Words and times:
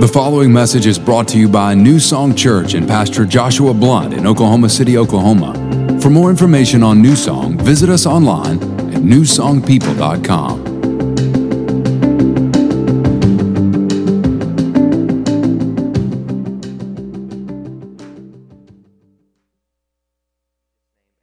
The 0.00 0.08
following 0.08 0.50
message 0.50 0.86
is 0.86 0.98
brought 0.98 1.28
to 1.28 1.38
you 1.38 1.46
by 1.46 1.74
New 1.74 1.98
Song 2.00 2.34
Church 2.34 2.72
and 2.72 2.88
Pastor 2.88 3.26
Joshua 3.26 3.74
Blunt 3.74 4.14
in 4.14 4.26
Oklahoma 4.26 4.70
City, 4.70 4.96
Oklahoma. 4.96 5.52
For 6.00 6.08
more 6.08 6.30
information 6.30 6.82
on 6.82 7.02
New 7.02 7.14
Song, 7.14 7.58
visit 7.58 7.90
us 7.90 8.06
online 8.06 8.62
at 8.94 9.02
newsongpeople.com. 9.02 10.60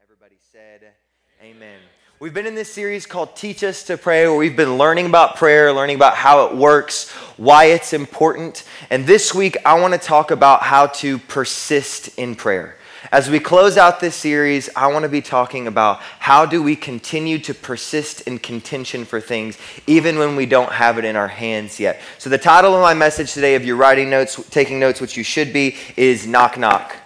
Everybody 0.03 0.37
said, 0.51 0.93
Amen. 1.41 1.79
We've 2.19 2.33
been 2.33 2.45
in 2.45 2.53
this 2.53 2.71
series 2.71 3.07
called 3.07 3.35
Teach 3.35 3.63
Us 3.63 3.81
to 3.85 3.97
Pray, 3.97 4.27
where 4.27 4.37
we've 4.37 4.55
been 4.55 4.77
learning 4.77 5.07
about 5.07 5.35
prayer, 5.35 5.73
learning 5.73 5.95
about 5.95 6.15
how 6.15 6.45
it 6.45 6.55
works, 6.55 7.11
why 7.37 7.65
it's 7.65 7.93
important. 7.93 8.63
And 8.89 9.05
this 9.05 9.33
week, 9.33 9.57
I 9.65 9.79
want 9.79 9.93
to 9.93 9.99
talk 9.99 10.31
about 10.31 10.63
how 10.63 10.87
to 10.87 11.19
persist 11.19 12.17
in 12.17 12.35
prayer. 12.35 12.75
As 13.11 13.29
we 13.29 13.39
close 13.39 13.77
out 13.77 14.01
this 14.01 14.15
series, 14.15 14.69
I 14.75 14.87
want 14.87 15.03
to 15.03 15.09
be 15.09 15.21
talking 15.21 15.67
about 15.67 15.99
how 16.19 16.45
do 16.45 16.61
we 16.61 16.75
continue 16.75 17.39
to 17.39 17.53
persist 17.53 18.21
in 18.21 18.37
contention 18.37 19.05
for 19.05 19.21
things 19.21 19.57
even 19.85 20.17
when 20.17 20.35
we 20.35 20.45
don't 20.45 20.71
have 20.71 20.97
it 20.97 21.05
in 21.05 21.15
our 21.15 21.27
hands 21.27 21.79
yet. 21.79 22.01
So 22.17 22.29
the 22.29 22.37
title 22.37 22.75
of 22.75 22.81
my 22.81 22.93
message 22.93 23.33
today, 23.33 23.55
if 23.55 23.63
you're 23.63 23.77
writing 23.77 24.09
notes, 24.09 24.43
taking 24.49 24.79
notes, 24.79 24.99
which 24.99 25.15
you 25.15 25.23
should 25.23 25.53
be, 25.53 25.77
is 25.95 26.27
Knock 26.27 26.57
Knock. 26.57 26.97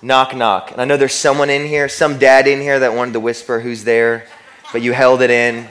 Knock 0.00 0.34
Knock. 0.34 0.70
And 0.70 0.80
I 0.80 0.86
know 0.86 0.96
there's 0.96 1.12
someone 1.12 1.50
in 1.50 1.66
here, 1.66 1.88
some 1.90 2.18
dad 2.18 2.46
in 2.46 2.60
here 2.60 2.78
that 2.78 2.94
wanted 2.94 3.12
to 3.12 3.20
whisper 3.20 3.60
who's 3.60 3.84
there, 3.84 4.26
but 4.72 4.80
you 4.80 4.92
held 4.92 5.20
it 5.20 5.30
in. 5.30 5.68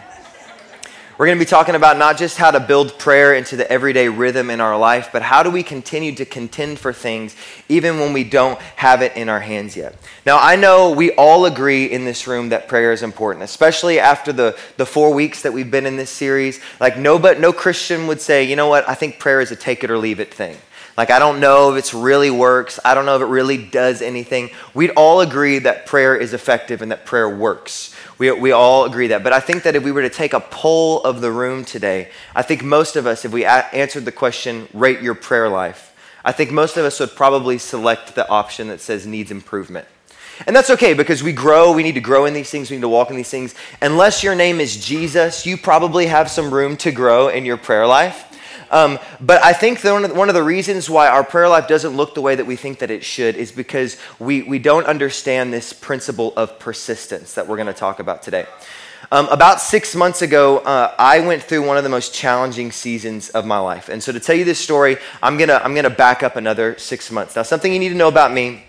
We're 1.16 1.28
going 1.28 1.38
to 1.38 1.46
be 1.46 1.50
talking 1.50 1.76
about 1.76 2.00
not 2.00 2.18
just 2.18 2.38
how 2.38 2.50
to 2.50 2.60
build 2.60 2.98
prayer 2.98 3.36
into 3.36 3.56
the 3.56 3.72
everyday 3.72 4.10
rhythm 4.10 4.50
in 4.50 4.60
our 4.60 4.76
life, 4.76 5.10
but 5.14 5.22
how 5.22 5.44
do 5.44 5.52
we 5.52 5.62
continue 5.62 6.16
to 6.16 6.26
contend 6.26 6.80
for 6.80 6.92
things 6.92 7.36
even 7.70 8.00
when 8.00 8.14
we 8.14 8.24
don't 8.24 8.60
have 8.78 9.04
it 9.04 9.16
in 9.16 9.30
our 9.30 9.40
hands 9.40 9.78
yet. 9.78 9.96
Now, 10.26 10.40
I 10.40 10.56
know 10.56 10.92
we 10.92 11.12
all 11.12 11.46
agree 11.46 11.86
in 11.86 12.04
this 12.04 12.26
room 12.26 12.50
that 12.50 12.68
prayer 12.68 12.92
is 12.92 13.04
important, 13.04 13.44
especially 13.44 14.00
after 14.00 14.34
the, 14.34 14.58
the 14.78 14.88
four 14.88 15.14
weeks 15.14 15.44
that 15.44 15.54
we've 15.54 15.70
been 15.70 15.86
in 15.86 15.98
this 15.98 16.10
series. 16.10 16.60
Like, 16.80 16.98
no, 16.98 17.20
but 17.20 17.40
no 17.40 17.54
Christian 17.54 18.08
would 18.08 18.20
say, 18.20 18.44
you 18.44 18.56
know 18.56 18.68
what, 18.68 18.90
I 18.90 18.96
think 18.96 19.20
prayer 19.20 19.40
is 19.40 19.52
a 19.52 19.56
take 19.56 19.84
it 19.84 19.92
or 19.92 20.00
leave 20.00 20.20
it 20.20 20.34
thing. 20.34 20.58
Like, 20.98 21.12
I 21.12 21.20
don't 21.20 21.40
know 21.40 21.76
if 21.76 21.86
it 21.86 21.94
really 21.94 22.32
works. 22.32 22.80
I 22.84 22.94
don't 22.96 23.06
know 23.06 23.16
if 23.16 23.22
it 23.22 23.26
really 23.26 23.58
does 23.58 24.02
anything. 24.02 24.50
We'd 24.74 24.92
all 24.92 25.22
agree 25.22 25.60
that 25.60 25.86
prayer 25.86 26.16
is 26.16 26.34
effective 26.34 26.82
and 26.82 26.92
that 26.92 27.06
prayer 27.06 27.30
works. 27.30 27.93
We, 28.18 28.32
we 28.32 28.52
all 28.52 28.86
agree 28.86 29.08
that. 29.08 29.24
But 29.24 29.34
I 29.34 29.40
think 29.40 29.64
that 29.64 29.76
if 29.76 29.84
we 29.84 29.92
were 29.92 30.02
to 30.02 30.10
take 30.10 30.34
a 30.34 30.40
poll 30.40 31.02
of 31.02 31.22
the 31.22 31.32
room 31.32 31.66
today, 31.66 32.12
I 32.36 32.42
think 32.42 32.64
most 32.64 32.96
of 32.96 33.08
us, 33.08 33.26
if 33.26 33.32
we 33.32 33.44
a- 33.44 33.68
answered 33.74 34.06
the 34.06 34.12
question, 34.12 34.68
rate 34.74 35.02
your 35.02 35.16
prayer 35.16 35.50
life, 35.50 35.96
I 36.24 36.32
think 36.32 36.52
most 36.52 36.78
of 36.78 36.86
us 36.86 37.00
would 37.00 37.16
probably 37.16 37.58
select 37.58 38.16
the 38.16 38.28
option 38.30 38.68
that 38.70 38.80
says 38.80 39.06
needs 39.06 39.32
improvement. 39.32 39.88
And 40.48 40.56
that's 40.56 40.70
okay 40.72 40.94
because 40.94 41.22
we 41.22 41.32
grow, 41.32 41.72
we 41.74 41.84
need 41.84 41.94
to 41.94 42.02
grow 42.02 42.26
in 42.26 42.34
these 42.34 42.50
things, 42.50 42.72
we 42.72 42.78
need 42.78 42.82
to 42.82 42.90
walk 42.90 43.10
in 43.10 43.16
these 43.16 43.30
things. 43.30 43.54
Unless 43.82 44.24
your 44.24 44.36
name 44.36 44.60
is 44.60 44.84
Jesus, 44.84 45.46
you 45.46 45.58
probably 45.58 46.08
have 46.08 46.30
some 46.30 46.54
room 46.54 46.76
to 46.78 46.92
grow 46.92 47.28
in 47.28 47.46
your 47.46 47.58
prayer 47.58 47.86
life. 47.86 48.30
Um, 48.72 49.00
but 49.22 49.44
I 49.44 49.54
think 49.54 49.84
one 49.84 50.04
of, 50.04 50.12
the, 50.12 50.16
one 50.16 50.30
of 50.30 50.36
the 50.36 50.44
reasons 50.44 50.90
why 50.90 51.08
our 51.08 51.24
prayer 51.24 51.50
life 51.50 51.68
doesn't 51.68 51.96
look 51.96 52.16
the 52.16 52.22
way 52.22 52.36
that 52.36 52.46
we 52.46 52.56
think 52.56 52.80
that 52.80 52.92
it 52.92 53.04
should 53.04 53.36
is 53.36 53.52
because 53.52 53.98
we, 54.20 54.44
we 54.44 54.60
don't 54.60 54.86
understand 54.86 55.54
this 55.54 55.74
principle 55.74 56.34
of 56.36 56.60
persistence 56.60 57.34
that 57.36 57.48
we're 57.48 57.58
going 57.58 57.68
to 57.68 57.74
talk 57.74 58.00
about 58.00 58.22
today. 58.24 58.46
Um, 59.12 59.28
about 59.30 59.62
six 59.62 59.96
months 59.96 60.22
ago, 60.22 60.60
uh, 60.60 60.94
I 60.98 61.20
went 61.20 61.44
through 61.44 61.68
one 61.68 61.78
of 61.78 61.84
the 61.84 61.90
most 61.90 62.16
challenging 62.16 62.72
seasons 62.72 63.30
of 63.30 63.46
my 63.46 63.60
life. 63.60 63.90
And 63.90 64.02
so, 64.02 64.12
to 64.12 64.20
tell 64.20 64.36
you 64.36 64.44
this 64.44 64.60
story, 64.60 64.98
I'm 65.22 65.38
going 65.38 65.50
to 65.50 65.64
I'm 65.64 65.74
going 65.74 65.84
to 65.84 65.92
back 65.92 66.24
up 66.24 66.36
another 66.36 66.78
six 66.80 67.12
months. 67.12 67.36
Now, 67.36 67.44
something 67.44 67.72
you 67.72 67.78
need 67.78 67.90
to 67.90 67.96
know 67.96 68.08
about 68.08 68.34
me 68.34 68.64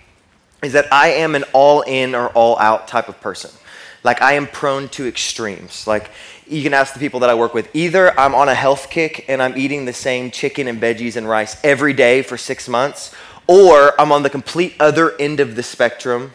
is 0.62 0.75
that 0.75 0.92
I 0.92 1.08
am 1.08 1.34
an 1.34 1.45
all 1.55 1.81
in 1.83 2.14
or 2.14 2.29
all 2.31 2.58
out 2.58 2.89
type 2.89 3.08
of 3.08 3.20
person. 3.20 3.52
Like, 4.02 4.20
I 4.20 4.35
am 4.35 4.47
prone 4.47 4.91
to 4.91 5.08
extremes. 5.08 5.86
Like, 5.86 6.11
you 6.46 6.62
can 6.62 6.74
ask 6.74 6.94
the 6.94 7.00
people 7.00 7.20
that 7.20 7.30
I 7.30 7.34
work 7.34 7.55
with. 7.55 7.74
Either 7.74 8.18
I'm 8.18 8.34
on 8.34 8.48
a 8.48 8.55
health 8.55 8.90
kick 8.90 9.24
and 9.28 9.42
I'm 9.42 9.56
eating 9.56 9.84
the 9.84 9.92
same 9.92 10.30
chicken 10.30 10.68
and 10.68 10.80
veggies 10.80 11.16
and 11.16 11.28
rice 11.28 11.56
every 11.64 11.92
day 11.92 12.22
for 12.22 12.36
six 12.36 12.68
months, 12.68 13.14
or 13.46 13.98
I'm 14.00 14.12
on 14.12 14.22
the 14.22 14.30
complete 14.30 14.74
other 14.80 15.16
end 15.18 15.40
of 15.40 15.56
the 15.56 15.62
spectrum 15.62 16.34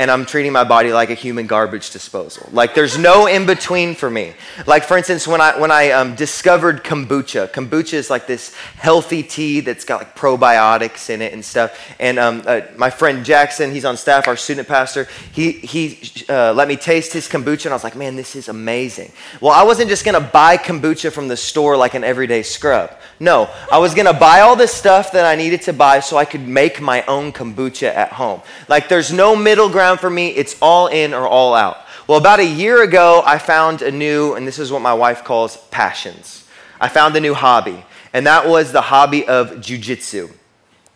and 0.00 0.10
I'm 0.10 0.24
treating 0.24 0.50
my 0.50 0.64
body 0.64 0.94
like 0.94 1.10
a 1.10 1.14
human 1.14 1.46
garbage 1.46 1.90
disposal. 1.90 2.48
Like 2.52 2.74
there's 2.74 2.96
no 2.96 3.26
in 3.26 3.44
between 3.44 3.94
for 3.94 4.08
me. 4.08 4.32
Like 4.66 4.84
for 4.84 4.96
instance, 4.96 5.28
when 5.28 5.42
I 5.42 5.60
when 5.60 5.70
I 5.70 5.90
um, 5.90 6.14
discovered 6.14 6.82
kombucha, 6.82 7.52
kombucha 7.52 7.92
is 7.92 8.08
like 8.08 8.26
this 8.26 8.54
healthy 8.76 9.22
tea 9.22 9.60
that's 9.60 9.84
got 9.84 9.98
like 10.00 10.16
probiotics 10.16 11.10
in 11.10 11.20
it 11.20 11.34
and 11.34 11.44
stuff. 11.44 11.78
And 12.00 12.18
um, 12.18 12.42
uh, 12.46 12.62
my 12.78 12.88
friend 12.88 13.26
Jackson, 13.26 13.72
he's 13.72 13.84
on 13.84 13.98
staff, 13.98 14.26
our 14.26 14.38
student 14.38 14.66
pastor. 14.68 15.06
He 15.32 15.52
he 15.52 16.00
uh, 16.30 16.54
let 16.54 16.66
me 16.66 16.76
taste 16.76 17.12
his 17.12 17.28
kombucha, 17.28 17.66
and 17.66 17.74
I 17.74 17.76
was 17.76 17.84
like, 17.84 17.94
man, 17.94 18.16
this 18.16 18.34
is 18.34 18.48
amazing. 18.48 19.12
Well, 19.42 19.52
I 19.52 19.64
wasn't 19.64 19.90
just 19.90 20.06
gonna 20.06 20.18
buy 20.18 20.56
kombucha 20.56 21.12
from 21.12 21.28
the 21.28 21.36
store 21.36 21.76
like 21.76 21.92
an 21.92 22.04
everyday 22.04 22.42
scrub. 22.42 22.96
No, 23.22 23.50
I 23.70 23.76
was 23.76 23.92
gonna 23.92 24.18
buy 24.18 24.40
all 24.40 24.56
the 24.56 24.66
stuff 24.66 25.12
that 25.12 25.26
I 25.26 25.36
needed 25.36 25.60
to 25.62 25.74
buy 25.74 26.00
so 26.00 26.16
I 26.16 26.24
could 26.24 26.48
make 26.48 26.80
my 26.80 27.02
own 27.02 27.32
kombucha 27.32 27.94
at 27.94 28.12
home. 28.14 28.40
Like 28.66 28.88
there's 28.88 29.12
no 29.12 29.36
middle 29.36 29.68
ground 29.68 29.89
for 29.98 30.10
me. 30.10 30.28
It's 30.28 30.56
all 30.60 30.86
in 30.88 31.14
or 31.14 31.26
all 31.26 31.54
out. 31.54 31.78
Well, 32.06 32.18
about 32.18 32.40
a 32.40 32.46
year 32.46 32.82
ago, 32.82 33.22
I 33.24 33.38
found 33.38 33.82
a 33.82 33.90
new, 33.90 34.34
and 34.34 34.46
this 34.46 34.58
is 34.58 34.72
what 34.72 34.82
my 34.82 34.94
wife 34.94 35.24
calls 35.24 35.56
passions. 35.70 36.46
I 36.80 36.88
found 36.88 37.14
a 37.16 37.20
new 37.20 37.34
hobby, 37.34 37.84
and 38.12 38.26
that 38.26 38.48
was 38.48 38.72
the 38.72 38.80
hobby 38.80 39.26
of 39.26 39.50
jujitsu. 39.56 40.30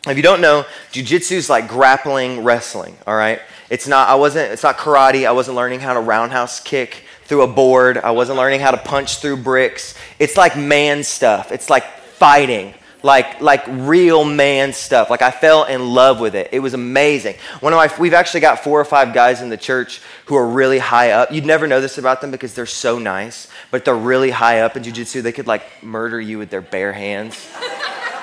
If 0.07 0.17
you 0.17 0.23
don't 0.23 0.41
know, 0.41 0.65
jujitsu 0.93 1.33
is 1.33 1.49
like 1.49 1.69
grappling 1.69 2.45
wrestling, 2.45 2.97
all 3.07 3.17
right? 3.17 3.41
It's 3.71 3.89
not, 3.89 4.09
I 4.09 4.17
wasn't, 4.17 4.53
it's 4.53 4.63
not 4.63 4.77
karate. 4.77 5.27
I 5.27 5.33
wasn't 5.33 5.57
learning 5.57 5.81
how 5.81 5.95
to 5.95 6.01
roundhouse 6.01 6.61
kick 6.61 7.05
through 7.25 7.43
a 7.43 7.47
board. 7.47 7.97
I 7.99 8.11
wasn't 8.11 8.37
learning 8.37 8.61
how 8.61 8.71
to 8.71 8.77
punch 8.77 9.19
through 9.19 9.39
bricks. 9.39 9.95
It's 10.19 10.37
like 10.37 10.57
man 10.57 11.05
stuff. 11.05 11.53
It's 11.53 11.71
like 11.71 11.85
fighting 11.85 12.75
like 13.05 13.43
like 13.43 13.63
real 13.69 14.25
man 14.25 14.73
stuff. 14.73 15.11
Like 15.11 15.21
I 15.21 15.31
fell 15.31 15.65
in 15.65 15.91
love 15.91 16.19
with 16.21 16.35
it. 16.35 16.49
It 16.53 16.61
was 16.61 16.73
amazing. 16.73 17.37
One 17.61 17.73
of 17.73 17.77
my 17.77 17.91
we've 18.01 18.15
actually 18.15 18.41
got 18.41 18.61
four 18.61 18.81
or 18.81 18.85
five 18.85 19.13
guys 19.13 19.43
in 19.43 19.51
the 19.51 19.59
church 19.59 20.01
who 20.25 20.37
are 20.37 20.49
really 20.49 20.79
high 20.79 21.11
up. 21.11 21.31
You'd 21.31 21.45
never 21.45 21.67
know 21.67 21.83
this 21.83 21.99
about 21.99 22.23
them 22.23 22.31
because 22.31 22.55
they're 22.55 22.65
so 22.65 22.99
nice, 22.99 23.49
but 23.71 23.85
they're 23.85 23.95
really 23.95 24.31
high 24.31 24.61
up 24.61 24.77
in 24.77 24.83
jiu-jitsu. 24.83 25.21
They 25.21 25.33
could 25.33 25.47
like 25.47 25.83
murder 25.83 26.19
you 26.19 26.39
with 26.39 26.49
their 26.49 26.63
bare 26.63 26.95
hands. 26.95 27.47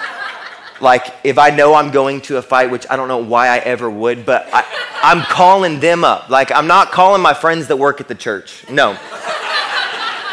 like 0.82 1.14
if 1.24 1.38
I 1.38 1.52
know 1.52 1.76
I'm 1.76 1.92
going 1.92 2.22
to 2.22 2.38
a 2.38 2.42
fight, 2.42 2.72
which 2.72 2.88
I 2.90 2.96
don't 2.96 3.08
know 3.08 3.20
why 3.20 3.50
I 3.50 3.60
ever 3.60 3.88
would, 3.88 4.26
but 4.26 4.50
I, 4.52 4.66
I'm 5.04 5.22
calling 5.22 5.80
them 5.80 6.04
up. 6.04 6.30
Like 6.30 6.52
I'm 6.52 6.66
not 6.66 6.92
calling 6.92 7.22
my 7.22 7.36
friends 7.36 7.68
that 7.68 7.78
work 7.78 8.02
at 8.02 8.08
the 8.08 8.16
church. 8.16 8.68
No. 8.68 8.98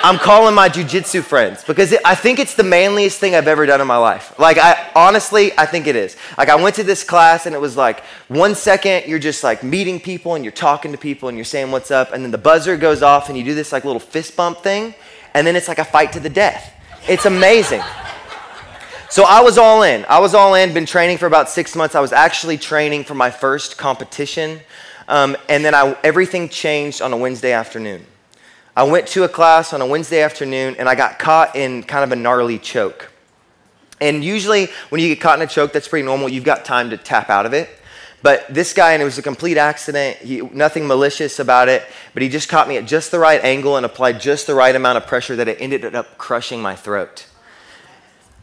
I'm 0.01 0.19
calling 0.19 0.55
my 0.55 0.69
jujitsu 0.69 1.25
friends 1.25 1.65
because 1.65 1.91
it, 1.91 2.01
I 2.05 2.15
think 2.15 2.39
it's 2.39 2.55
the 2.55 2.63
manliest 2.63 3.19
thing 3.19 3.35
I've 3.35 3.49
ever 3.49 3.67
done 3.67 3.81
in 3.81 3.87
my 3.89 3.97
life. 3.97 4.39
Like, 4.39 4.57
I 4.57 4.91
honestly, 4.95 5.51
I 5.59 5.67
think 5.67 5.89
it 5.89 5.97
is. 5.97 6.17
Like, 6.37 6.49
I 6.49 6.55
went 6.55 6.77
to 6.77 6.85
this 6.85 7.03
class 7.03 7.47
and 7.47 7.55
it 7.55 7.59
was 7.59 7.77
like 7.77 8.05
one 8.29 8.55
second 8.55 9.07
you're 9.09 9.19
just 9.19 9.43
like 9.43 9.65
meeting 9.65 9.99
people 9.99 10.37
and 10.37 10.45
you're 10.45 10.53
talking 10.53 10.93
to 10.93 10.99
people 10.99 11.29
and 11.29 11.37
you're 11.37 11.45
saying 11.45 11.73
what's 11.73 11.91
up, 11.91 12.13
and 12.13 12.23
then 12.23 12.31
the 12.31 12.39
buzzer 12.39 12.77
goes 12.77 13.03
off 13.03 13.29
and 13.29 13.37
you 13.37 13.43
do 13.43 13.55
this 13.57 13.73
like 13.73 13.85
little 13.85 14.01
fist 14.01 14.37
bump 14.37 14.59
thing, 14.59 14.95
and 15.35 15.45
then 15.45 15.57
it's 15.57 15.67
like 15.67 15.81
a 15.81 15.85
fight 15.85 16.13
to 16.13 16.21
the 16.21 16.31
death. 16.31 16.73
It's 17.09 17.27
amazing. 17.27 17.83
So 19.11 19.25
I 19.25 19.41
was 19.41 19.59
all 19.59 19.83
in. 19.83 20.07
I 20.09 20.21
was 20.21 20.33
all 20.33 20.55
in, 20.55 20.73
been 20.75 20.87
training 20.87 21.19
for 21.19 21.27
about 21.27 21.49
six 21.49 21.75
months. 21.75 21.95
I 21.95 22.01
was 22.01 22.13
actually 22.13 22.57
training 22.57 23.05
for 23.05 23.15
my 23.15 23.31
first 23.31 23.79
competition. 23.79 24.61
Um, 25.09 25.37
and 25.49 25.65
then 25.65 25.75
I, 25.75 25.97
everything 26.05 26.51
changed 26.51 27.03
on 27.03 27.13
a 27.13 27.17
Wednesday 27.17 27.53
afternoon. 27.53 28.05
I 28.79 28.85
went 28.85 29.09
to 29.09 29.25
a 29.25 29.29
class 29.29 29.73
on 29.73 29.81
a 29.81 29.87
Wednesday 29.87 30.23
afternoon 30.23 30.77
and 30.79 30.89
I 30.89 30.95
got 30.95 31.19
caught 31.19 31.57
in 31.57 31.83
kind 31.83 32.05
of 32.05 32.13
a 32.13 32.15
gnarly 32.15 32.61
choke. 32.61 33.11
And 34.01 34.23
usually, 34.23 34.69
when 34.91 35.01
you 35.01 35.09
get 35.09 35.21
caught 35.21 35.37
in 35.37 35.45
a 35.45 35.51
choke, 35.51 35.73
that's 35.73 35.89
pretty 35.89 36.07
normal. 36.07 36.29
You've 36.29 36.45
got 36.45 36.65
time 36.65 36.91
to 36.91 36.97
tap 36.97 37.29
out 37.29 37.45
of 37.45 37.53
it. 37.53 37.69
But 38.23 38.47
this 38.55 38.73
guy, 38.73 38.93
and 38.93 39.03
it 39.03 39.05
was 39.05 39.19
a 39.19 39.23
complete 39.23 39.57
accident, 39.57 40.19
he, 40.19 40.43
nothing 40.43 40.87
malicious 40.87 41.41
about 41.41 41.69
it, 41.69 41.83
but 42.15 42.23
he 42.23 42.29
just 42.29 42.49
caught 42.49 42.69
me 42.69 42.77
at 42.77 42.87
just 42.87 43.11
the 43.11 43.19
right 43.19 43.43
angle 43.43 43.77
and 43.77 43.85
applied 43.85 44.21
just 44.21 44.47
the 44.47 44.55
right 44.55 44.77
amount 44.77 44.97
of 44.97 45.09
pressure 45.09 45.35
that 45.35 45.49
it 45.49 45.61
ended 45.61 45.85
up 45.97 46.17
crushing 46.17 46.63
my 46.63 46.77
throat. 46.77 47.27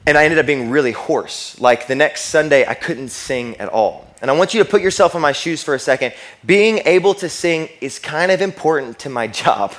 And 0.05 0.17
I 0.17 0.25
ended 0.25 0.37
up 0.37 0.45
being 0.45 0.69
really 0.69 0.91
hoarse. 0.91 1.57
Like 1.61 1.87
the 1.87 1.95
next 1.95 2.25
Sunday, 2.25 2.67
I 2.67 2.73
couldn't 2.73 3.07
sing 3.07 3.55
at 3.55 3.69
all. 3.69 4.05
And 4.21 4.29
I 4.29 4.33
want 4.33 4.53
you 4.53 4.61
to 4.61 4.69
put 4.69 4.81
yourself 4.81 5.15
in 5.15 5.21
my 5.21 5.31
shoes 5.31 5.63
for 5.63 5.75
a 5.75 5.79
second. 5.79 6.13
Being 6.45 6.79
able 6.79 7.13
to 7.13 7.29
sing 7.29 7.69
is 7.79 7.99
kind 7.99 8.33
of 8.33 8.41
important 8.41 8.99
to 8.99 9.09
my 9.09 9.27
job. 9.45 9.73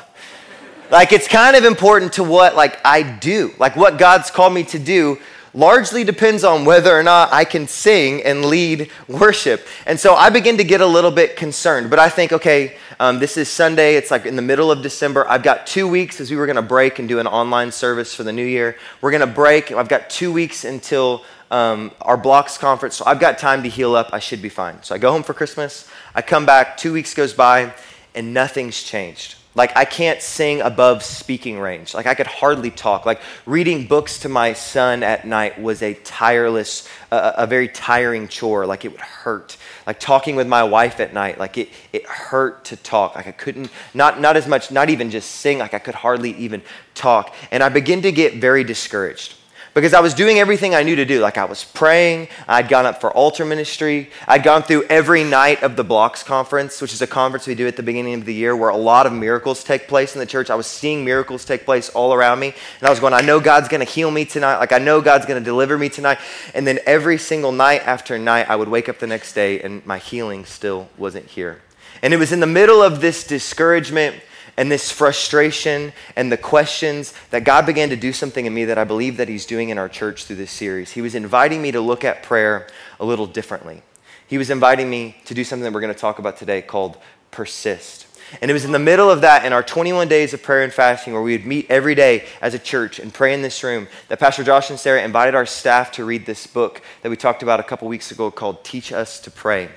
Like 0.90 1.12
it's 1.12 1.26
kind 1.26 1.56
of 1.56 1.64
important 1.64 2.14
to 2.14 2.24
what 2.24 2.54
like 2.54 2.78
I 2.84 3.02
do. 3.02 3.52
Like 3.58 3.76
what 3.76 3.98
God's 3.98 4.30
called 4.30 4.54
me 4.54 4.62
to 4.64 4.78
do 4.78 5.18
largely 5.56 6.04
depends 6.04 6.44
on 6.44 6.64
whether 6.64 6.96
or 6.96 7.02
not 7.02 7.32
I 7.32 7.44
can 7.44 7.66
sing 7.66 8.22
and 8.22 8.44
lead 8.44 8.90
worship. 9.08 9.66
And 9.86 9.98
so 9.98 10.14
I 10.14 10.28
begin 10.30 10.58
to 10.58 10.64
get 10.64 10.80
a 10.80 10.86
little 10.86 11.10
bit 11.10 11.34
concerned. 11.34 11.88
But 11.88 11.98
I 11.98 12.08
think, 12.10 12.32
okay, 12.32 12.76
um, 13.00 13.18
this 13.18 13.36
is 13.36 13.48
Sunday. 13.48 13.96
It's 13.96 14.10
like 14.10 14.26
in 14.26 14.36
the 14.36 14.42
middle 14.42 14.70
of 14.70 14.82
December. 14.82 15.26
I've 15.28 15.42
got 15.42 15.66
two 15.66 15.88
weeks 15.88 16.20
as 16.20 16.30
we 16.30 16.36
were 16.36 16.46
going 16.46 16.56
to 16.56 16.62
break 16.62 16.98
and 16.98 17.08
do 17.08 17.18
an 17.18 17.26
online 17.26 17.72
service 17.72 18.14
for 18.14 18.22
the 18.22 18.32
new 18.32 18.44
year. 18.44 18.76
We're 19.00 19.10
going 19.10 19.22
to 19.22 19.26
break. 19.26 19.72
I've 19.72 19.88
got 19.88 20.10
two 20.10 20.30
weeks 20.30 20.64
until 20.64 21.24
um, 21.50 21.90
our 22.02 22.16
blocks 22.16 22.58
conference. 22.58 22.96
So 22.96 23.04
I've 23.06 23.20
got 23.20 23.38
time 23.38 23.62
to 23.62 23.68
heal 23.68 23.96
up. 23.96 24.10
I 24.12 24.18
should 24.18 24.42
be 24.42 24.50
fine. 24.50 24.82
So 24.82 24.94
I 24.94 24.98
go 24.98 25.10
home 25.10 25.22
for 25.22 25.32
Christmas. 25.34 25.88
I 26.14 26.22
come 26.22 26.44
back. 26.44 26.76
Two 26.76 26.92
weeks 26.92 27.14
goes 27.14 27.32
by, 27.32 27.72
and 28.14 28.34
nothing's 28.34 28.82
changed. 28.82 29.35
Like, 29.56 29.74
I 29.74 29.86
can't 29.86 30.20
sing 30.20 30.60
above 30.60 31.02
speaking 31.02 31.58
range. 31.58 31.94
Like, 31.94 32.04
I 32.04 32.14
could 32.14 32.26
hardly 32.26 32.70
talk. 32.70 33.06
Like, 33.06 33.20
reading 33.46 33.86
books 33.86 34.18
to 34.20 34.28
my 34.28 34.52
son 34.52 35.02
at 35.02 35.26
night 35.26 35.58
was 35.58 35.82
a 35.82 35.94
tireless, 35.94 36.86
uh, 37.10 37.32
a 37.38 37.46
very 37.46 37.66
tiring 37.66 38.28
chore. 38.28 38.66
Like, 38.66 38.84
it 38.84 38.92
would 38.92 39.00
hurt. 39.00 39.56
Like, 39.86 39.98
talking 39.98 40.36
with 40.36 40.46
my 40.46 40.62
wife 40.62 41.00
at 41.00 41.14
night, 41.14 41.38
like, 41.38 41.56
it, 41.56 41.70
it 41.94 42.04
hurt 42.04 42.66
to 42.66 42.76
talk. 42.76 43.16
Like, 43.16 43.28
I 43.28 43.32
couldn't, 43.32 43.70
not, 43.94 44.20
not 44.20 44.36
as 44.36 44.46
much, 44.46 44.70
not 44.70 44.90
even 44.90 45.10
just 45.10 45.30
sing, 45.30 45.58
like, 45.58 45.72
I 45.72 45.78
could 45.78 45.94
hardly 45.94 46.32
even 46.32 46.60
talk. 46.94 47.34
And 47.50 47.62
I 47.62 47.70
begin 47.70 48.02
to 48.02 48.12
get 48.12 48.34
very 48.34 48.62
discouraged 48.62 49.35
because 49.76 49.92
I 49.92 50.00
was 50.00 50.14
doing 50.14 50.38
everything 50.38 50.74
I 50.74 50.82
knew 50.82 50.96
to 50.96 51.04
do. 51.04 51.20
Like 51.20 51.36
I 51.36 51.44
was 51.44 51.62
praying, 51.62 52.28
I'd 52.48 52.70
gone 52.70 52.86
up 52.86 52.98
for 52.98 53.12
altar 53.12 53.44
ministry, 53.44 54.08
I'd 54.26 54.42
gone 54.42 54.62
through 54.62 54.84
every 54.84 55.22
night 55.22 55.62
of 55.62 55.76
the 55.76 55.84
Blocks 55.84 56.22
Conference, 56.22 56.80
which 56.80 56.94
is 56.94 57.02
a 57.02 57.06
conference 57.06 57.46
we 57.46 57.54
do 57.54 57.66
at 57.66 57.76
the 57.76 57.82
beginning 57.82 58.14
of 58.14 58.24
the 58.24 58.32
year 58.32 58.56
where 58.56 58.70
a 58.70 58.76
lot 58.76 59.04
of 59.04 59.12
miracles 59.12 59.62
take 59.62 59.86
place 59.86 60.14
in 60.14 60.18
the 60.18 60.24
church. 60.24 60.48
I 60.48 60.54
was 60.54 60.66
seeing 60.66 61.04
miracles 61.04 61.44
take 61.44 61.66
place 61.66 61.90
all 61.90 62.14
around 62.14 62.38
me, 62.38 62.54
and 62.78 62.86
I 62.86 62.88
was 62.88 63.00
going, 63.00 63.12
I 63.12 63.20
know 63.20 63.38
God's 63.38 63.68
going 63.68 63.84
to 63.84 63.92
heal 63.92 64.10
me 64.10 64.24
tonight. 64.24 64.60
Like 64.60 64.72
I 64.72 64.78
know 64.78 65.02
God's 65.02 65.26
going 65.26 65.38
to 65.38 65.44
deliver 65.44 65.76
me 65.76 65.90
tonight. 65.90 66.20
And 66.54 66.66
then 66.66 66.78
every 66.86 67.18
single 67.18 67.52
night 67.52 67.82
after 67.86 68.18
night, 68.18 68.48
I 68.48 68.56
would 68.56 68.68
wake 68.68 68.88
up 68.88 68.98
the 68.98 69.06
next 69.06 69.34
day 69.34 69.60
and 69.60 69.84
my 69.84 69.98
healing 69.98 70.46
still 70.46 70.88
wasn't 70.96 71.26
here. 71.26 71.60
And 72.00 72.14
it 72.14 72.16
was 72.16 72.32
in 72.32 72.40
the 72.40 72.46
middle 72.46 72.82
of 72.82 73.02
this 73.02 73.26
discouragement 73.26 74.16
and 74.56 74.70
this 74.70 74.90
frustration 74.90 75.92
and 76.16 76.32
the 76.32 76.36
questions 76.36 77.12
that 77.30 77.44
God 77.44 77.66
began 77.66 77.90
to 77.90 77.96
do 77.96 78.12
something 78.12 78.46
in 78.46 78.54
me 78.54 78.64
that 78.64 78.78
I 78.78 78.84
believe 78.84 79.16
that 79.18 79.28
He's 79.28 79.46
doing 79.46 79.68
in 79.68 79.78
our 79.78 79.88
church 79.88 80.24
through 80.24 80.36
this 80.36 80.50
series. 80.50 80.92
He 80.92 81.02
was 81.02 81.14
inviting 81.14 81.60
me 81.60 81.72
to 81.72 81.80
look 81.80 82.04
at 82.04 82.22
prayer 82.22 82.66
a 82.98 83.04
little 83.04 83.26
differently. 83.26 83.82
He 84.26 84.38
was 84.38 84.50
inviting 84.50 84.90
me 84.90 85.16
to 85.26 85.34
do 85.34 85.44
something 85.44 85.64
that 85.64 85.72
we're 85.72 85.80
going 85.80 85.94
to 85.94 86.00
talk 86.00 86.18
about 86.18 86.36
today 86.36 86.62
called 86.62 86.96
persist. 87.30 88.06
And 88.40 88.50
it 88.50 88.54
was 88.54 88.64
in 88.64 88.72
the 88.72 88.78
middle 88.78 89.08
of 89.08 89.20
that, 89.20 89.44
in 89.44 89.52
our 89.52 89.62
21 89.62 90.08
days 90.08 90.34
of 90.34 90.42
prayer 90.42 90.64
and 90.64 90.72
fasting, 90.72 91.12
where 91.12 91.22
we 91.22 91.32
would 91.36 91.46
meet 91.46 91.66
every 91.70 91.94
day 91.94 92.24
as 92.40 92.54
a 92.54 92.58
church 92.58 92.98
and 92.98 93.14
pray 93.14 93.32
in 93.32 93.42
this 93.42 93.62
room, 93.62 93.86
that 94.08 94.18
Pastor 94.18 94.42
Josh 94.42 94.68
and 94.68 94.80
Sarah 94.80 95.04
invited 95.04 95.36
our 95.36 95.46
staff 95.46 95.92
to 95.92 96.04
read 96.04 96.26
this 96.26 96.46
book 96.46 96.82
that 97.02 97.10
we 97.10 97.16
talked 97.16 97.44
about 97.44 97.60
a 97.60 97.62
couple 97.62 97.86
weeks 97.86 98.10
ago 98.10 98.32
called 98.32 98.64
Teach 98.64 98.92
Us 98.92 99.20
to 99.20 99.30
Pray. 99.30 99.68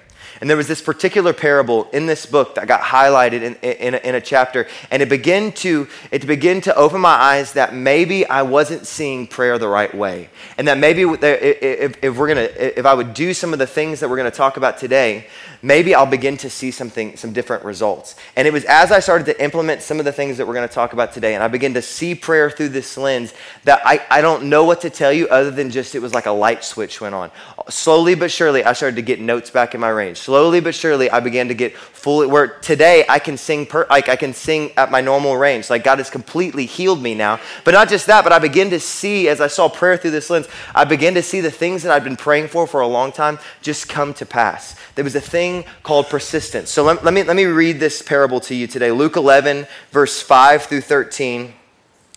And 0.41 0.49
there 0.49 0.57
was 0.57 0.67
this 0.67 0.81
particular 0.81 1.33
parable 1.33 1.89
in 1.91 2.05
this 2.05 2.25
book 2.25 2.55
that 2.55 2.67
got 2.67 2.81
highlighted 2.81 3.41
in, 3.41 3.55
in, 3.55 3.93
a, 3.93 3.97
in, 3.97 4.15
a, 4.15 4.21
chapter, 4.21 4.67
and 4.89 5.01
it 5.01 5.09
began, 5.09 5.51
to, 5.53 5.87
it 6.11 6.25
began 6.25 6.61
to 6.61 6.75
open 6.75 7.01
my 7.01 7.09
eyes 7.09 7.53
that 7.53 7.73
maybe 7.73 8.25
I 8.25 8.43
wasn't 8.43 8.87
seeing 8.87 9.27
prayer 9.27 9.57
the 9.57 9.67
right 9.67 9.93
way. 9.93 10.29
And 10.57 10.67
that 10.67 10.77
maybe 10.77 11.03
if, 11.03 12.03
if, 12.03 12.17
we're 12.17 12.27
gonna, 12.27 12.49
if 12.57 12.85
I 12.85 12.93
would 12.93 13.13
do 13.13 13.33
some 13.33 13.51
of 13.53 13.59
the 13.59 13.67
things 13.67 13.99
that 13.99 14.09
we're 14.09 14.17
going 14.17 14.31
to 14.31 14.37
talk 14.37 14.57
about 14.57 14.77
today, 14.77 15.27
maybe 15.61 15.93
I'll 15.93 16.05
begin 16.05 16.37
to 16.37 16.49
see 16.49 16.71
something, 16.71 17.17
some 17.17 17.33
different 17.33 17.65
results. 17.65 18.15
And 18.35 18.47
it 18.47 18.53
was 18.53 18.65
as 18.65 18.91
I 18.91 18.99
started 18.99 19.25
to 19.25 19.43
implement 19.43 19.81
some 19.81 19.99
of 19.99 20.05
the 20.05 20.13
things 20.13 20.37
that 20.37 20.47
we're 20.47 20.53
going 20.53 20.67
to 20.67 20.73
talk 20.73 20.93
about 20.93 21.13
today, 21.13 21.35
and 21.35 21.43
I 21.43 21.47
began 21.47 21.73
to 21.73 21.81
see 21.81 22.15
prayer 22.15 22.49
through 22.49 22.69
this 22.69 22.97
lens, 22.97 23.33
that 23.65 23.81
I, 23.83 24.05
I 24.09 24.21
don't 24.21 24.45
know 24.45 24.63
what 24.63 24.81
to 24.81 24.89
tell 24.89 25.11
you 25.11 25.27
other 25.27 25.51
than 25.51 25.69
just 25.69 25.95
it 25.95 25.99
was 25.99 26.13
like 26.13 26.25
a 26.25 26.31
light 26.31 26.63
switch 26.63 27.01
went 27.01 27.15
on. 27.15 27.31
Slowly 27.69 28.15
but 28.15 28.31
surely, 28.31 28.63
I 28.63 28.73
started 28.73 28.95
to 28.95 29.01
get 29.01 29.19
notes 29.19 29.49
back 29.49 29.75
in 29.75 29.81
my 29.81 29.89
range 29.89 30.17
slowly 30.29 30.59
but 30.59 30.75
surely, 30.75 31.09
I 31.09 31.19
began 31.21 31.47
to 31.47 31.55
get 31.55 31.75
fully 31.75 32.27
where 32.27 32.47
today 32.47 33.03
I 33.09 33.17
can 33.17 33.35
sing 33.35 33.65
per, 33.65 33.87
like 33.89 34.09
I 34.09 34.15
can 34.15 34.33
sing 34.33 34.71
at 34.77 34.91
my 34.91 35.01
normal 35.01 35.35
range. 35.37 35.71
Like 35.71 35.83
God 35.83 35.97
has 35.97 36.11
completely 36.11 36.67
healed 36.67 37.01
me 37.01 37.15
now. 37.15 37.39
But 37.63 37.71
not 37.71 37.89
just 37.89 38.05
that, 38.05 38.23
but 38.23 38.31
I 38.31 38.37
begin 38.37 38.69
to 38.69 38.79
see 38.79 39.27
as 39.27 39.41
I 39.41 39.47
saw 39.47 39.69
prayer 39.69 39.97
through 39.97 40.11
this 40.11 40.29
lens, 40.29 40.47
I 40.75 40.85
begin 40.85 41.15
to 41.15 41.23
see 41.23 41.41
the 41.41 41.49
things 41.49 41.81
that 41.81 41.91
I've 41.91 42.03
been 42.03 42.15
praying 42.15 42.49
for 42.49 42.67
for 42.67 42.81
a 42.81 42.87
long 42.87 43.11
time 43.11 43.39
just 43.63 43.89
come 43.89 44.13
to 44.15 44.25
pass. 44.25 44.75
There 44.93 45.03
was 45.03 45.15
a 45.15 45.21
thing 45.21 45.48
called 45.83 46.07
persistence. 46.07 46.69
So 46.69 46.83
let, 46.83 47.03
let 47.03 47.13
me 47.13 47.23
let 47.23 47.35
me 47.35 47.45
read 47.45 47.79
this 47.79 48.01
parable 48.01 48.39
to 48.41 48.55
you 48.55 48.67
today. 48.67 48.91
Luke 48.91 49.15
11 49.15 49.67
verse 49.91 50.21
5 50.21 50.63
through 50.63 50.81
13. 50.81 51.53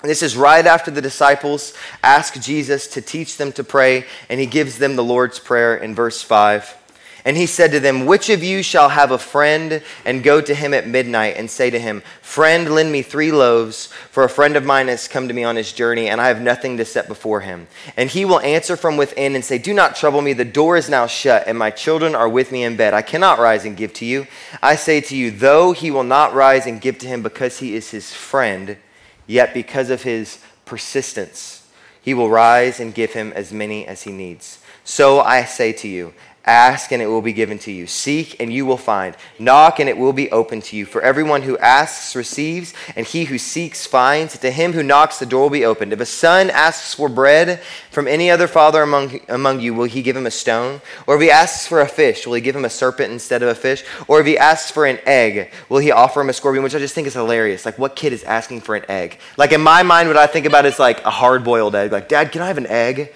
This 0.02 0.22
is 0.22 0.36
right 0.36 0.66
after 0.66 0.90
the 0.90 1.00
disciples 1.00 1.74
ask 2.02 2.40
Jesus 2.40 2.88
to 2.88 3.00
teach 3.00 3.36
them 3.36 3.52
to 3.52 3.62
pray, 3.62 4.04
and 4.28 4.40
he 4.40 4.46
gives 4.46 4.78
them 4.78 4.96
the 4.96 5.04
Lord's 5.04 5.38
Prayer 5.38 5.76
in 5.76 5.94
verse 5.94 6.22
5. 6.22 6.81
And 7.24 7.36
he 7.36 7.46
said 7.46 7.70
to 7.70 7.80
them, 7.80 8.06
Which 8.06 8.30
of 8.30 8.42
you 8.42 8.62
shall 8.62 8.88
have 8.88 9.12
a 9.12 9.18
friend 9.18 9.82
and 10.04 10.24
go 10.24 10.40
to 10.40 10.54
him 10.54 10.74
at 10.74 10.88
midnight 10.88 11.36
and 11.36 11.48
say 11.48 11.70
to 11.70 11.78
him, 11.78 12.02
Friend, 12.20 12.68
lend 12.74 12.90
me 12.90 13.02
three 13.02 13.30
loaves, 13.30 13.86
for 14.10 14.24
a 14.24 14.28
friend 14.28 14.56
of 14.56 14.64
mine 14.64 14.88
has 14.88 15.06
come 15.06 15.28
to 15.28 15.34
me 15.34 15.44
on 15.44 15.54
his 15.54 15.72
journey, 15.72 16.08
and 16.08 16.20
I 16.20 16.28
have 16.28 16.40
nothing 16.40 16.78
to 16.78 16.84
set 16.84 17.06
before 17.06 17.40
him. 17.40 17.68
And 17.96 18.10
he 18.10 18.24
will 18.24 18.40
answer 18.40 18.76
from 18.76 18.96
within 18.96 19.36
and 19.36 19.44
say, 19.44 19.58
Do 19.58 19.72
not 19.72 19.94
trouble 19.94 20.20
me, 20.20 20.32
the 20.32 20.44
door 20.44 20.76
is 20.76 20.88
now 20.88 21.06
shut, 21.06 21.44
and 21.46 21.56
my 21.56 21.70
children 21.70 22.16
are 22.16 22.28
with 22.28 22.50
me 22.50 22.64
in 22.64 22.76
bed. 22.76 22.92
I 22.92 23.02
cannot 23.02 23.38
rise 23.38 23.64
and 23.64 23.76
give 23.76 23.92
to 23.94 24.04
you. 24.04 24.26
I 24.60 24.74
say 24.74 25.00
to 25.02 25.16
you, 25.16 25.30
though 25.30 25.72
he 25.72 25.92
will 25.92 26.04
not 26.04 26.34
rise 26.34 26.66
and 26.66 26.80
give 26.80 26.98
to 26.98 27.06
him 27.06 27.22
because 27.22 27.60
he 27.60 27.76
is 27.76 27.90
his 27.90 28.12
friend, 28.12 28.78
yet 29.28 29.54
because 29.54 29.90
of 29.90 30.02
his 30.02 30.38
persistence, 30.64 31.68
he 32.00 32.14
will 32.14 32.30
rise 32.30 32.80
and 32.80 32.92
give 32.92 33.12
him 33.12 33.32
as 33.36 33.52
many 33.52 33.86
as 33.86 34.02
he 34.02 34.10
needs. 34.10 34.58
So 34.84 35.20
I 35.20 35.44
say 35.44 35.72
to 35.74 35.88
you, 35.88 36.12
Ask 36.44 36.90
and 36.90 37.00
it 37.00 37.06
will 37.06 37.22
be 37.22 37.32
given 37.32 37.58
to 37.60 37.70
you. 37.70 37.86
Seek 37.86 38.40
and 38.40 38.52
you 38.52 38.66
will 38.66 38.76
find. 38.76 39.16
Knock 39.38 39.78
and 39.78 39.88
it 39.88 39.96
will 39.96 40.12
be 40.12 40.30
open 40.32 40.60
to 40.62 40.76
you. 40.76 40.84
For 40.84 41.00
everyone 41.00 41.42
who 41.42 41.56
asks 41.58 42.16
receives, 42.16 42.74
and 42.96 43.06
he 43.06 43.24
who 43.24 43.38
seeks 43.38 43.86
finds. 43.86 44.36
To 44.38 44.50
him 44.50 44.72
who 44.72 44.82
knocks, 44.82 45.18
the 45.18 45.26
door 45.26 45.42
will 45.42 45.50
be 45.50 45.64
opened. 45.64 45.92
If 45.92 46.00
a 46.00 46.06
son 46.06 46.50
asks 46.50 46.94
for 46.94 47.08
bread 47.08 47.60
from 47.90 48.08
any 48.08 48.28
other 48.28 48.48
father 48.48 48.82
among, 48.82 49.20
among 49.28 49.60
you, 49.60 49.72
will 49.72 49.84
he 49.84 50.02
give 50.02 50.16
him 50.16 50.26
a 50.26 50.32
stone? 50.32 50.80
Or 51.06 51.14
if 51.14 51.22
he 51.22 51.30
asks 51.30 51.68
for 51.68 51.80
a 51.80 51.86
fish, 51.86 52.26
will 52.26 52.34
he 52.34 52.40
give 52.40 52.56
him 52.56 52.64
a 52.64 52.70
serpent 52.70 53.12
instead 53.12 53.44
of 53.44 53.48
a 53.48 53.54
fish? 53.54 53.84
Or 54.08 54.20
if 54.20 54.26
he 54.26 54.36
asks 54.36 54.70
for 54.70 54.84
an 54.84 54.98
egg, 55.06 55.52
will 55.68 55.78
he 55.78 55.92
offer 55.92 56.20
him 56.20 56.28
a 56.28 56.32
scorpion? 56.32 56.64
Which 56.64 56.74
I 56.74 56.80
just 56.80 56.94
think 56.94 57.06
is 57.06 57.14
hilarious. 57.14 57.64
Like, 57.64 57.78
what 57.78 57.94
kid 57.94 58.12
is 58.12 58.24
asking 58.24 58.62
for 58.62 58.74
an 58.74 58.84
egg? 58.88 59.20
Like, 59.36 59.52
in 59.52 59.60
my 59.60 59.84
mind, 59.84 60.08
what 60.08 60.16
I 60.16 60.26
think 60.26 60.46
about 60.46 60.66
is 60.66 60.80
like 60.80 61.04
a 61.04 61.10
hard 61.10 61.44
boiled 61.44 61.76
egg. 61.76 61.92
Like, 61.92 62.08
Dad, 62.08 62.32
can 62.32 62.42
I 62.42 62.48
have 62.48 62.58
an 62.58 62.66
egg? 62.66 63.12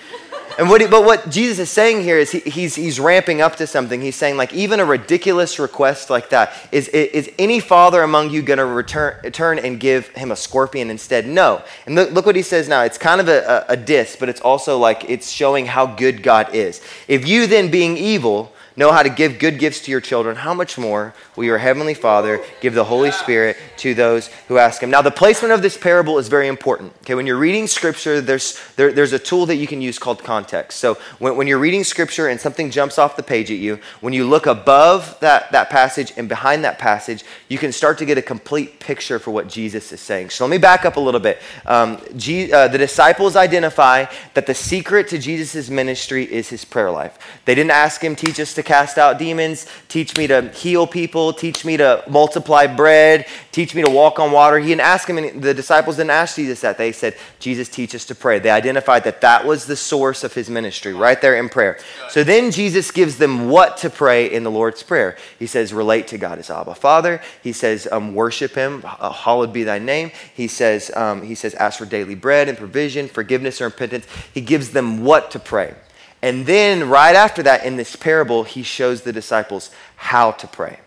And 0.58 0.70
what 0.70 0.80
he, 0.80 0.86
but 0.86 1.04
what 1.04 1.28
Jesus 1.28 1.58
is 1.58 1.70
saying 1.70 2.02
here 2.02 2.18
is 2.18 2.30
he, 2.30 2.40
he's, 2.40 2.74
he's 2.74 2.98
ramping 2.98 3.42
up 3.42 3.56
to 3.56 3.66
something. 3.66 4.00
He's 4.00 4.16
saying, 4.16 4.38
like, 4.38 4.54
even 4.54 4.80
a 4.80 4.86
ridiculous 4.86 5.58
request 5.58 6.08
like 6.08 6.30
that, 6.30 6.52
is, 6.72 6.88
is 6.88 7.30
any 7.38 7.60
father 7.60 8.02
among 8.02 8.30
you 8.30 8.40
going 8.40 8.58
to 8.58 8.64
return, 8.64 9.18
return 9.22 9.58
and 9.58 9.78
give 9.78 10.08
him 10.08 10.30
a 10.30 10.36
scorpion 10.36 10.88
instead? 10.90 11.26
No. 11.26 11.62
And 11.84 11.94
look, 11.94 12.10
look 12.12 12.26
what 12.26 12.36
he 12.36 12.42
says 12.42 12.68
now. 12.68 12.82
It's 12.82 12.96
kind 12.96 13.20
of 13.20 13.28
a, 13.28 13.66
a, 13.68 13.72
a 13.72 13.76
diss, 13.76 14.16
but 14.16 14.30
it's 14.30 14.40
also 14.40 14.78
like 14.78 15.08
it's 15.10 15.30
showing 15.30 15.66
how 15.66 15.84
good 15.84 16.22
God 16.22 16.54
is. 16.54 16.80
If 17.06 17.28
you 17.28 17.46
then, 17.46 17.70
being 17.70 17.98
evil, 17.98 18.52
know 18.76 18.92
how 18.92 19.02
to 19.02 19.08
give 19.08 19.38
good 19.38 19.58
gifts 19.58 19.80
to 19.82 19.90
your 19.90 20.00
children, 20.00 20.36
how 20.36 20.52
much 20.54 20.76
more 20.76 21.14
will 21.34 21.44
your 21.44 21.58
heavenly 21.58 21.94
Father 21.94 22.42
give 22.60 22.74
the 22.74 22.84
Holy 22.84 23.10
Spirit 23.10 23.56
to 23.78 23.94
those 23.94 24.28
who 24.48 24.58
ask 24.58 24.82
him? 24.82 24.90
Now, 24.90 25.02
the 25.02 25.10
placement 25.10 25.52
of 25.52 25.62
this 25.62 25.76
parable 25.76 26.18
is 26.18 26.28
very 26.28 26.48
important. 26.48 26.92
Okay, 27.00 27.14
when 27.14 27.26
you're 27.26 27.38
reading 27.38 27.66
scripture, 27.66 28.20
there's, 28.20 28.60
there, 28.76 28.92
there's 28.92 29.12
a 29.12 29.18
tool 29.18 29.46
that 29.46 29.56
you 29.56 29.66
can 29.66 29.80
use 29.80 29.98
called 29.98 30.22
context. 30.22 30.78
So 30.78 30.98
when, 31.18 31.36
when 31.36 31.46
you're 31.46 31.58
reading 31.58 31.84
scripture 31.84 32.28
and 32.28 32.40
something 32.40 32.70
jumps 32.70 32.98
off 32.98 33.16
the 33.16 33.22
page 33.22 33.50
at 33.50 33.58
you, 33.58 33.78
when 34.00 34.12
you 34.12 34.28
look 34.28 34.46
above 34.46 35.18
that, 35.20 35.50
that 35.52 35.70
passage 35.70 36.12
and 36.16 36.28
behind 36.28 36.64
that 36.64 36.78
passage, 36.78 37.24
you 37.48 37.58
can 37.58 37.72
start 37.72 37.98
to 37.98 38.04
get 38.04 38.18
a 38.18 38.22
complete 38.22 38.78
picture 38.78 39.18
for 39.18 39.30
what 39.30 39.48
Jesus 39.48 39.92
is 39.92 40.00
saying. 40.00 40.30
So 40.30 40.44
let 40.44 40.50
me 40.50 40.58
back 40.58 40.84
up 40.84 40.96
a 40.96 41.00
little 41.00 41.20
bit. 41.20 41.40
Um, 41.64 42.00
G, 42.16 42.52
uh, 42.52 42.68
the 42.68 42.78
disciples 42.78 43.36
identify 43.36 44.06
that 44.34 44.46
the 44.46 44.54
secret 44.54 45.08
to 45.08 45.18
Jesus' 45.18 45.70
ministry 45.70 46.30
is 46.30 46.50
his 46.50 46.64
prayer 46.64 46.90
life. 46.90 47.18
They 47.46 47.54
didn't 47.54 47.70
ask 47.70 48.02
him, 48.02 48.14
teach 48.14 48.38
us 48.38 48.52
to 48.54 48.65
cast 48.66 48.98
out 48.98 49.18
demons, 49.18 49.66
teach 49.88 50.18
me 50.18 50.26
to 50.26 50.50
heal 50.50 50.86
people, 50.86 51.32
teach 51.32 51.64
me 51.64 51.78
to 51.78 52.04
multiply 52.06 52.66
bread, 52.66 53.24
teach 53.52 53.74
me 53.74 53.82
to 53.82 53.90
walk 53.90 54.18
on 54.18 54.32
water. 54.32 54.58
He 54.58 54.68
didn't 54.68 54.82
ask 54.82 55.08
him, 55.08 55.16
and 55.16 55.42
the 55.42 55.54
disciples 55.54 55.96
didn't 55.96 56.10
ask 56.10 56.36
Jesus 56.36 56.60
that. 56.60 56.76
They 56.76 56.92
said, 56.92 57.16
Jesus, 57.38 57.70
teach 57.70 57.94
us 57.94 58.04
to 58.06 58.14
pray. 58.14 58.38
They 58.38 58.50
identified 58.50 59.04
that 59.04 59.22
that 59.22 59.46
was 59.46 59.64
the 59.64 59.76
source 59.76 60.24
of 60.24 60.34
his 60.34 60.50
ministry, 60.50 60.92
right 60.92 61.18
there 61.20 61.36
in 61.36 61.48
prayer. 61.48 61.78
So 62.10 62.22
then 62.24 62.50
Jesus 62.50 62.90
gives 62.90 63.16
them 63.16 63.48
what 63.48 63.78
to 63.78 63.88
pray 63.88 64.30
in 64.30 64.42
the 64.42 64.50
Lord's 64.50 64.82
Prayer. 64.82 65.16
He 65.38 65.46
says, 65.46 65.72
relate 65.72 66.08
to 66.08 66.18
God 66.18 66.38
as 66.38 66.50
Abba 66.50 66.74
Father. 66.74 67.22
He 67.42 67.52
says, 67.52 67.88
um, 67.90 68.14
worship 68.14 68.54
him, 68.54 68.82
hallowed 68.82 69.52
be 69.52 69.62
thy 69.62 69.78
name. 69.78 70.10
He 70.34 70.48
says, 70.48 70.90
um, 70.94 71.22
he 71.22 71.34
says, 71.34 71.54
ask 71.54 71.78
for 71.78 71.86
daily 71.86 72.16
bread 72.16 72.48
and 72.48 72.58
provision, 72.58 73.08
forgiveness 73.08 73.60
or 73.60 73.66
repentance. 73.66 74.06
He 74.34 74.40
gives 74.40 74.70
them 74.72 75.04
what 75.04 75.30
to 75.30 75.38
pray. 75.38 75.74
And 76.22 76.46
then, 76.46 76.88
right 76.88 77.14
after 77.14 77.42
that, 77.42 77.64
in 77.64 77.76
this 77.76 77.94
parable, 77.94 78.44
he 78.44 78.62
shows 78.62 79.02
the 79.02 79.12
disciples 79.12 79.70
how 79.96 80.32
to 80.32 80.46
pray. 80.46 80.80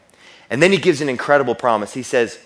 And 0.50 0.62
then 0.62 0.72
he 0.72 0.78
gives 0.78 1.02
an 1.02 1.10
incredible 1.10 1.56
promise. 1.56 1.94
He 1.94 2.04
says, 2.04 2.40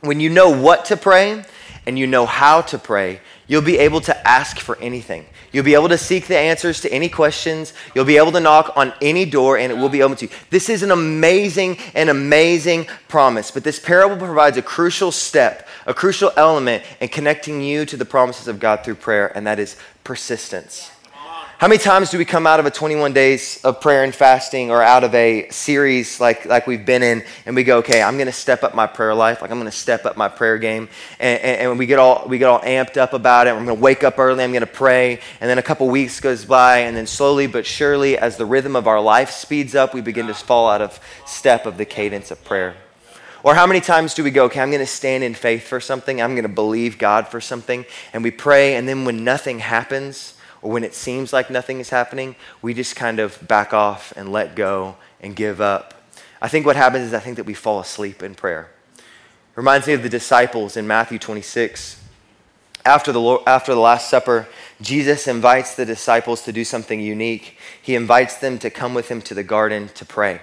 when 0.00 0.20
you 0.20 0.30
know 0.30 0.50
what 0.50 0.86
to 0.86 0.96
pray 0.96 1.44
and 1.86 1.98
you 1.98 2.06
know 2.06 2.26
how 2.26 2.60
to 2.62 2.78
pray, 2.78 3.20
you'll 3.46 3.62
be 3.62 3.78
able 3.78 4.00
to 4.02 4.28
ask 4.28 4.58
for 4.58 4.76
anything. 4.78 5.26
You'll 5.52 5.64
be 5.64 5.74
able 5.74 5.88
to 5.88 5.98
seek 5.98 6.26
the 6.26 6.38
answers 6.38 6.80
to 6.82 6.92
any 6.92 7.08
questions. 7.08 7.72
You'll 7.94 8.04
be 8.04 8.16
able 8.16 8.32
to 8.32 8.40
knock 8.40 8.72
on 8.76 8.92
any 9.02 9.24
door 9.24 9.58
and 9.58 9.72
it 9.72 9.76
will 9.76 9.88
be 9.88 10.02
open 10.02 10.16
to 10.18 10.26
you. 10.26 10.32
This 10.50 10.68
is 10.68 10.82
an 10.82 10.90
amazing 10.90 11.78
and 11.94 12.08
amazing 12.08 12.86
promise. 13.08 13.50
But 13.50 13.64
this 13.64 13.80
parable 13.80 14.16
provides 14.16 14.56
a 14.56 14.62
crucial 14.62 15.10
step, 15.10 15.66
a 15.86 15.94
crucial 15.94 16.32
element 16.36 16.84
in 17.00 17.08
connecting 17.08 17.60
you 17.60 17.84
to 17.86 17.96
the 17.96 18.04
promises 18.04 18.46
of 18.46 18.60
God 18.60 18.84
through 18.84 18.94
prayer, 18.96 19.32
and 19.36 19.46
that 19.46 19.58
is 19.58 19.76
persistence. 20.04 20.90
How 21.60 21.68
many 21.68 21.78
times 21.78 22.08
do 22.08 22.16
we 22.16 22.24
come 22.24 22.46
out 22.46 22.58
of 22.58 22.64
a 22.64 22.70
21 22.70 23.12
days 23.12 23.62
of 23.64 23.82
prayer 23.82 24.02
and 24.02 24.14
fasting 24.14 24.70
or 24.70 24.82
out 24.82 25.04
of 25.04 25.14
a 25.14 25.46
series 25.50 26.18
like, 26.18 26.46
like 26.46 26.66
we've 26.66 26.86
been 26.86 27.02
in 27.02 27.22
and 27.44 27.54
we 27.54 27.64
go, 27.64 27.80
okay, 27.80 28.00
I'm 28.00 28.14
going 28.14 28.28
to 28.28 28.32
step 28.32 28.64
up 28.64 28.74
my 28.74 28.86
prayer 28.86 29.14
life. 29.14 29.42
Like 29.42 29.50
I'm 29.50 29.58
going 29.58 29.70
to 29.70 29.76
step 29.76 30.06
up 30.06 30.16
my 30.16 30.28
prayer 30.28 30.56
game. 30.56 30.88
And, 31.18 31.38
and, 31.42 31.60
and, 31.60 31.78
we, 31.78 31.84
get 31.84 31.98
all, 31.98 32.26
we 32.26 32.38
get 32.38 32.46
all 32.46 32.60
amped 32.60 32.96
up 32.96 33.12
about 33.12 33.46
it. 33.46 33.50
I'm 33.50 33.66
going 33.66 33.76
to 33.76 33.82
wake 33.82 34.02
up 34.04 34.18
early. 34.18 34.42
I'm 34.42 34.52
going 34.52 34.62
to 34.62 34.66
pray. 34.66 35.20
And 35.42 35.50
then 35.50 35.58
a 35.58 35.62
couple 35.62 35.86
weeks 35.90 36.18
goes 36.18 36.46
by. 36.46 36.78
And 36.78 36.96
then 36.96 37.06
slowly 37.06 37.46
but 37.46 37.66
surely, 37.66 38.16
as 38.16 38.38
the 38.38 38.46
rhythm 38.46 38.74
of 38.74 38.86
our 38.86 39.02
life 39.02 39.30
speeds 39.30 39.74
up, 39.74 39.92
we 39.92 40.00
begin 40.00 40.28
to 40.28 40.34
fall 40.34 40.70
out 40.70 40.80
of 40.80 40.98
step 41.26 41.66
of 41.66 41.76
the 41.76 41.84
cadence 41.84 42.30
of 42.30 42.42
prayer. 42.42 42.74
Or 43.42 43.54
how 43.54 43.66
many 43.66 43.82
times 43.82 44.14
do 44.14 44.24
we 44.24 44.30
go, 44.30 44.46
okay, 44.46 44.60
I'm 44.60 44.70
going 44.70 44.80
to 44.80 44.86
stand 44.86 45.24
in 45.24 45.34
faith 45.34 45.68
for 45.68 45.78
something. 45.78 46.22
I'm 46.22 46.30
going 46.30 46.44
to 46.44 46.48
believe 46.48 46.96
God 46.96 47.28
for 47.28 47.38
something. 47.38 47.84
And 48.14 48.24
we 48.24 48.30
pray. 48.30 48.76
And 48.76 48.88
then 48.88 49.04
when 49.04 49.24
nothing 49.24 49.58
happens, 49.58 50.32
or 50.62 50.70
when 50.70 50.84
it 50.84 50.94
seems 50.94 51.32
like 51.32 51.50
nothing 51.50 51.80
is 51.80 51.90
happening, 51.90 52.36
we 52.60 52.74
just 52.74 52.96
kind 52.96 53.18
of 53.18 53.46
back 53.46 53.72
off 53.72 54.12
and 54.16 54.30
let 54.30 54.54
go 54.54 54.96
and 55.20 55.34
give 55.34 55.60
up. 55.60 55.94
I 56.42 56.48
think 56.48 56.66
what 56.66 56.76
happens 56.76 57.06
is 57.06 57.14
I 57.14 57.20
think 57.20 57.36
that 57.36 57.46
we 57.46 57.54
fall 57.54 57.80
asleep 57.80 58.22
in 58.22 58.34
prayer. 58.34 58.70
It 58.96 59.56
reminds 59.56 59.86
me 59.86 59.92
of 59.92 60.02
the 60.02 60.08
disciples 60.08 60.76
in 60.76 60.86
Matthew 60.86 61.18
26. 61.18 62.00
After 62.84 63.12
the, 63.12 63.20
Lord, 63.20 63.42
after 63.46 63.74
the 63.74 63.80
Last 63.80 64.08
Supper, 64.08 64.48
Jesus 64.80 65.28
invites 65.28 65.74
the 65.74 65.84
disciples 65.84 66.42
to 66.42 66.52
do 66.52 66.64
something 66.64 66.98
unique. 67.00 67.58
He 67.82 67.94
invites 67.94 68.36
them 68.36 68.58
to 68.60 68.70
come 68.70 68.94
with 68.94 69.10
him 69.10 69.20
to 69.22 69.34
the 69.34 69.44
garden 69.44 69.88
to 69.94 70.04
pray. 70.04 70.40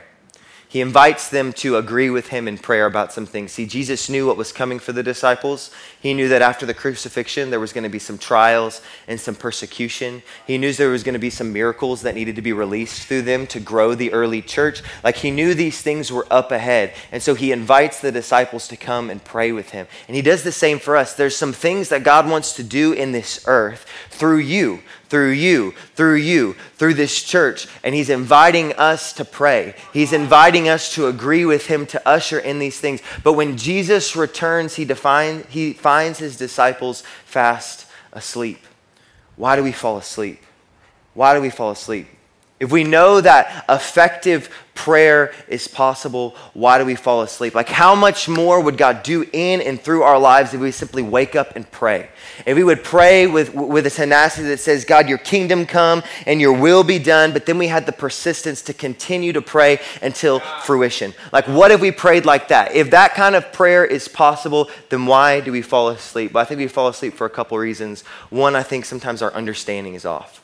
He 0.70 0.82
invites 0.82 1.30
them 1.30 1.54
to 1.54 1.78
agree 1.78 2.10
with 2.10 2.28
him 2.28 2.46
in 2.46 2.58
prayer 2.58 2.88
about 2.88 3.14
some 3.14 3.26
things. 3.26 3.54
See, 3.54 3.66
Jesus 3.66 4.10
knew 4.10 4.28
what 4.28 4.36
was 4.36 4.52
coming 4.52 4.80
for 4.80 4.92
the 4.92 5.02
disciples. 5.02 5.72
He 6.02 6.14
knew 6.14 6.28
that 6.28 6.42
after 6.42 6.66
the 6.66 6.74
crucifixion, 6.74 7.50
there 7.50 7.60
was 7.60 7.72
going 7.72 7.86
to 7.86 7.90
be 7.90 8.00
some 8.00 8.18
trials 8.18 8.82
and 9.08 9.18
some 9.18 9.36
persecution. 9.36 10.24
He 10.46 10.58
knew 10.58 10.74
there 10.74 10.90
was 10.90 11.04
going 11.04 11.14
to 11.14 11.20
be 11.20 11.30
some 11.30 11.54
miracles 11.54 12.02
that 12.02 12.16
needed 12.16 12.36
to 12.36 12.42
be 12.42 12.52
released 12.52 13.08
through 13.08 13.22
them 13.22 13.48
to 13.48 13.62
grow 13.62 13.96
the 13.96 14.12
early 14.12 14.42
church. 14.42 14.84
Like 15.06 15.16
he 15.16 15.32
knew 15.32 15.54
these 15.54 15.82
things 15.82 16.12
were 16.12 16.28
up 16.30 16.52
ahead. 16.52 16.94
And 17.14 17.24
so 17.24 17.34
he 17.34 17.54
invites 17.54 18.02
the 18.02 18.12
disciples 18.12 18.68
to 18.68 18.76
come 18.76 19.10
and 19.10 19.24
pray 19.24 19.54
with 19.54 19.70
him. 19.70 19.88
And 20.08 20.18
he 20.18 20.22
does 20.22 20.44
the 20.44 20.52
same 20.52 20.80
for 20.80 20.98
us. 20.98 21.14
There's 21.14 21.38
some 21.38 21.54
things 21.54 21.88
that 21.90 22.04
God 22.04 22.30
wants 22.30 22.54
to 22.54 22.64
do 22.64 22.92
in 22.92 23.14
this 23.14 23.42
earth 23.48 23.86
through 24.10 24.40
you, 24.40 24.82
through 25.10 25.32
you, 25.32 25.72
through 25.96 26.16
you, 26.16 26.54
through 26.76 26.94
this 26.96 27.24
church. 27.24 27.68
And 27.84 27.94
He's 27.96 28.10
inviting 28.10 28.74
us 28.74 29.14
to 29.14 29.26
pray. 29.26 29.76
He's 29.94 30.14
inviting 30.14 30.70
us 30.70 30.94
to 30.96 31.08
agree 31.08 31.46
with 31.46 31.68
Him 31.68 31.86
to 31.88 32.08
usher 32.08 32.40
in 32.40 32.60
these 32.60 32.80
things. 32.80 33.02
But 33.24 33.34
when 33.34 33.58
Jesus 33.58 34.16
returns, 34.16 34.76
He, 34.76 34.86
he 35.50 35.74
finds 35.74 36.20
His 36.20 36.38
disciples 36.38 37.04
fast 37.26 37.88
asleep. 38.12 38.60
Why 39.36 39.56
do 39.56 39.64
we 39.64 39.72
fall 39.72 39.98
asleep? 39.98 40.42
Why 41.14 41.34
do 41.36 41.42
we 41.42 41.50
fall 41.50 41.72
asleep? 41.72 42.08
If 42.60 42.72
we 42.72 42.84
know 42.84 43.22
that 43.22 43.66
effective 43.70 44.50
prayer 44.74 45.32
is 45.48 45.68
possible, 45.68 46.36
why 46.54 46.78
do 46.78 46.86
we 46.86 46.96
fall 46.96 47.22
asleep? 47.22 47.54
Like, 47.54 47.70
how 47.70 47.94
much 47.94 48.28
more 48.28 48.60
would 48.60 48.78
God 48.78 49.04
do 49.04 49.28
in 49.32 49.62
and 49.62 49.80
through 49.80 50.02
our 50.04 50.18
lives 50.18 50.54
if 50.54 50.62
we 50.62 50.72
simply 50.72 51.04
wake 51.04 51.36
up 51.36 51.56
and 51.56 51.70
pray? 51.70 52.10
If 52.46 52.56
we 52.56 52.64
would 52.64 52.84
pray 52.84 53.28
with, 53.28 53.54
with 53.54 53.86
a 53.86 53.92
tenacity 53.92 54.48
that 54.48 54.60
says, 54.60 54.86
God, 54.86 55.08
your 55.08 55.18
kingdom 55.20 55.68
come 55.68 56.02
and 56.26 56.42
your 56.42 56.54
will 56.54 56.84
be 56.84 56.98
done, 56.98 57.32
but 57.32 57.46
then 57.46 57.60
we 57.60 57.68
had 57.68 57.86
the 57.86 57.92
persistence 57.92 58.64
to 58.64 58.74
continue 58.74 59.34
to 59.34 59.42
pray 59.42 59.80
until 60.02 60.40
fruition. 60.40 61.14
Like, 61.32 61.48
what 61.48 61.70
if 61.70 61.80
we 61.80 61.92
prayed 61.92 62.26
like 62.26 62.48
that? 62.48 62.74
If 62.74 62.90
that 62.92 63.14
kind 63.14 63.36
of 63.36 63.52
prayer 63.52 63.86
is 63.86 64.08
possible, 64.08 64.70
then 64.90 65.06
why 65.06 65.42
do 65.42 65.52
we 65.52 65.62
fall 65.62 65.90
asleep? 65.90 66.34
Well, 66.34 66.42
I 66.42 66.46
think 66.46 66.60
we 66.60 66.68
fall 66.68 66.88
asleep 66.88 67.14
for 67.14 67.26
a 67.26 67.32
couple 67.32 67.58
reasons. 67.58 68.02
One, 68.30 68.56
I 68.56 68.64
think 68.64 68.86
sometimes 68.86 69.22
our 69.22 69.34
understanding 69.34 69.94
is 69.94 70.06
off. 70.06 70.44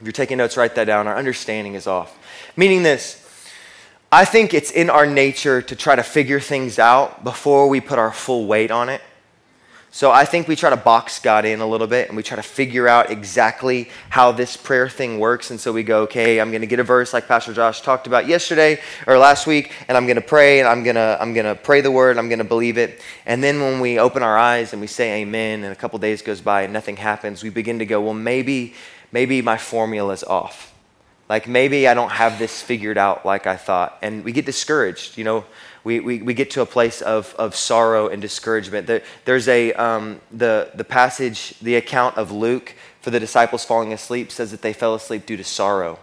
If 0.00 0.06
you're 0.06 0.12
taking 0.12 0.38
notes, 0.38 0.56
write 0.56 0.74
that 0.76 0.84
down. 0.84 1.06
Our 1.06 1.16
understanding 1.16 1.74
is 1.74 1.86
off. 1.86 2.18
Meaning 2.56 2.82
this, 2.82 3.16
I 4.10 4.24
think 4.24 4.54
it's 4.54 4.70
in 4.70 4.88
our 4.88 5.06
nature 5.06 5.60
to 5.60 5.76
try 5.76 5.94
to 5.94 6.02
figure 6.02 6.40
things 6.40 6.78
out 6.78 7.22
before 7.22 7.68
we 7.68 7.80
put 7.80 7.98
our 7.98 8.10
full 8.10 8.46
weight 8.46 8.70
on 8.70 8.88
it. 8.88 9.02
So 9.92 10.12
I 10.12 10.24
think 10.24 10.46
we 10.46 10.54
try 10.54 10.70
to 10.70 10.76
box 10.76 11.18
God 11.18 11.44
in 11.44 11.60
a 11.60 11.66
little 11.66 11.88
bit 11.88 12.06
and 12.06 12.16
we 12.16 12.22
try 12.22 12.36
to 12.36 12.44
figure 12.44 12.86
out 12.86 13.10
exactly 13.10 13.90
how 14.08 14.30
this 14.30 14.56
prayer 14.56 14.88
thing 14.88 15.18
works. 15.18 15.50
And 15.50 15.58
so 15.58 15.72
we 15.72 15.82
go, 15.82 16.02
okay, 16.02 16.40
I'm 16.40 16.50
going 16.50 16.60
to 16.60 16.66
get 16.68 16.78
a 16.78 16.84
verse 16.84 17.12
like 17.12 17.26
Pastor 17.26 17.52
Josh 17.52 17.80
talked 17.80 18.06
about 18.06 18.28
yesterday 18.28 18.80
or 19.08 19.18
last 19.18 19.48
week, 19.48 19.72
and 19.88 19.96
I'm 19.96 20.06
going 20.06 20.14
to 20.14 20.22
pray 20.22 20.60
and 20.60 20.68
I'm 20.68 20.84
going 20.84 20.94
to 20.94 21.18
I'm 21.20 21.34
going 21.34 21.44
to 21.46 21.56
pray 21.56 21.80
the 21.80 21.90
word, 21.90 22.12
and 22.12 22.20
I'm 22.20 22.28
going 22.28 22.38
to 22.38 22.44
believe 22.44 22.78
it. 22.78 23.02
And 23.26 23.42
then 23.42 23.60
when 23.60 23.80
we 23.80 23.98
open 23.98 24.22
our 24.22 24.38
eyes 24.38 24.72
and 24.72 24.80
we 24.80 24.86
say 24.86 25.22
amen 25.22 25.64
and 25.64 25.72
a 25.72 25.76
couple 25.76 25.98
days 25.98 26.22
goes 26.22 26.40
by 26.40 26.62
and 26.62 26.72
nothing 26.72 26.96
happens, 26.96 27.42
we 27.42 27.50
begin 27.50 27.80
to 27.80 27.86
go, 27.86 28.00
well, 28.00 28.14
maybe 28.14 28.74
maybe 29.12 29.42
my 29.42 29.56
formula 29.56 30.12
is 30.12 30.24
off. 30.24 30.74
Like 31.28 31.46
maybe 31.46 31.86
I 31.86 31.94
don't 31.94 32.10
have 32.10 32.38
this 32.38 32.60
figured 32.60 32.98
out 32.98 33.24
like 33.24 33.46
I 33.46 33.56
thought. 33.56 33.96
And 34.02 34.24
we 34.24 34.32
get 34.32 34.46
discouraged. 34.46 35.16
You 35.16 35.24
know, 35.24 35.44
we, 35.84 36.00
we, 36.00 36.22
we 36.22 36.34
get 36.34 36.50
to 36.52 36.60
a 36.60 36.66
place 36.66 37.02
of, 37.02 37.34
of 37.38 37.54
sorrow 37.54 38.08
and 38.08 38.20
discouragement. 38.20 38.86
There, 38.86 39.02
there's 39.24 39.46
a, 39.46 39.72
um, 39.74 40.20
the, 40.32 40.70
the 40.74 40.84
passage, 40.84 41.54
the 41.60 41.76
account 41.76 42.16
of 42.16 42.32
Luke 42.32 42.74
for 43.00 43.10
the 43.10 43.20
disciples 43.20 43.64
falling 43.64 43.92
asleep 43.92 44.30
says 44.30 44.50
that 44.50 44.62
they 44.62 44.72
fell 44.72 44.94
asleep 44.94 45.24
due 45.24 45.36
to 45.36 45.44
sorrow. 45.44 45.98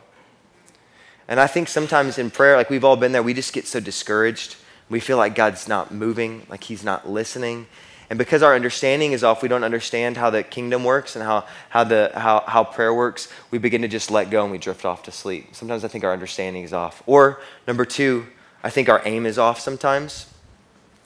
And 1.27 1.39
I 1.39 1.47
think 1.47 1.67
sometimes 1.67 2.17
in 2.17 2.31
prayer, 2.31 2.55
like 2.55 2.69
we've 2.69 2.85
all 2.85 2.95
been 2.95 3.11
there, 3.11 3.21
we 3.21 3.33
just 3.33 3.53
get 3.53 3.67
so 3.67 3.79
discouraged. 3.79 4.55
We 4.89 4.99
feel 5.01 5.17
like 5.17 5.35
God's 5.35 5.67
not 5.67 5.93
moving, 5.93 6.47
like 6.49 6.63
He's 6.63 6.83
not 6.83 7.09
listening. 7.09 7.67
And 8.09 8.17
because 8.17 8.41
our 8.41 8.55
understanding 8.55 9.11
is 9.11 9.23
off, 9.23 9.41
we 9.41 9.49
don't 9.49 9.65
understand 9.65 10.15
how 10.15 10.29
the 10.29 10.41
kingdom 10.41 10.83
works 10.85 11.15
and 11.15 11.25
how, 11.25 11.45
how, 11.69 11.83
the, 11.83 12.11
how, 12.13 12.43
how 12.47 12.63
prayer 12.63 12.93
works, 12.93 13.27
we 13.51 13.57
begin 13.57 13.81
to 13.81 13.89
just 13.89 14.09
let 14.09 14.29
go 14.29 14.43
and 14.43 14.51
we 14.51 14.57
drift 14.57 14.85
off 14.85 15.03
to 15.03 15.11
sleep. 15.11 15.53
Sometimes 15.53 15.83
I 15.83 15.89
think 15.89 16.05
our 16.05 16.13
understanding 16.13 16.63
is 16.63 16.71
off. 16.71 17.03
Or, 17.05 17.41
number 17.67 17.83
two, 17.83 18.27
I 18.63 18.69
think 18.69 18.87
our 18.87 19.01
aim 19.03 19.25
is 19.25 19.37
off 19.37 19.59
sometimes. 19.59 20.31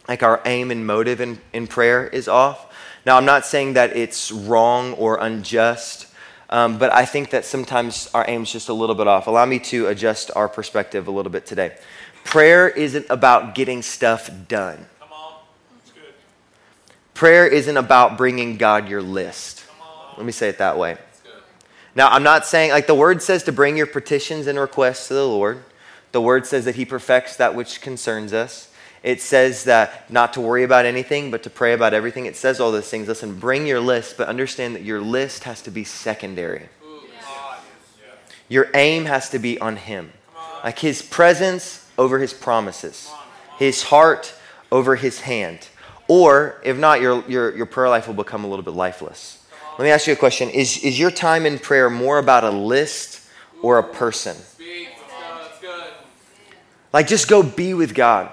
Like 0.08 0.22
our 0.22 0.41
aim 0.46 0.70
and 0.70 0.86
motive 0.86 1.22
in, 1.22 1.41
in 1.53 1.67
prayer 1.67 2.08
is 2.08 2.27
off. 2.27 2.72
Now, 3.05 3.17
I'm 3.17 3.25
not 3.25 3.46
saying 3.48 3.74
that 3.74 3.96
it's 3.98 4.31
wrong 4.31 4.93
or 4.93 5.17
unjust, 5.17 6.08
um, 6.51 6.77
but 6.77 6.93
I 6.93 7.05
think 7.05 7.31
that 7.31 7.46
sometimes 7.46 8.12
our 8.13 8.25
aim's 8.27 8.51
just 8.51 8.70
a 8.70 8.74
little 8.74 8.96
bit 8.96 9.08
off. 9.08 9.25
Allow 9.25 9.46
me 9.46 9.58
to 9.60 9.88
adjust 9.88 10.29
our 10.36 10.48
perspective 10.48 11.08
a 11.08 11.12
little 11.12 11.31
bit 11.31 11.48
today. 11.48 11.75
Prayer 12.24 12.70
isn't 12.70 13.08
about 13.10 13.55
getting 13.55 13.81
stuff 13.81 14.29
done. 14.48 14.86
Prayer 17.22 17.46
isn't 17.46 17.78
about 17.78 18.18
bringing 18.18 18.58
God 18.58 18.90
your 18.90 19.04
list. 19.04 19.63
Let 20.18 20.25
me 20.25 20.32
say 20.32 20.50
it 20.50 20.58
that 20.58 20.80
way. 20.80 20.98
Now, 21.94 22.10
I'm 22.10 22.24
not 22.24 22.48
saying, 22.48 22.72
like 22.72 22.88
the 22.88 22.96
word 22.96 23.22
says 23.22 23.44
to 23.44 23.51
bring 23.51 23.78
your 23.78 23.86
petitions 23.86 24.48
and 24.48 24.58
requests 24.58 25.08
to 25.10 25.13
the 25.13 25.28
Lord. 25.28 25.63
The 26.13 26.20
word 26.20 26.48
says 26.48 26.66
that 26.66 26.78
he 26.78 26.84
perfects 26.84 27.36
that 27.36 27.54
which 27.54 27.80
concerns 27.80 28.34
us. 28.34 28.72
It 29.04 29.22
says 29.22 29.66
that 29.66 30.10
not 30.10 30.34
to 30.34 30.42
worry 30.42 30.63
about 30.63 30.88
anything, 30.88 31.30
but 31.30 31.44
to 31.44 31.51
pray 31.51 31.74
about 31.74 31.94
everything. 31.94 32.25
It 32.25 32.36
says 32.36 32.60
all 32.60 32.72
those 32.72 32.90
things. 32.90 33.08
Listen, 33.08 33.38
bring 33.38 33.68
your 33.68 33.82
list, 33.82 34.18
but 34.18 34.28
understand 34.28 34.74
that 34.75 34.82
your 34.82 35.00
list 35.00 35.44
has 35.44 35.62
to 35.62 35.70
be 35.70 35.84
secondary. 35.84 36.70
Your 38.50 38.68
aim 38.74 39.06
has 39.06 39.30
to 39.30 39.38
be 39.38 39.60
on 39.60 39.75
him. 39.75 40.12
Like 40.63 40.80
his 40.80 41.04
presence 41.04 41.88
over 42.00 42.18
his 42.18 42.34
promises, 42.34 43.12
his 43.60 43.84
heart 43.84 44.34
over 44.72 44.96
his 44.96 45.22
hand. 45.22 45.68
Or 46.12 46.60
if 46.65 46.77
not, 46.77 47.00
your, 47.00 47.24
your, 47.30 47.56
your 47.56 47.65
prayer 47.65 47.88
life 47.88 48.06
will 48.06 48.13
become 48.13 48.44
a 48.44 48.48
little 48.50 48.65
bit 48.65 48.74
lifeless. 48.74 49.41
Let 49.77 49.86
me 49.86 49.91
ask 49.91 50.08
you 50.08 50.12
a 50.12 50.18
question 50.18 50.50
Is, 50.50 50.84
is 50.84 51.00
your 51.00 51.10
time 51.10 51.46
in 51.46 51.58
prayer 51.58 51.89
more 51.89 52.18
about 52.18 52.44
a 52.44 52.50
list 52.50 53.25
or 53.62 53.80
a 53.80 53.84
person? 53.84 54.36
Like, 56.91 57.08
just 57.08 57.30
go 57.30 57.41
be 57.41 57.74
with 57.74 57.96
God. 57.96 58.30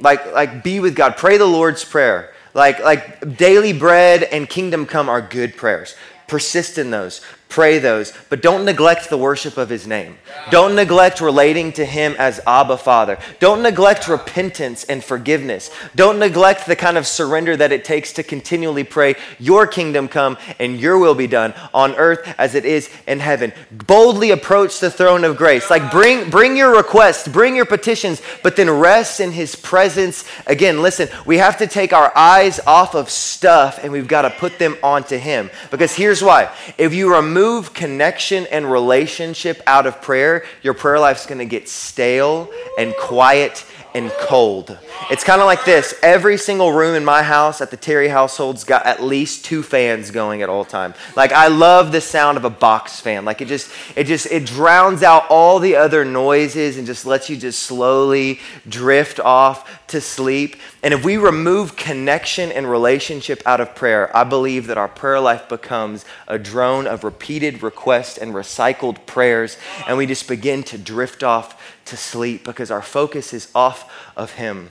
Like, 0.00 0.32
like 0.32 0.64
be 0.64 0.80
with 0.80 0.96
God. 0.96 1.16
Pray 1.16 1.38
the 1.38 1.46
Lord's 1.46 1.84
Prayer. 1.84 2.34
Like, 2.52 2.80
like 2.80 3.36
daily 3.36 3.72
bread 3.72 4.24
and 4.24 4.48
kingdom 4.48 4.84
come 4.84 5.08
are 5.08 5.22
good 5.22 5.56
prayers. 5.56 5.94
Persist 6.26 6.78
in 6.78 6.90
those. 6.90 7.20
Pray 7.50 7.78
those, 7.78 8.12
but 8.30 8.40
don't 8.40 8.64
neglect 8.64 9.10
the 9.10 9.18
worship 9.18 9.58
of 9.58 9.68
his 9.68 9.86
name. 9.86 10.16
Don't 10.50 10.74
neglect 10.74 11.20
relating 11.20 11.72
to 11.72 11.84
him 11.84 12.14
as 12.18 12.40
Abba 12.46 12.78
Father. 12.78 13.18
Don't 13.40 13.62
neglect 13.62 14.08
repentance 14.08 14.84
and 14.84 15.04
forgiveness. 15.04 15.70
Don't 15.94 16.18
neglect 16.18 16.66
the 16.66 16.76
kind 16.76 16.96
of 16.96 17.06
surrender 17.06 17.56
that 17.56 17.72
it 17.72 17.84
takes 17.84 18.12
to 18.14 18.22
continually 18.22 18.84
pray, 18.84 19.16
Your 19.38 19.66
kingdom 19.66 20.08
come 20.08 20.38
and 20.58 20.80
your 20.80 20.98
will 20.98 21.14
be 21.14 21.26
done 21.26 21.52
on 21.74 21.94
earth 21.96 22.34
as 22.38 22.54
it 22.54 22.64
is 22.64 22.88
in 23.06 23.18
heaven. 23.18 23.52
Boldly 23.70 24.30
approach 24.30 24.78
the 24.78 24.90
throne 24.90 25.24
of 25.24 25.36
grace. 25.36 25.68
Like 25.70 25.90
bring, 25.90 26.30
bring 26.30 26.56
your 26.56 26.76
requests, 26.76 27.26
bring 27.26 27.56
your 27.56 27.66
petitions, 27.66 28.22
but 28.42 28.56
then 28.56 28.70
rest 28.70 29.20
in 29.20 29.32
his 29.32 29.56
presence. 29.56 30.24
Again, 30.46 30.82
listen, 30.82 31.08
we 31.26 31.38
have 31.38 31.58
to 31.58 31.66
take 31.66 31.92
our 31.92 32.16
eyes 32.16 32.60
off 32.66 32.94
of 32.94 33.10
stuff 33.10 33.80
and 33.82 33.92
we've 33.92 34.08
got 34.08 34.22
to 34.22 34.30
put 34.30 34.58
them 34.58 34.76
onto 34.82 35.18
him. 35.18 35.50
Because 35.70 35.94
here's 35.94 36.22
why 36.22 36.54
if 36.78 36.94
you 36.94 37.14
remove 37.14 37.39
connection 37.74 38.46
and 38.46 38.70
relationship 38.70 39.62
out 39.66 39.86
of 39.86 40.00
prayer, 40.02 40.44
your 40.62 40.74
prayer 40.74 40.98
life's 40.98 41.26
going 41.26 41.38
to 41.38 41.44
get 41.44 41.68
stale 41.68 42.50
and 42.78 42.94
quiet 42.96 43.64
and 43.94 44.10
cold. 44.20 44.78
It's 45.10 45.24
kind 45.24 45.40
of 45.40 45.46
like 45.46 45.64
this. 45.64 45.94
Every 46.02 46.36
single 46.36 46.72
room 46.72 46.94
in 46.94 47.04
my 47.04 47.22
house 47.22 47.60
at 47.60 47.70
the 47.70 47.76
Terry 47.76 48.08
household's 48.08 48.62
got 48.62 48.86
at 48.86 49.02
least 49.02 49.44
two 49.44 49.62
fans 49.62 50.10
going 50.10 50.42
at 50.42 50.48
all 50.48 50.64
time. 50.64 50.94
Like 51.16 51.32
I 51.32 51.48
love 51.48 51.90
the 51.90 52.00
sound 52.00 52.36
of 52.36 52.44
a 52.44 52.50
box 52.50 53.00
fan. 53.00 53.24
Like 53.24 53.40
it 53.40 53.48
just 53.48 53.70
it 53.96 54.04
just 54.04 54.26
it 54.26 54.46
drowns 54.46 55.02
out 55.02 55.24
all 55.28 55.58
the 55.58 55.76
other 55.76 56.04
noises 56.04 56.76
and 56.76 56.86
just 56.86 57.04
lets 57.04 57.28
you 57.28 57.36
just 57.36 57.64
slowly 57.64 58.38
drift 58.68 59.18
off 59.18 59.86
to 59.88 60.00
sleep. 60.00 60.56
And 60.82 60.94
if 60.94 61.04
we 61.04 61.18
remove 61.18 61.76
connection 61.76 62.50
and 62.50 62.68
relationship 62.68 63.42
out 63.44 63.60
of 63.60 63.74
prayer, 63.74 64.14
I 64.16 64.24
believe 64.24 64.66
that 64.68 64.78
our 64.78 64.88
prayer 64.88 65.20
life 65.20 65.48
becomes 65.48 66.06
a 66.26 66.38
drone 66.38 66.86
of 66.86 67.04
repeated 67.04 67.62
requests 67.62 68.16
and 68.16 68.32
recycled 68.32 69.04
prayers 69.04 69.58
and 69.86 69.98
we 69.98 70.06
just 70.06 70.26
begin 70.26 70.62
to 70.64 70.78
drift 70.78 71.22
off 71.22 71.80
to 71.86 71.96
sleep 71.96 72.44
because 72.44 72.70
our 72.70 72.82
focus 72.82 73.34
is 73.34 73.50
off 73.54 73.92
of 74.16 74.32
Him. 74.32 74.70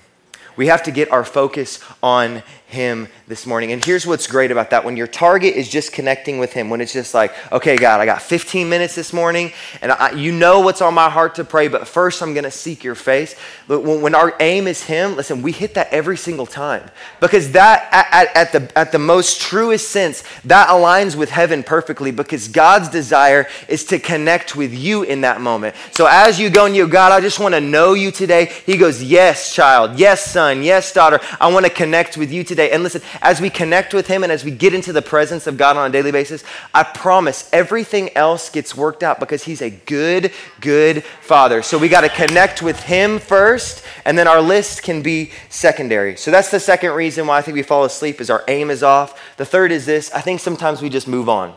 We 0.56 0.68
have 0.68 0.84
to 0.84 0.92
get 0.92 1.12
our 1.12 1.24
focus 1.24 1.80
on 2.02 2.44
him 2.70 3.08
this 3.28 3.48
morning. 3.48 3.72
And 3.72 3.84
here's 3.84 4.06
what's 4.06 4.28
great 4.28 4.52
about 4.52 4.70
that. 4.70 4.86
When 4.86 4.96
your 4.96 5.08
target 5.08 5.56
is 5.56 5.68
just 5.68 5.92
connecting 5.92 6.38
with 6.38 6.54
Him, 6.54 6.70
when 6.70 6.82
it's 6.82 6.94
just 6.94 7.16
like, 7.16 7.34
okay, 7.52 7.76
God, 7.76 8.00
I 8.00 8.06
got 8.06 8.22
15 8.22 8.70
minutes 8.70 8.94
this 8.94 9.12
morning, 9.12 9.54
and 9.82 9.92
I, 9.92 10.12
you 10.12 10.32
know 10.32 10.60
what's 10.60 10.80
on 10.80 10.94
my 10.94 11.10
heart 11.10 11.36
to 11.36 11.44
pray, 11.44 11.68
but 11.68 11.88
first 11.88 12.22
I'm 12.22 12.36
going 12.36 12.44
to 12.44 12.52
seek 12.52 12.84
your 12.84 12.94
face. 12.94 13.34
When, 13.66 14.02
when, 14.02 14.16
our 14.16 14.36
aim 14.40 14.68
is 14.68 14.84
Him, 14.84 15.16
listen, 15.16 15.42
we 15.42 15.52
hit 15.52 15.74
that 15.74 15.92
every 15.92 16.16
single 16.16 16.46
time. 16.46 16.92
Because 17.20 17.54
that, 17.54 17.88
at, 17.92 18.36
at, 18.36 18.52
the, 18.52 18.78
at 18.78 18.92
the 18.92 19.00
most 19.00 19.42
truest 19.42 19.90
sense, 19.90 20.24
that 20.46 20.70
aligns 20.70 21.16
with 21.16 21.32
heaven 21.32 21.64
perfectly 21.64 22.12
because 22.12 22.48
God's 22.50 22.90
desire 22.90 23.48
is 23.68 23.84
to 23.86 23.98
connect 23.98 24.56
with 24.56 24.76
you 24.76 25.02
in 25.02 25.22
that 25.22 25.42
moment. 25.42 25.76
So 25.90 26.06
as 26.08 26.40
you 26.40 26.52
go 26.52 26.68
and 26.68 26.76
you, 26.76 26.88
God, 26.88 27.12
I 27.12 27.20
just 27.20 27.40
want 27.40 27.56
to 27.56 27.62
know 27.62 27.94
you 27.94 28.12
today, 28.12 28.46
He 28.68 28.78
goes, 28.78 29.02
yes, 29.02 29.56
child, 29.56 29.98
yes, 29.98 30.24
son, 30.24 30.62
yes, 30.62 30.94
daughter, 30.94 31.20
I 31.42 31.52
want 31.52 31.66
to 31.66 31.72
connect 31.72 32.16
with 32.16 32.32
you 32.32 32.44
today 32.44 32.59
today. 32.60 32.74
And 32.74 32.84
listen, 32.84 33.02
as 33.22 33.40
we 33.40 33.50
connect 33.50 33.94
with 33.94 34.08
Him 34.08 34.24
and 34.24 34.32
as 34.32 34.44
we 34.44 34.52
get 34.52 34.74
into 34.74 34.92
the 34.92 35.02
presence 35.02 35.48
of 35.48 35.58
God 35.58 35.78
on 35.78 35.90
a 35.90 35.92
daily 35.92 36.12
basis, 36.12 36.44
I 36.74 36.84
promise 36.84 37.50
everything 37.54 38.16
else 38.16 38.50
gets 38.50 38.76
worked 38.76 39.04
out 39.04 39.20
because 39.20 39.44
He's 39.44 39.62
a 39.62 39.70
good, 39.70 40.34
good 40.60 41.04
Father. 41.22 41.62
So 41.62 41.78
we 41.78 41.88
got 41.88 42.02
to 42.02 42.10
connect 42.10 42.62
with 42.62 42.82
Him 42.84 43.20
first, 43.20 43.84
and 44.06 44.18
then 44.18 44.28
our 44.28 44.42
list 44.42 44.84
can 44.84 45.02
be 45.02 45.32
secondary. 45.50 46.18
So 46.18 46.32
that's 46.32 46.52
the 46.52 46.60
second 46.60 46.92
reason 46.92 47.28
why 47.28 47.38
I 47.38 47.42
think 47.42 47.56
we 47.56 47.64
fall 47.64 47.86
asleep 47.86 48.20
is 48.20 48.30
our 48.30 48.44
aim 48.48 48.70
is 48.70 48.84
off. 48.84 49.20
The 49.38 49.46
third 49.46 49.72
is 49.72 49.86
this 49.86 50.12
I 50.14 50.22
think 50.22 50.40
sometimes 50.40 50.82
we 50.82 50.90
just 50.90 51.08
move 51.08 51.30
on. 51.30 51.56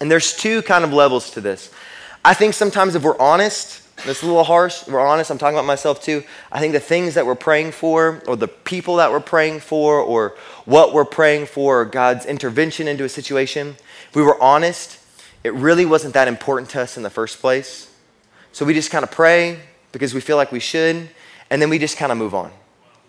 And 0.00 0.10
there's 0.10 0.36
two 0.36 0.62
kind 0.62 0.84
of 0.84 0.92
levels 0.92 1.30
to 1.32 1.40
this. 1.40 1.70
I 2.24 2.34
think 2.34 2.54
sometimes 2.54 2.94
if 2.94 3.02
we're 3.04 3.18
honest, 3.18 3.80
that's 4.04 4.22
a 4.22 4.26
little 4.26 4.44
harsh. 4.44 4.86
We're 4.86 5.00
honest. 5.00 5.30
I'm 5.30 5.38
talking 5.38 5.56
about 5.56 5.66
myself 5.66 6.02
too. 6.02 6.22
I 6.52 6.60
think 6.60 6.72
the 6.72 6.80
things 6.80 7.14
that 7.14 7.26
we're 7.26 7.34
praying 7.34 7.72
for, 7.72 8.22
or 8.26 8.36
the 8.36 8.48
people 8.48 8.96
that 8.96 9.10
we're 9.10 9.20
praying 9.20 9.60
for, 9.60 9.98
or 9.98 10.36
what 10.64 10.92
we're 10.92 11.04
praying 11.04 11.46
for, 11.46 11.80
or 11.80 11.84
God's 11.84 12.26
intervention 12.26 12.86
into 12.88 13.04
a 13.04 13.08
situation, 13.08 13.76
if 14.08 14.14
we 14.14 14.22
were 14.22 14.40
honest, 14.42 14.98
it 15.42 15.54
really 15.54 15.86
wasn't 15.86 16.14
that 16.14 16.28
important 16.28 16.70
to 16.70 16.80
us 16.80 16.96
in 16.96 17.02
the 17.02 17.10
first 17.10 17.40
place. 17.40 17.90
So 18.52 18.64
we 18.64 18.74
just 18.74 18.90
kind 18.90 19.02
of 19.02 19.10
pray 19.10 19.58
because 19.92 20.14
we 20.14 20.20
feel 20.20 20.36
like 20.36 20.52
we 20.52 20.60
should, 20.60 21.08
and 21.50 21.60
then 21.60 21.70
we 21.70 21.78
just 21.78 21.96
kind 21.96 22.12
of 22.12 22.18
move 22.18 22.34
on. 22.34 22.50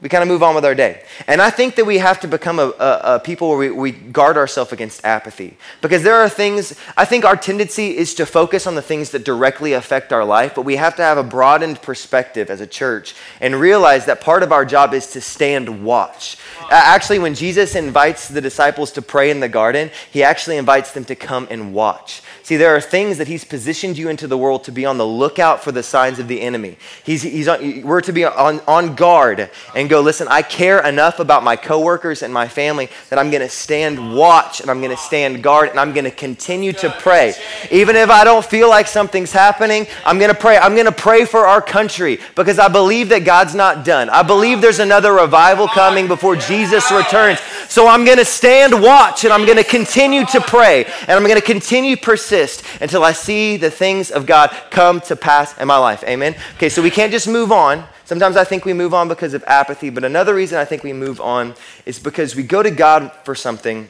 We 0.05 0.09
kind 0.09 0.21
of 0.21 0.27
move 0.27 0.43
on 0.43 0.53
with 0.53 0.65
our 0.65 0.75
day. 0.75 1.01
And 1.25 1.41
I 1.41 1.49
think 1.49 1.73
that 1.77 1.85
we 1.85 1.97
have 1.97 2.19
to 2.19 2.27
become 2.27 2.59
a, 2.59 2.67
a, 2.77 3.15
a 3.15 3.19
people 3.19 3.49
where 3.49 3.57
we, 3.57 3.71
we 3.71 3.91
guard 3.91 4.37
ourselves 4.37 4.71
against 4.71 5.03
apathy. 5.03 5.57
Because 5.81 6.03
there 6.03 6.13
are 6.17 6.29
things, 6.29 6.79
I 6.95 7.05
think 7.05 7.25
our 7.25 7.35
tendency 7.35 7.97
is 7.97 8.13
to 8.13 8.27
focus 8.27 8.67
on 8.67 8.75
the 8.75 8.83
things 8.83 9.09
that 9.09 9.25
directly 9.25 9.73
affect 9.73 10.13
our 10.13 10.23
life, 10.23 10.53
but 10.53 10.61
we 10.61 10.75
have 10.75 10.95
to 10.97 11.01
have 11.01 11.17
a 11.17 11.23
broadened 11.23 11.81
perspective 11.81 12.51
as 12.51 12.61
a 12.61 12.67
church 12.67 13.15
and 13.41 13.55
realize 13.55 14.05
that 14.05 14.21
part 14.21 14.43
of 14.43 14.51
our 14.51 14.63
job 14.63 14.93
is 14.93 15.07
to 15.13 15.21
stand 15.21 15.83
watch. 15.83 16.37
Actually, 16.69 17.17
when 17.17 17.33
Jesus 17.33 17.73
invites 17.73 18.27
the 18.27 18.41
disciples 18.41 18.91
to 18.91 19.01
pray 19.01 19.31
in 19.31 19.39
the 19.39 19.49
garden, 19.49 19.89
he 20.11 20.21
actually 20.21 20.57
invites 20.57 20.91
them 20.91 21.05
to 21.05 21.15
come 21.15 21.47
and 21.49 21.73
watch. 21.73 22.21
See, 22.45 22.57
there 22.57 22.75
are 22.75 22.79
things 22.79 23.17
that 23.17 23.27
He's 23.27 23.43
positioned 23.43 23.97
you 23.97 24.07
into 24.07 24.27
the 24.27 24.37
world 24.37 24.65
to 24.65 24.71
be 24.71 24.85
on 24.85 24.99
the 24.99 25.05
lookout 25.05 25.63
for 25.63 25.71
the 25.71 25.81
signs 25.81 26.19
of 26.19 26.27
the 26.27 26.41
enemy. 26.41 26.77
He's, 27.03 27.23
he's 27.23 27.47
on, 27.47 27.81
we're 27.81 28.01
to 28.01 28.13
be 28.13 28.23
on, 28.23 28.59
on 28.67 28.93
guard 28.93 29.49
and 29.73 29.89
go, 29.89 29.94
listen, 30.01 30.27
I 30.27 30.41
care 30.41 30.85
enough 30.85 31.19
about 31.19 31.43
my 31.43 31.55
coworkers 31.55 32.23
and 32.23 32.33
my 32.33 32.47
family 32.47 32.89
that 33.09 33.19
I'm 33.19 33.29
going 33.29 33.41
to 33.41 33.49
stand 33.49 34.15
watch 34.15 34.61
and 34.61 34.69
I'm 34.69 34.79
going 34.79 34.91
to 34.91 34.97
stand 34.97 35.43
guard 35.43 35.69
and 35.69 35.79
I'm 35.79 35.93
going 35.93 36.05
to 36.05 36.11
continue 36.11 36.73
to 36.73 36.89
pray. 36.89 37.33
Even 37.71 37.95
if 37.95 38.09
I 38.09 38.23
don't 38.23 38.45
feel 38.45 38.69
like 38.69 38.87
something's 38.87 39.31
happening, 39.31 39.87
I'm 40.05 40.17
going 40.17 40.33
to 40.33 40.39
pray. 40.39 40.57
I'm 40.57 40.73
going 40.73 40.85
to 40.85 40.91
pray 40.91 41.25
for 41.25 41.45
our 41.45 41.61
country 41.61 42.19
because 42.35 42.59
I 42.59 42.67
believe 42.67 43.09
that 43.09 43.25
God's 43.25 43.55
not 43.55 43.85
done. 43.85 44.09
I 44.09 44.23
believe 44.23 44.61
there's 44.61 44.79
another 44.79 45.13
revival 45.13 45.67
coming 45.67 46.07
before 46.07 46.35
Jesus 46.35 46.91
returns. 46.91 47.39
So 47.69 47.87
I'm 47.87 48.05
going 48.05 48.17
to 48.17 48.25
stand 48.25 48.81
watch 48.81 49.23
and 49.23 49.33
I'm 49.33 49.45
going 49.45 49.57
to 49.57 49.63
continue 49.63 50.25
to 50.27 50.41
pray 50.41 50.85
and 50.85 51.11
I'm 51.11 51.23
going 51.23 51.35
to 51.35 51.41
continue 51.41 51.95
persist 51.95 52.15
persist 52.25 52.63
until 52.81 53.03
I 53.03 53.11
see 53.11 53.57
the 53.57 53.69
things 53.69 54.11
of 54.11 54.25
God 54.25 54.55
come 54.69 55.01
to 55.01 55.15
pass 55.15 55.57
in 55.57 55.67
my 55.67 55.77
life. 55.77 56.03
Amen? 56.03 56.35
Okay, 56.55 56.69
so 56.69 56.81
we 56.81 56.89
can't 56.89 57.11
just 57.11 57.27
move 57.27 57.51
on. 57.51 57.85
Sometimes 58.05 58.37
I 58.37 58.43
think 58.43 58.65
we 58.65 58.73
move 58.73 58.93
on 58.93 59.07
because 59.07 59.33
of 59.33 59.43
apathy, 59.47 59.89
but 59.89 60.03
another 60.03 60.35
reason 60.35 60.57
I 60.59 60.65
think 60.65 60.83
we 60.83 60.93
move 60.93 61.19
on 61.19 61.55
is 61.85 61.99
because 61.99 62.35
we 62.35 62.43
go 62.43 62.61
to 62.61 62.71
God 62.71 63.11
for 63.23 63.35
something, 63.35 63.87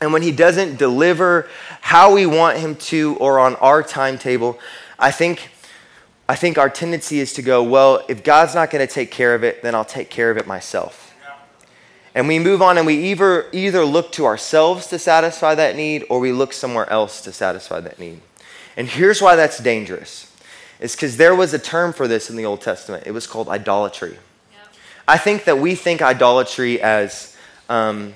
and 0.00 0.12
when 0.12 0.22
He 0.22 0.30
doesn't 0.30 0.78
deliver 0.78 1.48
how 1.80 2.14
we 2.14 2.26
want 2.26 2.58
Him 2.58 2.76
to 2.76 3.16
or 3.16 3.38
on 3.38 3.56
our 3.56 3.82
timetable, 3.82 4.58
I 4.98 5.10
think. 5.10 5.50
I 6.28 6.36
think 6.36 6.58
our 6.58 6.70
tendency 6.70 7.18
is 7.18 7.32
to 7.32 7.42
go, 7.42 7.60
well, 7.60 8.04
if 8.08 8.22
God's 8.22 8.54
not 8.54 8.70
going 8.70 8.86
to 8.86 8.94
take 8.94 9.10
care 9.10 9.34
of 9.34 9.42
it, 9.42 9.64
then 9.64 9.74
I'll 9.74 9.84
take 9.84 10.10
care 10.10 10.30
of 10.30 10.36
it 10.36 10.46
myself. 10.46 11.12
And 12.14 12.28
we 12.28 12.38
move 12.38 12.62
on 12.62 12.78
and 12.78 12.86
we 12.86 13.10
either, 13.10 13.46
either 13.52 13.84
look 13.84 14.12
to 14.12 14.26
ourselves 14.26 14.86
to 14.88 14.98
satisfy 15.00 15.56
that 15.56 15.74
need 15.74 16.04
or 16.08 16.20
we 16.20 16.30
look 16.30 16.52
somewhere 16.52 16.88
else 16.88 17.20
to 17.22 17.32
satisfy 17.32 17.80
that 17.80 17.98
need. 17.98 18.20
And 18.76 18.88
here's 18.88 19.20
why 19.20 19.34
that's 19.34 19.58
dangerous. 19.58 20.29
It's 20.80 20.96
because 20.96 21.18
there 21.18 21.34
was 21.34 21.52
a 21.52 21.58
term 21.58 21.92
for 21.92 22.08
this 22.08 22.30
in 22.30 22.36
the 22.36 22.46
Old 22.46 22.62
Testament. 22.62 23.06
It 23.06 23.12
was 23.12 23.26
called 23.26 23.48
idolatry. 23.48 24.18
I 25.06 25.18
think 25.18 25.44
that 25.44 25.58
we 25.58 25.74
think 25.74 26.02
idolatry 26.02 26.80
as 26.80 27.36
um, 27.68 28.14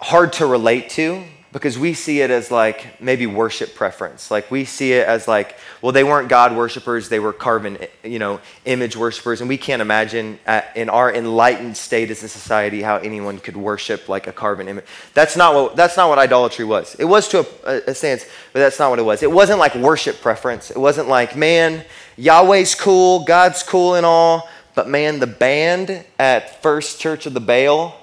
hard 0.00 0.32
to 0.34 0.46
relate 0.46 0.88
to 0.90 1.24
because 1.52 1.78
we 1.78 1.92
see 1.92 2.22
it 2.22 2.30
as 2.30 2.50
like 2.50 2.98
maybe 3.00 3.26
worship 3.26 3.74
preference. 3.74 4.30
Like 4.30 4.50
we 4.50 4.64
see 4.64 4.94
it 4.94 5.06
as 5.06 5.28
like, 5.28 5.58
well, 5.82 5.92
they 5.92 6.02
weren't 6.02 6.30
God 6.30 6.56
worshipers, 6.56 7.10
they 7.10 7.20
were 7.20 7.34
carven, 7.34 7.76
you 8.02 8.18
know, 8.18 8.40
image 8.64 8.96
worshipers. 8.96 9.42
And 9.42 9.48
we 9.48 9.58
can't 9.58 9.82
imagine 9.82 10.38
at, 10.46 10.74
in 10.74 10.88
our 10.88 11.14
enlightened 11.14 11.76
state 11.76 12.10
as 12.10 12.22
a 12.22 12.28
society 12.28 12.80
how 12.80 12.96
anyone 12.96 13.38
could 13.38 13.56
worship 13.56 14.08
like 14.08 14.26
a 14.26 14.32
carven 14.32 14.66
image. 14.66 14.86
That's 15.12 15.36
not 15.36 15.54
what, 15.54 15.76
that's 15.76 15.96
not 15.96 16.08
what 16.08 16.18
idolatry 16.18 16.64
was. 16.64 16.94
It 16.94 17.04
was 17.04 17.28
to 17.28 17.46
a, 17.66 17.90
a 17.90 17.94
sense, 17.94 18.24
but 18.54 18.60
that's 18.60 18.78
not 18.78 18.88
what 18.88 18.98
it 18.98 19.04
was. 19.04 19.22
It 19.22 19.30
wasn't 19.30 19.58
like 19.58 19.74
worship 19.74 20.22
preference. 20.22 20.70
It 20.70 20.78
wasn't 20.78 21.08
like, 21.08 21.36
man, 21.36 21.84
Yahweh's 22.16 22.74
cool, 22.74 23.24
God's 23.24 23.62
cool 23.62 23.94
and 23.96 24.06
all, 24.06 24.48
but 24.74 24.88
man, 24.88 25.20
the 25.20 25.26
band 25.26 26.06
at 26.18 26.62
First 26.62 26.98
Church 26.98 27.26
of 27.26 27.34
the 27.34 27.40
Baal, 27.40 28.01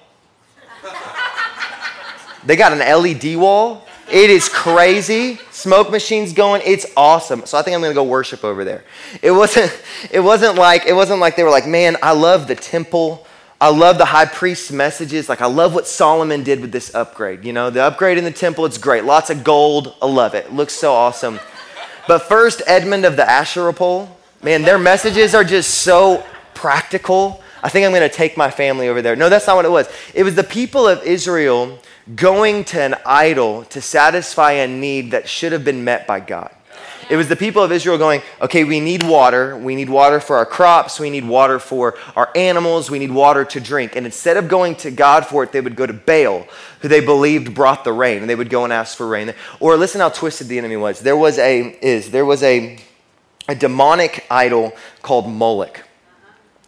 they 2.50 2.56
got 2.56 2.74
an 2.74 2.80
LED 2.80 3.38
wall. 3.38 3.86
It 4.12 4.32
is 4.32 4.50
crazy. 4.50 5.36
Smoke 5.52 5.92
machines 5.92 6.34
going. 6.34 6.64
It's 6.66 6.88
awesome. 6.98 7.46
So 7.46 7.60
I 7.60 7.62
think 7.62 7.76
I'm 7.76 7.82
gonna 7.82 7.94
go 7.94 8.04
worship 8.04 8.44
over 8.44 8.64
there. 8.64 8.84
It 9.22 9.30
wasn't. 9.30 9.72
It 10.12 10.22
wasn't 10.22 10.56
like. 10.56 10.88
It 10.88 10.94
wasn't 10.94 11.20
like 11.20 11.36
they 11.36 11.44
were 11.44 11.52
like, 11.52 11.68
man, 11.68 11.96
I 12.02 12.14
love 12.14 12.48
the 12.48 12.56
temple. 12.56 13.28
I 13.62 13.70
love 13.70 14.00
the 14.00 14.06
high 14.06 14.26
priest's 14.26 14.72
messages. 14.72 15.30
Like 15.30 15.42
I 15.42 15.46
love 15.46 15.76
what 15.76 15.86
Solomon 15.86 16.42
did 16.42 16.60
with 16.60 16.72
this 16.72 16.96
upgrade. 16.96 17.46
You 17.46 17.54
know, 17.54 17.70
the 17.70 17.84
upgrade 17.84 18.18
in 18.18 18.24
the 18.24 18.32
temple. 18.32 18.66
It's 18.66 18.80
great. 18.80 19.04
Lots 19.04 19.30
of 19.30 19.44
gold. 19.44 19.94
I 20.02 20.08
love 20.08 20.34
it. 20.34 20.46
it 20.46 20.54
looks 20.54 20.74
so 20.74 20.92
awesome. 20.92 21.40
But 22.08 22.24
first, 22.24 22.64
Edmond 22.66 23.06
of 23.06 23.16
the 23.16 23.30
Asherah 23.30 23.74
pole. 23.74 24.18
Man, 24.42 24.64
their 24.64 24.80
messages 24.80 25.36
are 25.36 25.44
just 25.44 25.70
so 25.70 26.26
practical. 26.56 27.44
I 27.62 27.70
think 27.70 27.86
I'm 27.86 27.92
going 27.92 28.10
to 28.10 28.16
take 28.16 28.38
my 28.38 28.50
family 28.50 28.88
over 28.88 29.02
there. 29.02 29.16
No, 29.16 29.30
that's 29.30 29.48
not 29.48 29.56
what 29.56 29.66
it 29.66 29.72
was. 29.72 29.90
It 30.14 30.24
was 30.24 30.36
the 30.36 30.44
people 30.44 30.88
of 30.88 31.04
Israel 31.04 31.80
going 32.16 32.64
to 32.66 32.82
an 32.82 32.96
idol 33.06 33.66
to 33.66 33.82
satisfy 33.82 34.54
a 34.54 34.68
need 34.68 35.12
that 35.12 35.28
should 35.28 35.52
have 35.52 35.64
been 35.64 35.84
met 35.84 36.08
by 36.08 36.20
God. 36.20 36.52
It 37.10 37.16
was 37.16 37.28
the 37.28 37.36
people 37.36 37.64
of 37.64 37.72
Israel 37.72 37.98
going, 37.98 38.22
okay, 38.40 38.64
we 38.64 38.80
need 38.80 39.02
water. 39.02 39.58
We 39.58 39.76
need 39.76 39.90
water 39.90 40.20
for 40.20 40.38
our 40.38 40.46
crops. 40.46 41.00
We 41.00 41.10
need 41.10 41.28
water 41.28 41.58
for 41.58 41.98
our 42.16 42.30
animals. 42.36 42.92
We 42.92 43.00
need 43.00 43.12
water 43.12 43.44
to 43.46 43.60
drink. 43.60 43.96
And 43.96 44.06
instead 44.06 44.38
of 44.38 44.48
going 44.48 44.76
to 44.78 44.92
God 44.92 45.26
for 45.26 45.44
it, 45.44 45.52
they 45.52 45.60
would 45.60 45.76
go 45.76 45.88
to 45.88 45.94
Baal, 45.94 46.46
who 46.82 46.88
they 46.88 47.00
believed 47.00 47.56
brought 47.56 47.84
the 47.84 47.94
rain. 47.94 48.20
And 48.22 48.30
they 48.30 48.36
would 48.36 48.52
go 48.52 48.64
and 48.64 48.72
ask 48.72 48.96
for 48.96 49.08
rain. 49.08 49.34
Or 49.60 49.76
listen 49.76 50.02
how 50.02 50.10
twisted 50.10 50.50
the 50.50 50.60
enemy 50.60 50.78
was. 50.78 51.00
There 51.00 51.18
was 51.18 51.40
a, 51.40 51.76
is, 51.84 52.12
there 52.12 52.26
was 52.26 52.44
a, 52.44 52.78
a 53.48 53.56
demonic 53.56 54.28
idol 54.30 54.74
called 55.02 55.28
Moloch. 55.28 55.84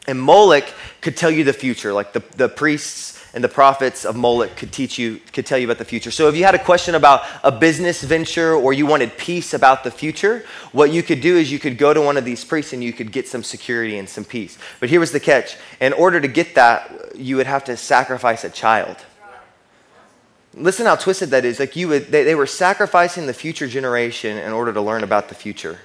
And 0.07 0.19
Moloch 0.19 0.65
could 1.01 1.15
tell 1.15 1.31
you 1.31 1.43
the 1.43 1.53
future, 1.53 1.93
like 1.93 2.13
the, 2.13 2.23
the 2.35 2.49
priests 2.49 3.19
and 3.33 3.43
the 3.43 3.49
prophets 3.49 4.03
of 4.03 4.15
Moloch 4.15 4.55
could 4.57 4.71
teach 4.71 4.97
you, 4.97 5.21
could 5.31 5.45
tell 5.45 5.57
you 5.57 5.65
about 5.65 5.77
the 5.77 5.85
future. 5.85 6.11
So 6.11 6.27
if 6.27 6.35
you 6.35 6.43
had 6.43 6.55
a 6.55 6.63
question 6.63 6.95
about 6.95 7.21
a 7.43 7.51
business 7.51 8.01
venture 8.01 8.53
or 8.53 8.73
you 8.73 8.85
wanted 8.85 9.17
peace 9.17 9.53
about 9.53 9.83
the 9.83 9.91
future, 9.91 10.43
what 10.71 10.91
you 10.91 11.01
could 11.01 11.21
do 11.21 11.37
is 11.37 11.51
you 11.51 11.59
could 11.59 11.77
go 11.77 11.93
to 11.93 12.01
one 12.01 12.17
of 12.17 12.25
these 12.25 12.43
priests 12.43 12.73
and 12.73 12.83
you 12.83 12.91
could 12.91 13.11
get 13.11 13.27
some 13.27 13.43
security 13.43 13.97
and 13.97 14.09
some 14.09 14.25
peace. 14.25 14.57
But 14.79 14.89
here 14.89 14.99
was 14.99 15.11
the 15.11 15.19
catch. 15.19 15.55
In 15.79 15.93
order 15.93 16.19
to 16.19 16.27
get 16.27 16.55
that, 16.55 17.15
you 17.15 17.37
would 17.37 17.47
have 17.47 17.63
to 17.65 17.77
sacrifice 17.77 18.43
a 18.43 18.49
child. 18.49 18.97
Listen 20.53 20.85
how 20.85 20.97
twisted 20.97 21.29
that 21.29 21.45
is. 21.45 21.59
Like 21.59 21.77
you 21.77 21.87
would, 21.87 22.07
they, 22.07 22.23
they 22.23 22.35
were 22.35 22.47
sacrificing 22.47 23.27
the 23.27 23.33
future 23.33 23.67
generation 23.67 24.37
in 24.37 24.51
order 24.51 24.73
to 24.73 24.81
learn 24.81 25.03
about 25.03 25.29
the 25.29 25.35
future. 25.35 25.79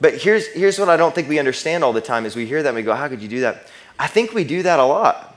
But 0.00 0.14
here's, 0.14 0.46
here's 0.48 0.78
what 0.78 0.88
I 0.88 0.96
don't 0.96 1.14
think 1.14 1.28
we 1.28 1.38
understand 1.38 1.82
all 1.82 1.92
the 1.92 2.00
time 2.00 2.26
is 2.26 2.36
we 2.36 2.46
hear 2.46 2.62
that 2.62 2.68
and 2.68 2.76
we 2.76 2.82
go, 2.82 2.94
how 2.94 3.08
could 3.08 3.22
you 3.22 3.28
do 3.28 3.40
that? 3.40 3.68
I 3.98 4.06
think 4.06 4.34
we 4.34 4.44
do 4.44 4.62
that 4.62 4.78
a 4.78 4.84
lot. 4.84 5.36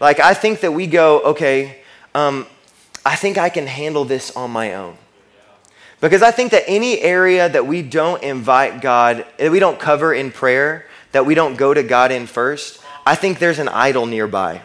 Like, 0.00 0.18
I 0.18 0.34
think 0.34 0.60
that 0.60 0.72
we 0.72 0.86
go, 0.86 1.20
okay, 1.20 1.82
um, 2.14 2.46
I 3.04 3.16
think 3.16 3.38
I 3.38 3.50
can 3.50 3.66
handle 3.66 4.04
this 4.04 4.34
on 4.36 4.50
my 4.50 4.74
own. 4.74 4.96
Because 6.00 6.22
I 6.22 6.30
think 6.30 6.52
that 6.52 6.64
any 6.66 6.98
area 7.00 7.48
that 7.48 7.66
we 7.66 7.82
don't 7.82 8.22
invite 8.22 8.80
God, 8.80 9.26
that 9.36 9.50
we 9.50 9.60
don't 9.60 9.78
cover 9.78 10.14
in 10.14 10.32
prayer, 10.32 10.86
that 11.12 11.26
we 11.26 11.34
don't 11.34 11.56
go 11.56 11.74
to 11.74 11.82
God 11.82 12.10
in 12.10 12.26
first, 12.26 12.80
I 13.04 13.14
think 13.14 13.38
there's 13.38 13.58
an 13.58 13.68
idol 13.68 14.06
nearby. 14.06 14.62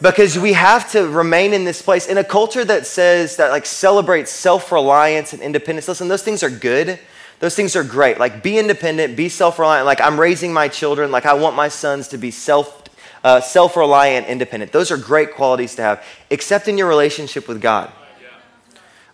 Because 0.00 0.38
we 0.38 0.52
have 0.52 0.90
to 0.92 1.08
remain 1.08 1.52
in 1.52 1.64
this 1.64 1.82
place 1.82 2.06
in 2.06 2.18
a 2.18 2.24
culture 2.24 2.64
that 2.64 2.86
says 2.86 3.36
that 3.36 3.50
like 3.50 3.66
celebrates 3.66 4.30
self-reliance 4.30 5.32
and 5.32 5.42
independence. 5.42 5.88
Listen, 5.88 6.06
those 6.06 6.22
things 6.22 6.42
are 6.42 6.50
good. 6.50 6.98
Those 7.40 7.54
things 7.54 7.76
are 7.76 7.84
great. 7.84 8.18
Like 8.18 8.42
be 8.42 8.58
independent, 8.58 9.16
be 9.16 9.28
self-reliant. 9.28 9.86
Like 9.86 10.00
I'm 10.00 10.18
raising 10.18 10.52
my 10.52 10.68
children, 10.68 11.10
like 11.10 11.26
I 11.26 11.34
want 11.34 11.54
my 11.56 11.68
sons 11.68 12.08
to 12.08 12.18
be 12.18 12.30
self 12.30 12.82
uh, 13.24 13.40
self 13.40 13.76
reliant, 13.76 14.26
independent. 14.26 14.72
Those 14.72 14.90
are 14.90 14.96
great 14.96 15.34
qualities 15.34 15.74
to 15.76 15.82
have, 15.82 16.04
except 16.30 16.68
in 16.68 16.78
your 16.78 16.88
relationship 16.88 17.48
with 17.48 17.60
God. 17.60 17.92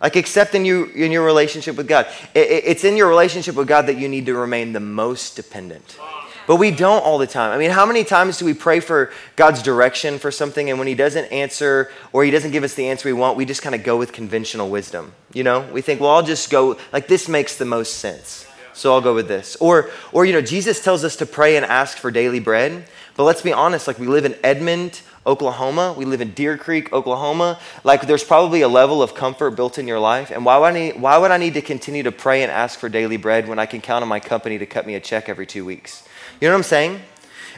Like, 0.01 0.17
except 0.17 0.53
in, 0.53 0.65
you, 0.65 0.85
in 0.87 1.11
your 1.11 1.23
relationship 1.25 1.77
with 1.77 1.87
God. 1.87 2.05
It, 2.33 2.47
it, 2.51 2.63
it's 2.65 2.83
in 2.83 2.97
your 2.97 3.07
relationship 3.07 3.55
with 3.55 3.67
God 3.67 3.87
that 3.87 3.97
you 3.97 4.07
need 4.07 4.25
to 4.27 4.35
remain 4.35 4.73
the 4.73 4.79
most 4.79 5.35
dependent. 5.35 5.97
But 6.47 6.57
we 6.57 6.71
don't 6.71 7.03
all 7.03 7.17
the 7.17 7.27
time. 7.27 7.51
I 7.51 7.57
mean, 7.57 7.71
how 7.71 7.85
many 7.85 8.03
times 8.03 8.37
do 8.37 8.45
we 8.45 8.53
pray 8.53 8.79
for 8.79 9.11
God's 9.35 9.63
direction 9.63 10.19
for 10.19 10.31
something, 10.31 10.69
and 10.69 10.77
when 10.77 10.87
He 10.87 10.95
doesn't 10.95 11.25
answer 11.31 11.91
or 12.13 12.23
He 12.23 12.31
doesn't 12.31 12.51
give 12.51 12.63
us 12.63 12.75
the 12.75 12.87
answer 12.87 13.09
we 13.09 13.13
want, 13.13 13.37
we 13.37 13.45
just 13.45 13.61
kind 13.61 13.75
of 13.75 13.83
go 13.83 13.97
with 13.97 14.13
conventional 14.13 14.69
wisdom? 14.69 15.13
You 15.33 15.43
know, 15.43 15.61
we 15.71 15.81
think, 15.81 16.01
well, 16.01 16.11
I'll 16.11 16.23
just 16.23 16.49
go, 16.49 16.77
like, 16.93 17.07
this 17.07 17.27
makes 17.27 17.57
the 17.57 17.65
most 17.65 17.95
sense. 17.95 18.47
So 18.73 18.93
I'll 18.93 19.01
go 19.01 19.15
with 19.15 19.29
this. 19.29 19.55
Or, 19.61 19.89
or, 20.11 20.25
you 20.25 20.33
know, 20.33 20.41
Jesus 20.41 20.83
tells 20.83 21.05
us 21.05 21.15
to 21.17 21.25
pray 21.25 21.55
and 21.55 21.65
ask 21.65 21.97
for 21.97 22.11
daily 22.11 22.41
bread. 22.41 22.85
But 23.15 23.23
let's 23.23 23.41
be 23.41 23.53
honest, 23.53 23.87
like 23.87 23.97
we 23.97 24.07
live 24.07 24.25
in 24.25 24.35
Edmond, 24.43 25.01
Oklahoma. 25.25 25.95
We 25.97 26.03
live 26.03 26.19
in 26.19 26.31
Deer 26.31 26.57
Creek, 26.57 26.91
Oklahoma. 26.91 27.57
Like 27.85 28.05
there's 28.05 28.25
probably 28.25 28.61
a 28.61 28.67
level 28.67 29.01
of 29.01 29.15
comfort 29.15 29.51
built 29.51 29.77
in 29.77 29.87
your 29.87 29.99
life. 29.99 30.29
And 30.29 30.43
why 30.43 30.57
would, 30.57 30.65
I 30.65 30.71
need, 30.73 31.01
why 31.01 31.17
would 31.17 31.31
I 31.31 31.37
need 31.37 31.53
to 31.53 31.61
continue 31.61 32.03
to 32.03 32.11
pray 32.11 32.43
and 32.43 32.51
ask 32.51 32.77
for 32.77 32.89
daily 32.89 33.15
bread 33.15 33.47
when 33.47 33.59
I 33.59 33.65
can 33.65 33.79
count 33.79 34.03
on 34.03 34.09
my 34.09 34.19
company 34.19 34.57
to 34.57 34.65
cut 34.65 34.85
me 34.85 34.95
a 34.95 34.99
check 34.99 35.29
every 35.29 35.45
two 35.45 35.63
weeks? 35.63 36.03
You 36.41 36.49
know 36.49 36.55
what 36.55 36.57
I'm 36.57 36.63
saying? 36.63 37.01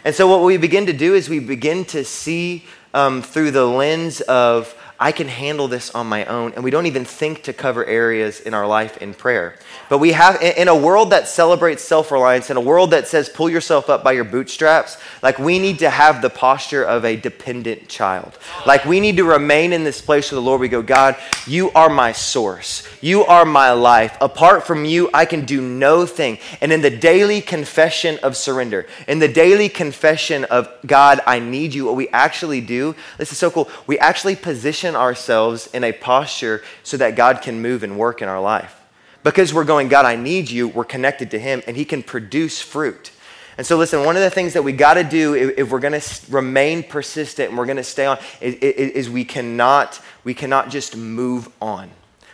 And 0.06 0.14
so 0.14 0.28
what 0.28 0.44
we 0.44 0.58
begin 0.58 0.86
to 0.86 0.94
do 0.94 1.16
is 1.16 1.30
we 1.30 1.40
begin 1.40 1.84
to 1.86 2.04
see 2.04 2.64
um, 2.94 3.24
through 3.24 3.50
the 3.50 3.66
lens 3.66 4.22
of, 4.22 4.76
I 5.00 5.12
can 5.12 5.28
handle 5.28 5.68
this 5.68 5.94
on 5.94 6.08
my 6.08 6.26
own. 6.26 6.54
And 6.54 6.64
we 6.64 6.72
don't 6.72 6.88
even 6.88 7.06
think 7.06 7.44
to 7.44 7.54
cover 7.54 7.86
areas 7.86 8.40
in 8.40 8.54
our 8.54 8.66
life 8.66 8.98
in 8.98 9.14
prayer. 9.14 9.56
But 9.90 10.00
we 10.00 10.14
have, 10.14 10.42
in 10.42 10.68
a 10.68 10.76
world 10.76 11.12
that 11.12 11.28
celebrates 11.28 11.84
self 11.84 12.12
reliance, 12.12 12.50
in 12.50 12.58
a 12.58 12.62
world 12.62 12.92
that 12.92 13.08
says 13.08 13.30
pull 13.30 13.50
yourself 13.50 13.90
up 13.90 14.04
by 14.04 14.14
your 14.14 14.24
bootstraps, 14.24 14.98
like 15.22 15.38
we 15.38 15.60
need 15.60 15.80
to 15.80 15.90
have 15.90 16.22
the 16.22 16.30
posture 16.30 16.84
of 16.84 17.06
a 17.06 17.16
dependent 17.16 17.88
child. 17.88 18.38
Like 18.66 18.86
we 18.86 19.00
need 19.00 19.18
to 19.18 19.24
remain 19.24 19.72
in 19.72 19.84
this 19.84 20.02
place 20.02 20.32
with 20.32 20.38
the 20.38 20.42
Lord. 20.42 20.62
We 20.62 20.68
go, 20.68 20.82
God, 20.82 21.16
you 21.46 21.70
are 21.72 21.90
my 21.90 22.12
source. 22.12 22.88
You 23.00 23.24
are 23.26 23.46
my 23.46 23.72
life. 23.72 24.18
Apart 24.20 24.66
from 24.66 24.84
you, 24.84 25.10
I 25.14 25.26
can 25.26 25.46
do 25.46 25.62
no 25.62 26.06
thing. 26.08 26.40
And 26.60 26.74
in 26.74 26.82
the 26.82 26.90
daily 26.90 27.42
confession 27.42 28.18
of 28.24 28.36
surrender, 28.36 28.88
in 29.08 29.20
the 29.20 29.28
daily 29.28 29.70
confession 29.70 30.44
of 30.46 30.70
God, 30.86 31.22
I 31.28 31.40
need 31.40 31.74
you, 31.74 31.86
what 31.86 31.96
we 31.96 32.10
actually 32.10 32.62
do, 32.62 32.96
this 33.20 33.32
is 33.32 33.38
so 33.38 33.52
cool. 33.52 33.70
We 33.86 34.00
actually 34.00 34.36
position 34.36 34.87
ourselves 34.96 35.68
in 35.74 35.84
a 35.84 35.92
posture 35.92 36.64
so 36.84 36.98
that 36.98 37.16
God 37.16 37.42
can 37.42 37.62
move 37.62 37.84
and 37.84 37.98
work 37.98 38.22
in 38.22 38.30
our 38.30 38.42
life. 38.42 38.76
Because 39.24 39.54
we're 39.54 39.66
going, 39.66 39.88
God, 39.88 40.06
I 40.06 40.16
need 40.16 40.50
you, 40.50 40.68
we're 40.68 40.86
connected 40.86 41.32
to 41.32 41.40
Him, 41.40 41.62
and 41.68 41.76
He 41.76 41.86
can 41.86 42.04
produce 42.04 42.62
fruit. 42.62 43.12
And 43.58 43.66
so, 43.66 43.76
listen, 43.76 44.06
one 44.06 44.16
of 44.16 44.22
the 44.22 44.30
things 44.30 44.54
that 44.54 44.64
we 44.64 44.72
got 44.72 44.94
to 44.96 45.04
do 45.04 45.34
if, 45.34 45.58
if, 45.58 45.72
we're 45.72 45.80
going 45.80 46.00
to 46.00 46.32
remain 46.32 46.84
persistent 46.84 47.50
and 47.50 47.58
we're 47.58 47.66
going 47.66 47.78
to 47.78 47.84
stay 47.84 48.06
on 48.06 48.20
is, 48.40 48.54
is, 48.56 48.92
is, 48.92 49.10
we, 49.10 49.26
cannot, 49.26 50.00
we 50.24 50.36
cannot 50.36 50.70
just 50.70 50.96
move 50.96 51.50
on. 51.60 51.90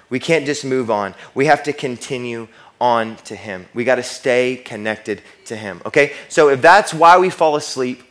We 0.10 0.20
can't 0.20 0.46
just 0.46 0.66
move 0.66 0.92
on. 0.92 1.16
We 1.34 1.46
have 1.46 1.64
to 1.64 1.74
continue 1.74 2.50
on 2.82 3.16
to 3.18 3.38
Him. 3.38 3.68
We 3.74 3.86
got 3.86 3.96
to 3.96 4.04
stay 4.04 4.58
connected 4.58 5.22
to 5.46 5.56
Him. 5.56 5.82
Okay? 5.86 6.12
So, 6.28 6.50
if 6.50 6.62
that's 6.62 6.94
why 6.94 7.18
we 7.18 7.30
fall 7.30 7.56
asleep, 7.56 8.04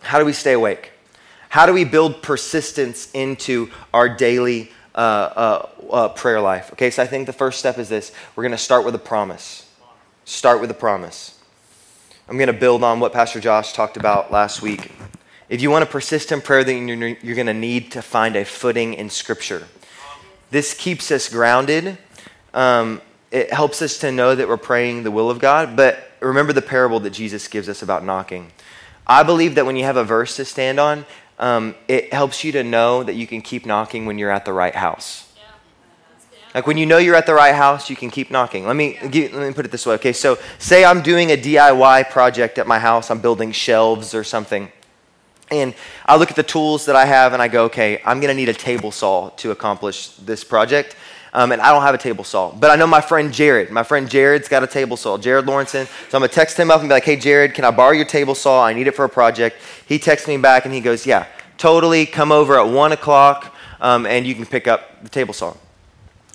how 0.00 0.18
do 0.18 0.24
we 0.24 0.32
stay 0.32 0.54
awake? 0.54 0.90
How 1.54 1.66
do 1.66 1.72
we 1.72 1.84
build 1.84 2.20
persistence 2.20 3.08
into 3.12 3.70
our 3.92 4.08
daily 4.08 4.72
uh, 4.92 4.98
uh, 4.98 5.68
uh, 5.92 6.08
prayer 6.08 6.40
life. 6.40 6.72
Okay, 6.72 6.90
so 6.90 7.00
I 7.00 7.06
think 7.06 7.26
the 7.26 7.32
first 7.32 7.60
step 7.60 7.78
is 7.78 7.88
this 7.88 8.10
we're 8.34 8.42
going 8.42 8.50
to 8.50 8.58
start 8.58 8.84
with 8.84 8.92
a 8.96 8.98
promise. 8.98 9.70
Start 10.24 10.60
with 10.60 10.68
a 10.72 10.74
promise. 10.74 11.40
I'm 12.28 12.38
going 12.38 12.48
to 12.48 12.52
build 12.52 12.82
on 12.82 12.98
what 12.98 13.12
Pastor 13.12 13.38
Josh 13.38 13.72
talked 13.72 13.96
about 13.96 14.32
last 14.32 14.62
week. 14.62 14.90
If 15.48 15.62
you 15.62 15.70
want 15.70 15.84
to 15.84 15.88
persist 15.88 16.32
in 16.32 16.40
prayer, 16.40 16.64
then 16.64 16.88
you're, 16.88 17.08
you're 17.22 17.36
going 17.36 17.46
to 17.46 17.54
need 17.54 17.92
to 17.92 18.02
find 18.02 18.34
a 18.34 18.44
footing 18.44 18.94
in 18.94 19.08
Scripture. 19.08 19.68
This 20.50 20.74
keeps 20.74 21.12
us 21.12 21.28
grounded. 21.28 21.98
Um, 22.52 23.00
it 23.30 23.52
helps 23.52 23.80
us 23.80 23.98
to 23.98 24.10
know 24.10 24.34
that 24.34 24.48
we're 24.48 24.56
praying 24.56 25.04
the 25.04 25.12
will 25.12 25.30
of 25.30 25.38
God. 25.38 25.76
But 25.76 26.10
remember 26.18 26.52
the 26.52 26.62
parable 26.62 26.98
that 26.98 27.10
Jesus 27.10 27.46
gives 27.46 27.68
us 27.68 27.80
about 27.80 28.04
knocking. 28.04 28.50
I 29.06 29.22
believe 29.22 29.56
that 29.56 29.66
when 29.66 29.76
you 29.76 29.84
have 29.84 29.96
a 29.96 30.04
verse 30.04 30.36
to 30.36 30.44
stand 30.44 30.80
on, 30.80 31.04
um, 31.38 31.74
it 31.88 32.12
helps 32.12 32.44
you 32.44 32.52
to 32.52 32.62
know 32.62 33.02
that 33.02 33.14
you 33.14 33.26
can 33.26 33.42
keep 33.42 33.66
knocking 33.66 34.06
when 34.06 34.18
you're 34.18 34.30
at 34.30 34.44
the 34.44 34.52
right 34.52 34.74
house. 34.74 35.30
Like 36.54 36.68
when 36.68 36.76
you 36.76 36.86
know 36.86 36.98
you're 36.98 37.16
at 37.16 37.26
the 37.26 37.34
right 37.34 37.54
house, 37.54 37.90
you 37.90 37.96
can 37.96 38.10
keep 38.10 38.30
knocking. 38.30 38.64
Let 38.64 38.76
me, 38.76 38.96
let 39.02 39.34
me 39.34 39.52
put 39.52 39.64
it 39.64 39.72
this 39.72 39.84
way. 39.86 39.94
Okay, 39.94 40.12
so 40.12 40.38
say 40.60 40.84
I'm 40.84 41.02
doing 41.02 41.32
a 41.32 41.36
DIY 41.36 42.10
project 42.10 42.58
at 42.58 42.66
my 42.68 42.78
house, 42.78 43.10
I'm 43.10 43.18
building 43.18 43.50
shelves 43.50 44.14
or 44.14 44.22
something. 44.22 44.70
And 45.50 45.74
I 46.06 46.16
look 46.16 46.30
at 46.30 46.36
the 46.36 46.44
tools 46.44 46.86
that 46.86 46.96
I 46.96 47.04
have 47.04 47.32
and 47.32 47.42
I 47.42 47.48
go, 47.48 47.64
okay, 47.64 48.00
I'm 48.04 48.20
going 48.20 48.28
to 48.28 48.34
need 48.34 48.48
a 48.48 48.54
table 48.54 48.92
saw 48.92 49.30
to 49.30 49.50
accomplish 49.50 50.08
this 50.16 50.44
project. 50.44 50.96
Um, 51.34 51.50
and 51.50 51.60
I 51.60 51.72
don't 51.72 51.82
have 51.82 51.96
a 51.96 51.98
table 51.98 52.22
saw. 52.22 52.52
But 52.52 52.70
I 52.70 52.76
know 52.76 52.86
my 52.86 53.00
friend 53.00 53.34
Jared. 53.34 53.70
My 53.70 53.82
friend 53.82 54.08
Jared's 54.08 54.48
got 54.48 54.62
a 54.62 54.68
table 54.68 54.96
saw, 54.96 55.18
Jared 55.18 55.46
Lawrenson. 55.46 55.86
So 56.08 56.16
I'm 56.16 56.20
going 56.20 56.28
to 56.28 56.34
text 56.34 56.56
him 56.56 56.70
up 56.70 56.78
and 56.78 56.88
be 56.88 56.94
like, 56.94 57.04
hey, 57.04 57.16
Jared, 57.16 57.54
can 57.54 57.64
I 57.64 57.72
borrow 57.72 57.90
your 57.90 58.04
table 58.04 58.36
saw? 58.36 58.64
I 58.64 58.72
need 58.72 58.86
it 58.86 58.92
for 58.92 59.04
a 59.04 59.08
project. 59.08 59.56
He 59.86 59.98
texts 59.98 60.28
me 60.28 60.36
back 60.36 60.64
and 60.64 60.72
he 60.72 60.80
goes, 60.80 61.04
yeah, 61.06 61.26
totally. 61.58 62.06
Come 62.06 62.30
over 62.30 62.56
at 62.58 62.68
1 62.68 62.92
o'clock 62.92 63.52
um, 63.80 64.06
and 64.06 64.24
you 64.24 64.36
can 64.36 64.46
pick 64.46 64.68
up 64.68 65.02
the 65.02 65.08
table 65.08 65.34
saw. 65.34 65.56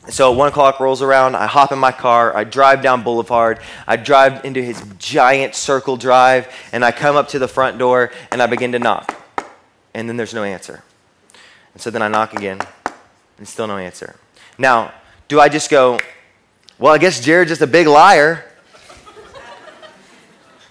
So 0.10 0.34
1 0.34 0.50
o'clock 0.50 0.82
rolls 0.82 1.02
around. 1.02 1.36
I 1.36 1.48
hop 1.48 1.72
in 1.72 1.80
my 1.80 1.94
car. 1.94 2.36
I 2.36 2.44
drive 2.44 2.82
down 2.82 3.02
Boulevard. 3.02 3.60
I 3.88 3.96
drive 3.96 4.44
into 4.44 4.62
his 4.62 4.84
giant 4.98 5.56
circle 5.56 5.96
drive 5.96 6.54
and 6.74 6.84
I 6.84 6.92
come 6.92 7.16
up 7.16 7.30
to 7.30 7.40
the 7.40 7.48
front 7.48 7.78
door 7.78 8.12
and 8.32 8.42
I 8.42 8.48
begin 8.48 8.74
to 8.74 8.80
knock. 8.80 9.16
And 9.94 10.10
then 10.10 10.18
there's 10.18 10.34
no 10.34 10.44
answer. 10.44 10.84
And 11.74 11.82
so 11.82 11.90
then 11.90 12.02
I 12.02 12.10
knock 12.10 12.34
again 12.34 12.60
and 13.38 13.48
still 13.48 13.68
no 13.68 13.78
answer. 13.78 14.18
Now, 14.60 14.94
do 15.30 15.40
I 15.40 15.48
just 15.48 15.72
go, 15.72 16.00
well, 16.78 16.94
I 16.94 16.98
guess 16.98 17.22
Jared's 17.22 17.50
just 17.50 17.62
a 17.62 17.68
big 17.68 17.88
liar? 17.88 18.44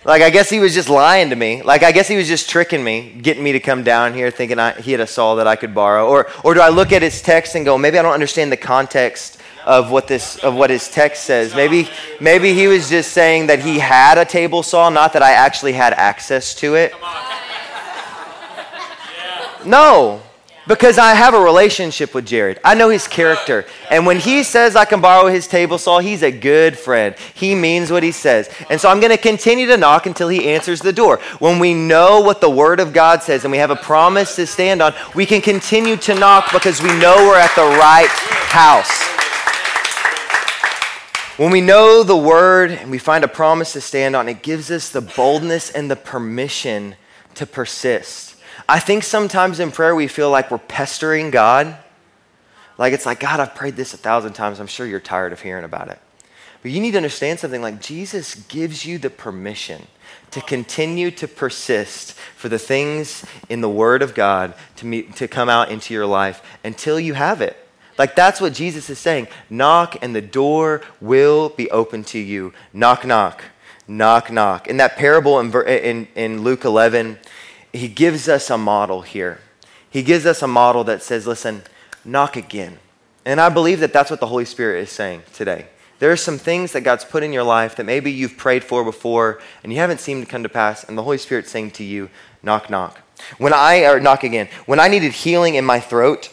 like, 0.04 0.20
I 0.20 0.28
guess 0.28 0.50
he 0.50 0.60
was 0.60 0.74
just 0.74 0.90
lying 0.90 1.30
to 1.30 1.36
me. 1.36 1.62
Like, 1.62 1.82
I 1.82 1.90
guess 1.90 2.06
he 2.06 2.16
was 2.16 2.28
just 2.28 2.50
tricking 2.50 2.84
me, 2.84 3.18
getting 3.22 3.42
me 3.42 3.52
to 3.52 3.60
come 3.60 3.82
down 3.82 4.12
here 4.12 4.30
thinking 4.30 4.58
I, 4.58 4.78
he 4.78 4.92
had 4.92 5.00
a 5.00 5.06
saw 5.06 5.36
that 5.36 5.46
I 5.46 5.56
could 5.56 5.74
borrow. 5.74 6.06
Or, 6.06 6.28
or 6.44 6.52
do 6.52 6.60
I 6.60 6.68
look 6.68 6.92
at 6.92 7.00
his 7.00 7.22
text 7.22 7.54
and 7.54 7.64
go, 7.64 7.78
maybe 7.78 7.98
I 7.98 8.02
don't 8.02 8.12
understand 8.12 8.52
the 8.52 8.58
context 8.58 9.40
of 9.64 9.90
what 9.90 10.06
this 10.06 10.36
of 10.38 10.54
what 10.54 10.70
his 10.70 10.88
text 10.88 11.24
says. 11.24 11.54
Maybe 11.54 11.88
maybe 12.20 12.54
he 12.54 12.68
was 12.68 12.88
just 12.88 13.12
saying 13.12 13.48
that 13.48 13.60
he 13.60 13.78
had 13.78 14.16
a 14.16 14.24
table 14.24 14.62
saw, 14.62 14.88
not 14.88 15.12
that 15.12 15.22
I 15.22 15.32
actually 15.32 15.72
had 15.74 15.92
access 15.92 16.54
to 16.56 16.74
it. 16.74 16.94
No, 19.66 20.22
because 20.68 20.98
I 20.98 21.14
have 21.14 21.32
a 21.32 21.40
relationship 21.40 22.14
with 22.14 22.26
Jared. 22.26 22.60
I 22.62 22.74
know 22.74 22.90
his 22.90 23.08
character. 23.08 23.64
And 23.90 24.04
when 24.04 24.18
he 24.18 24.42
says 24.42 24.76
I 24.76 24.84
can 24.84 25.00
borrow 25.00 25.28
his 25.28 25.48
table 25.48 25.78
saw, 25.78 25.98
he's 25.98 26.22
a 26.22 26.30
good 26.30 26.78
friend. 26.78 27.14
He 27.34 27.54
means 27.54 27.90
what 27.90 28.02
he 28.02 28.12
says. 28.12 28.50
And 28.68 28.78
so 28.78 28.90
I'm 28.90 29.00
going 29.00 29.10
to 29.10 29.16
continue 29.16 29.66
to 29.66 29.78
knock 29.78 30.04
until 30.04 30.28
he 30.28 30.50
answers 30.50 30.80
the 30.80 30.92
door. 30.92 31.20
When 31.38 31.58
we 31.58 31.72
know 31.72 32.20
what 32.20 32.42
the 32.42 32.50
Word 32.50 32.80
of 32.80 32.92
God 32.92 33.22
says 33.22 33.44
and 33.44 33.50
we 33.50 33.58
have 33.58 33.70
a 33.70 33.76
promise 33.76 34.36
to 34.36 34.46
stand 34.46 34.82
on, 34.82 34.94
we 35.14 35.24
can 35.24 35.40
continue 35.40 35.96
to 35.96 36.14
knock 36.14 36.52
because 36.52 36.82
we 36.82 36.90
know 36.98 37.16
we're 37.16 37.38
at 37.38 37.54
the 37.54 37.62
right 37.62 38.10
house. 38.50 39.08
When 41.38 41.50
we 41.50 41.62
know 41.62 42.02
the 42.02 42.16
Word 42.16 42.72
and 42.72 42.90
we 42.90 42.98
find 42.98 43.24
a 43.24 43.28
promise 43.28 43.72
to 43.72 43.80
stand 43.80 44.14
on, 44.14 44.28
it 44.28 44.42
gives 44.42 44.70
us 44.70 44.90
the 44.90 45.00
boldness 45.00 45.70
and 45.70 45.90
the 45.90 45.96
permission 45.96 46.96
to 47.36 47.46
persist. 47.46 48.27
I 48.66 48.78
think 48.78 49.02
sometimes 49.02 49.60
in 49.60 49.70
prayer 49.70 49.94
we 49.94 50.08
feel 50.08 50.30
like 50.30 50.50
we're 50.50 50.58
pestering 50.58 51.30
God. 51.30 51.76
Like 52.78 52.92
it's 52.92 53.04
like, 53.04 53.20
God, 53.20 53.40
I've 53.40 53.54
prayed 53.54 53.76
this 53.76 53.92
a 53.92 53.98
thousand 53.98 54.32
times. 54.32 54.60
I'm 54.60 54.66
sure 54.66 54.86
you're 54.86 55.00
tired 55.00 55.32
of 55.32 55.42
hearing 55.42 55.64
about 55.64 55.88
it. 55.88 55.98
But 56.62 56.70
you 56.70 56.80
need 56.80 56.92
to 56.92 56.96
understand 56.96 57.38
something 57.38 57.62
like 57.62 57.80
Jesus 57.80 58.34
gives 58.34 58.84
you 58.84 58.98
the 58.98 59.10
permission 59.10 59.86
to 60.30 60.40
continue 60.40 61.10
to 61.12 61.28
persist 61.28 62.12
for 62.36 62.48
the 62.48 62.58
things 62.58 63.24
in 63.48 63.60
the 63.60 63.68
Word 63.68 64.02
of 64.02 64.14
God 64.14 64.54
to, 64.76 64.86
meet, 64.86 65.16
to 65.16 65.28
come 65.28 65.48
out 65.48 65.70
into 65.70 65.94
your 65.94 66.06
life 66.06 66.42
until 66.64 66.98
you 66.98 67.14
have 67.14 67.40
it. 67.40 67.56
Like 67.96 68.14
that's 68.14 68.40
what 68.40 68.52
Jesus 68.52 68.90
is 68.90 68.98
saying. 68.98 69.28
Knock 69.50 69.96
and 70.02 70.14
the 70.14 70.22
door 70.22 70.82
will 71.00 71.48
be 71.50 71.70
open 71.70 72.04
to 72.04 72.18
you. 72.18 72.52
Knock, 72.72 73.04
knock, 73.04 73.42
knock, 73.88 74.30
knock. 74.30 74.68
In 74.68 74.76
that 74.76 74.96
parable 74.96 75.40
in, 75.40 75.52
in, 75.66 76.08
in 76.14 76.42
Luke 76.42 76.64
11, 76.64 77.18
he 77.72 77.88
gives 77.88 78.28
us 78.28 78.50
a 78.50 78.58
model 78.58 79.02
here. 79.02 79.40
He 79.90 80.02
gives 80.02 80.26
us 80.26 80.42
a 80.42 80.46
model 80.46 80.84
that 80.84 81.02
says, 81.02 81.26
listen, 81.26 81.62
knock 82.04 82.36
again. 82.36 82.78
And 83.24 83.40
I 83.40 83.48
believe 83.48 83.80
that 83.80 83.92
that's 83.92 84.10
what 84.10 84.20
the 84.20 84.26
Holy 84.26 84.44
Spirit 84.44 84.82
is 84.82 84.90
saying 84.90 85.22
today. 85.34 85.66
There 85.98 86.12
are 86.12 86.16
some 86.16 86.38
things 86.38 86.72
that 86.72 86.82
God's 86.82 87.04
put 87.04 87.22
in 87.22 87.32
your 87.32 87.42
life 87.42 87.76
that 87.76 87.84
maybe 87.84 88.12
you've 88.12 88.36
prayed 88.36 88.62
for 88.62 88.84
before 88.84 89.40
and 89.62 89.72
you 89.72 89.78
haven't 89.78 90.00
seemed 90.00 90.24
to 90.24 90.30
come 90.30 90.44
to 90.44 90.48
pass, 90.48 90.84
and 90.84 90.96
the 90.96 91.02
Holy 91.02 91.18
Spirit's 91.18 91.50
saying 91.50 91.72
to 91.72 91.84
you, 91.84 92.08
knock, 92.42 92.70
knock. 92.70 93.00
When 93.38 93.52
I, 93.52 93.84
or 93.84 93.98
knock 93.98 94.22
again, 94.22 94.48
when 94.66 94.78
I 94.78 94.88
needed 94.88 95.12
healing 95.12 95.56
in 95.56 95.64
my 95.64 95.80
throat, 95.80 96.30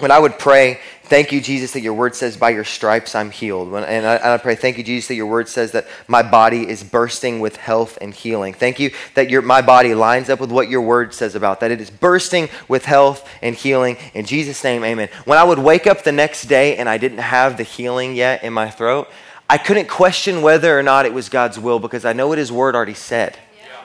when 0.00 0.10
I 0.10 0.18
would 0.18 0.38
pray, 0.38 0.80
thank 1.04 1.32
you, 1.32 1.40
Jesus, 1.40 1.72
that 1.72 1.80
your 1.80 1.94
word 1.94 2.14
says, 2.14 2.36
by 2.36 2.50
your 2.50 2.64
stripes 2.64 3.14
I'm 3.14 3.30
healed. 3.30 3.70
When, 3.70 3.84
and, 3.84 4.06
I, 4.06 4.34
I 4.34 4.38
pray, 4.38 4.54
thank 4.54 4.78
you, 4.78 4.84
Jesus, 4.84 5.08
that 5.08 5.14
your 5.14 5.26
word 5.26 5.48
says 5.48 5.72
that 5.72 5.86
my 6.08 6.22
body 6.22 6.68
is 6.68 6.82
bursting 6.82 7.40
with 7.40 7.56
health 7.56 7.98
and 8.00 8.14
healing. 8.14 8.54
Thank 8.54 8.80
you 8.80 8.92
that 9.14 9.28
your, 9.28 9.42
my 9.42 9.62
body 9.62 9.94
lines 9.94 10.30
up 10.30 10.40
with 10.40 10.50
what 10.50 10.68
your 10.68 10.82
word 10.82 11.12
says 11.12 11.34
about, 11.34 11.60
that 11.60 11.70
it 11.70 11.80
is 11.80 11.90
bursting 11.90 12.48
with 12.68 12.84
health 12.84 13.28
and 13.42 13.54
healing. 13.54 13.96
In 14.14 14.24
Jesus' 14.24 14.62
name, 14.64 14.84
amen. 14.84 15.08
When 15.24 15.38
I 15.38 15.44
would 15.44 15.58
wake 15.58 15.86
up 15.86 16.04
the 16.04 16.12
next 16.12 16.46
day 16.46 16.76
and 16.76 16.88
I 16.88 16.98
didn't 16.98 17.18
have 17.18 17.56
the 17.56 17.64
healing 17.64 18.14
yet 18.14 18.42
in 18.42 18.52
my 18.52 18.70
throat, 18.70 19.08
I 19.48 19.58
couldn't 19.58 19.88
question 19.88 20.42
whether 20.42 20.78
or 20.78 20.82
not 20.82 21.06
it 21.06 21.12
was 21.12 21.28
God's 21.28 21.58
will 21.58 21.80
because 21.80 22.04
I 22.04 22.12
know 22.12 22.28
what 22.28 22.38
his 22.38 22.52
word 22.52 22.76
already 22.76 22.94
said. 22.94 23.36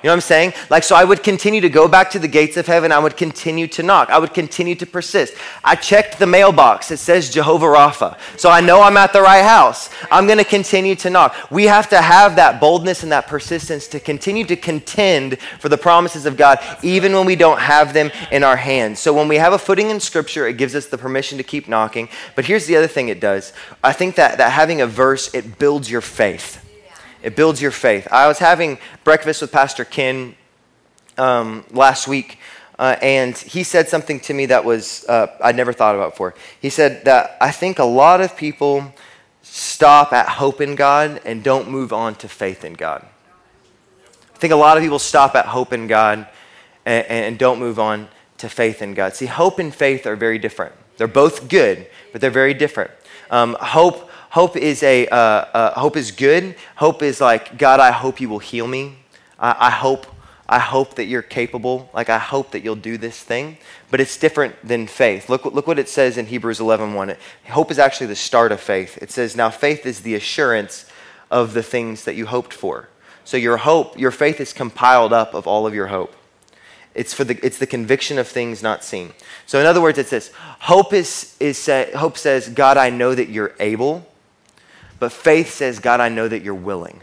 You 0.03 0.07
know 0.07 0.11
what 0.11 0.17
I'm 0.17 0.21
saying? 0.21 0.53
Like, 0.69 0.83
so 0.83 0.95
I 0.95 1.03
would 1.03 1.23
continue 1.23 1.61
to 1.61 1.69
go 1.69 1.87
back 1.87 2.11
to 2.11 2.19
the 2.19 2.27
gates 2.27 2.57
of 2.57 2.67
heaven. 2.67 2.91
I 2.91 2.99
would 2.99 3.17
continue 3.17 3.67
to 3.67 3.83
knock. 3.83 4.09
I 4.09 4.19
would 4.19 4.33
continue 4.33 4.75
to 4.75 4.85
persist. 4.85 5.33
I 5.63 5.75
checked 5.75 6.19
the 6.19 6.27
mailbox. 6.27 6.91
It 6.91 6.97
says 6.97 7.29
Jehovah 7.29 7.65
Rapha. 7.65 8.19
So 8.37 8.49
I 8.49 8.61
know 8.61 8.81
I'm 8.81 8.97
at 8.97 9.13
the 9.13 9.21
right 9.21 9.43
house. 9.43 9.89
I'm 10.11 10.25
going 10.25 10.37
to 10.37 10.43
continue 10.43 10.95
to 10.95 11.09
knock. 11.09 11.35
We 11.49 11.65
have 11.65 11.89
to 11.89 12.01
have 12.01 12.35
that 12.35 12.59
boldness 12.59 13.03
and 13.03 13.11
that 13.11 13.27
persistence 13.27 13.87
to 13.87 13.99
continue 13.99 14.45
to 14.45 14.55
contend 14.55 15.39
for 15.59 15.69
the 15.69 15.77
promises 15.77 16.25
of 16.25 16.37
God, 16.37 16.59
even 16.83 17.13
when 17.13 17.25
we 17.25 17.35
don't 17.35 17.59
have 17.59 17.93
them 17.93 18.11
in 18.31 18.43
our 18.43 18.57
hands. 18.57 18.99
So 18.99 19.13
when 19.13 19.27
we 19.27 19.37
have 19.37 19.53
a 19.53 19.59
footing 19.59 19.89
in 19.89 19.99
Scripture, 19.99 20.47
it 20.47 20.57
gives 20.57 20.75
us 20.75 20.87
the 20.87 20.97
permission 20.97 21.37
to 21.37 21.43
keep 21.43 21.67
knocking. 21.67 22.09
But 22.35 22.45
here's 22.45 22.65
the 22.65 22.75
other 22.75 22.87
thing 22.87 23.09
it 23.09 23.19
does 23.19 23.53
I 23.83 23.93
think 23.93 24.15
that, 24.15 24.37
that 24.37 24.51
having 24.51 24.81
a 24.81 24.87
verse, 24.87 25.33
it 25.33 25.59
builds 25.59 25.89
your 25.89 26.01
faith. 26.01 26.64
It 27.25 27.35
builds 27.35 27.59
your 27.59 27.71
faith. 27.71 28.07
I 28.11 28.27
was 28.27 28.37
having 28.37 28.77
breakfast 29.03 29.41
with 29.41 29.51
Pastor 29.51 29.83
Ken 29.83 30.35
um, 31.17 31.65
last 31.71 32.07
week, 32.07 32.37
uh, 32.77 32.97
and 33.01 33.35
he 33.35 33.63
said 33.63 33.89
something 33.89 34.19
to 34.19 34.33
me 34.35 34.45
that 34.45 34.63
was 34.63 35.03
uh, 35.09 35.35
I'd 35.43 35.55
never 35.55 35.73
thought 35.73 35.95
about 35.95 36.11
before. 36.11 36.35
He 36.61 36.69
said 36.69 37.03
that 37.05 37.35
I 37.41 37.49
think 37.49 37.79
a 37.79 37.83
lot 37.83 38.21
of 38.21 38.37
people 38.37 38.93
stop 39.41 40.13
at 40.13 40.29
hope 40.29 40.61
in 40.61 40.75
God 40.75 41.19
and 41.25 41.43
don't 41.43 41.67
move 41.67 41.91
on 41.91 42.13
to 42.15 42.29
faith 42.29 42.63
in 42.63 42.73
God. 42.73 43.03
I 44.35 44.37
think 44.37 44.53
a 44.53 44.55
lot 44.55 44.77
of 44.77 44.83
people 44.83 44.99
stop 44.99 45.33
at 45.33 45.47
hope 45.47 45.73
in 45.73 45.87
God 45.87 46.27
and, 46.85 47.07
and 47.07 47.39
don't 47.39 47.57
move 47.57 47.79
on 47.79 48.07
to 48.37 48.49
faith 48.49 48.83
in 48.83 48.93
God. 48.93 49.15
See, 49.15 49.25
hope 49.25 49.57
and 49.57 49.73
faith 49.73 50.05
are 50.05 50.15
very 50.15 50.37
different. 50.37 50.75
They're 50.97 51.07
both 51.07 51.49
good, 51.49 51.87
but 52.11 52.21
they're 52.21 52.29
very 52.29 52.53
different. 52.53 52.91
Um, 53.31 53.57
hope 53.59 54.11
Hope 54.35 54.57
is 54.57 54.83
a 54.83 55.07
uh, 55.07 55.15
uh, 55.15 55.79
hope 55.79 55.95
is 55.95 56.11
good. 56.11 56.55
Hope 56.75 57.01
is 57.01 57.21
like 57.21 57.57
God. 57.57 57.79
I 57.79 57.91
hope 57.91 58.19
you 58.19 58.27
will 58.27 58.39
heal 58.39 58.67
me. 58.67 58.97
I, 59.39 59.67
I 59.67 59.69
hope 59.69 60.07
I 60.45 60.59
hope 60.59 60.95
that 60.95 61.05
you're 61.05 61.21
capable. 61.21 61.89
Like 61.93 62.09
I 62.09 62.17
hope 62.17 62.51
that 62.51 62.61
you'll 62.61 62.75
do 62.75 62.97
this 62.97 63.17
thing. 63.17 63.57
But 63.89 64.01
it's 64.01 64.17
different 64.17 64.55
than 64.61 64.87
faith. 64.87 65.29
Look 65.29 65.45
look 65.45 65.67
what 65.67 65.79
it 65.79 65.87
says 65.87 66.17
in 66.17 66.25
Hebrews 66.25 66.59
11:1. 66.59 67.15
Hope 67.47 67.71
is 67.71 67.79
actually 67.79 68.07
the 68.07 68.17
start 68.17 68.51
of 68.51 68.59
faith. 68.59 68.99
It 69.01 69.09
says 69.09 69.37
now 69.37 69.49
faith 69.49 69.85
is 69.85 70.01
the 70.01 70.15
assurance 70.15 70.85
of 71.31 71.53
the 71.53 71.63
things 71.63 72.03
that 72.03 72.15
you 72.15 72.25
hoped 72.25 72.51
for. 72.51 72.89
So 73.23 73.37
your 73.37 73.55
hope, 73.55 73.97
your 73.97 74.11
faith 74.11 74.41
is 74.41 74.51
compiled 74.51 75.13
up 75.13 75.33
of 75.33 75.47
all 75.47 75.65
of 75.65 75.73
your 75.73 75.87
hope. 75.87 76.13
It's, 76.93 77.13
for 77.13 77.23
the, 77.23 77.39
it's 77.41 77.57
the 77.57 77.67
conviction 77.67 78.17
of 78.17 78.27
things 78.27 78.61
not 78.61 78.83
seen. 78.83 79.13
So, 79.45 79.59
in 79.59 79.65
other 79.65 79.81
words, 79.81 79.97
it 79.97 80.07
says, 80.07 80.31
hope, 80.59 80.93
is, 80.93 81.35
is, 81.41 81.57
say, 81.57 81.91
hope 81.93 82.17
says, 82.17 82.47
God, 82.47 82.77
I 82.77 82.89
know 82.89 83.13
that 83.13 83.27
you're 83.27 83.53
able. 83.59 84.07
But 84.99 85.11
faith 85.11 85.53
says, 85.53 85.79
God, 85.79 85.99
I 85.99 86.09
know 86.09 86.27
that 86.27 86.43
you're 86.43 86.53
willing. 86.53 87.01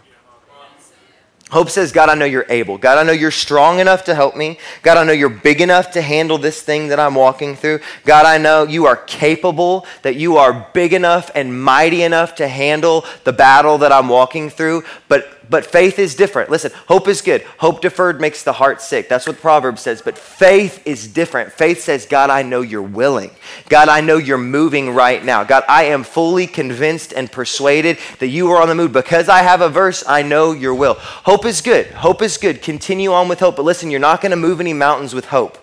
Hope 1.52 1.68
says, 1.68 1.92
God, 1.92 2.08
I 2.08 2.14
know 2.14 2.24
you're 2.24 2.46
able. 2.48 2.78
God, 2.78 2.96
I 2.96 3.02
know 3.02 3.12
you're 3.12 3.30
strong 3.30 3.78
enough 3.78 4.04
to 4.04 4.14
help 4.14 4.34
me. 4.34 4.58
God, 4.80 4.96
I 4.96 5.04
know 5.04 5.12
you're 5.12 5.28
big 5.28 5.60
enough 5.60 5.90
to 5.90 6.00
handle 6.00 6.38
this 6.38 6.62
thing 6.62 6.88
that 6.88 6.98
I'm 6.98 7.14
walking 7.14 7.56
through. 7.56 7.80
God, 8.06 8.24
I 8.24 8.38
know 8.38 8.62
you 8.62 8.86
are 8.86 8.96
capable, 8.96 9.84
that 10.00 10.16
you 10.16 10.38
are 10.38 10.70
big 10.72 10.94
enough 10.94 11.30
and 11.34 11.62
mighty 11.62 12.04
enough 12.04 12.36
to 12.36 12.48
handle 12.48 13.04
the 13.24 13.34
battle 13.34 13.76
that 13.78 13.92
I'm 13.92 14.08
walking 14.08 14.48
through. 14.48 14.84
But 15.08 15.41
but 15.48 15.66
faith 15.66 15.98
is 15.98 16.14
different. 16.14 16.50
Listen, 16.50 16.72
hope 16.86 17.08
is 17.08 17.20
good. 17.20 17.42
Hope 17.58 17.80
deferred 17.80 18.20
makes 18.20 18.42
the 18.42 18.52
heart 18.52 18.80
sick. 18.80 19.08
That's 19.08 19.26
what 19.26 19.36
the 19.36 19.42
proverb 19.42 19.78
says. 19.78 20.02
But 20.02 20.16
faith 20.18 20.86
is 20.86 21.08
different. 21.08 21.52
Faith 21.52 21.82
says, 21.82 22.06
God, 22.06 22.30
I 22.30 22.42
know 22.42 22.60
you're 22.60 22.82
willing. 22.82 23.30
God, 23.68 23.88
I 23.88 24.00
know 24.00 24.16
you're 24.16 24.38
moving 24.38 24.90
right 24.90 25.24
now. 25.24 25.44
God, 25.44 25.64
I 25.68 25.84
am 25.84 26.04
fully 26.04 26.46
convinced 26.46 27.12
and 27.12 27.30
persuaded 27.30 27.98
that 28.18 28.28
you 28.28 28.50
are 28.50 28.60
on 28.60 28.68
the 28.68 28.74
move. 28.74 28.92
Because 28.92 29.28
I 29.28 29.42
have 29.42 29.60
a 29.60 29.68
verse, 29.68 30.04
I 30.06 30.22
know 30.22 30.52
your 30.52 30.74
will. 30.74 30.94
Hope 30.94 31.44
is 31.44 31.60
good. 31.60 31.86
Hope 31.88 32.22
is 32.22 32.38
good. 32.38 32.62
Continue 32.62 33.12
on 33.12 33.28
with 33.28 33.40
hope. 33.40 33.56
But 33.56 33.64
listen, 33.64 33.90
you're 33.90 34.00
not 34.00 34.20
going 34.20 34.30
to 34.30 34.36
move 34.36 34.60
any 34.60 34.72
mountains 34.72 35.14
with 35.14 35.26
hope. 35.26 35.58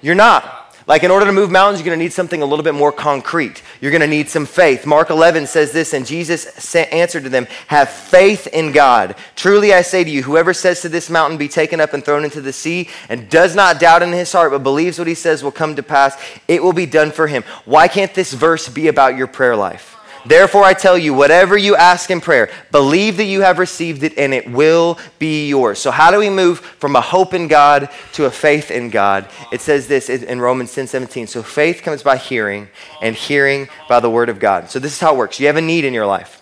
You're 0.00 0.14
not. 0.14 0.63
Like, 0.86 1.02
in 1.02 1.10
order 1.10 1.24
to 1.24 1.32
move 1.32 1.50
mountains, 1.50 1.80
you're 1.80 1.86
going 1.86 1.98
to 1.98 2.04
need 2.04 2.12
something 2.12 2.42
a 2.42 2.46
little 2.46 2.62
bit 2.62 2.74
more 2.74 2.92
concrete. 2.92 3.62
You're 3.80 3.90
going 3.90 4.02
to 4.02 4.06
need 4.06 4.28
some 4.28 4.44
faith. 4.44 4.84
Mark 4.84 5.08
11 5.08 5.46
says 5.46 5.72
this, 5.72 5.94
and 5.94 6.04
Jesus 6.04 6.74
answered 6.76 7.22
to 7.24 7.30
them, 7.30 7.46
Have 7.68 7.88
faith 7.88 8.46
in 8.48 8.72
God. 8.72 9.16
Truly 9.34 9.72
I 9.72 9.80
say 9.80 10.04
to 10.04 10.10
you, 10.10 10.22
whoever 10.22 10.52
says 10.52 10.82
to 10.82 10.90
this 10.90 11.08
mountain, 11.08 11.38
Be 11.38 11.48
taken 11.48 11.80
up 11.80 11.94
and 11.94 12.04
thrown 12.04 12.22
into 12.22 12.42
the 12.42 12.52
sea, 12.52 12.90
and 13.08 13.30
does 13.30 13.54
not 13.54 13.80
doubt 13.80 14.02
in 14.02 14.12
his 14.12 14.30
heart, 14.30 14.50
but 14.50 14.62
believes 14.62 14.98
what 14.98 15.08
he 15.08 15.14
says 15.14 15.42
will 15.42 15.52
come 15.52 15.74
to 15.76 15.82
pass, 15.82 16.22
it 16.48 16.62
will 16.62 16.74
be 16.74 16.86
done 16.86 17.12
for 17.12 17.28
him. 17.28 17.44
Why 17.64 17.88
can't 17.88 18.12
this 18.12 18.34
verse 18.34 18.68
be 18.68 18.88
about 18.88 19.16
your 19.16 19.26
prayer 19.26 19.56
life? 19.56 19.93
Therefore, 20.26 20.64
I 20.64 20.72
tell 20.72 20.96
you, 20.96 21.12
whatever 21.12 21.56
you 21.56 21.76
ask 21.76 22.10
in 22.10 22.20
prayer, 22.20 22.50
believe 22.72 23.18
that 23.18 23.24
you 23.24 23.42
have 23.42 23.58
received 23.58 24.02
it 24.02 24.16
and 24.16 24.32
it 24.32 24.50
will 24.50 24.98
be 25.18 25.48
yours. 25.48 25.78
So, 25.78 25.90
how 25.90 26.10
do 26.10 26.18
we 26.18 26.30
move 26.30 26.60
from 26.60 26.96
a 26.96 27.00
hope 27.00 27.34
in 27.34 27.46
God 27.46 27.90
to 28.14 28.24
a 28.24 28.30
faith 28.30 28.70
in 28.70 28.90
God? 28.90 29.28
It 29.52 29.60
says 29.60 29.86
this 29.86 30.08
in 30.08 30.40
Romans 30.40 30.74
10 30.74 30.86
17. 30.86 31.26
So, 31.26 31.42
faith 31.42 31.82
comes 31.82 32.02
by 32.02 32.16
hearing, 32.16 32.68
and 33.02 33.14
hearing 33.14 33.68
by 33.88 34.00
the 34.00 34.10
word 34.10 34.28
of 34.28 34.38
God. 34.38 34.70
So, 34.70 34.78
this 34.78 34.92
is 34.92 35.00
how 35.00 35.14
it 35.14 35.18
works. 35.18 35.38
You 35.38 35.46
have 35.48 35.56
a 35.56 35.62
need 35.62 35.84
in 35.84 35.92
your 35.92 36.06
life. 36.06 36.40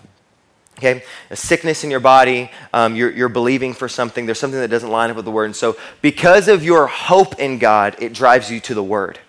Okay, 0.79 1.05
a 1.31 1.37
sickness 1.37 1.85
in 1.85 1.93
your 1.93 2.01
body, 2.01 2.51
um, 2.73 2.97
you're, 2.97 3.11
you're 3.11 3.29
believing 3.29 3.73
for 3.73 3.89
something, 3.89 4.27
there's 4.27 4.41
something 4.41 4.59
that 4.59 4.71
doesn't 4.71 4.91
line 4.91 5.11
up 5.11 5.17
with 5.17 5.25
the 5.25 5.31
word. 5.31 5.45
And 5.45 5.55
so, 5.55 5.77
because 6.01 6.49
of 6.49 6.65
your 6.65 6.89
hope 6.89 7.39
in 7.39 7.59
God, 7.59 7.97
it 8.01 8.13
drives 8.13 8.51
you 8.51 8.59
to 8.61 8.75
the 8.75 8.83
word. 8.83 9.21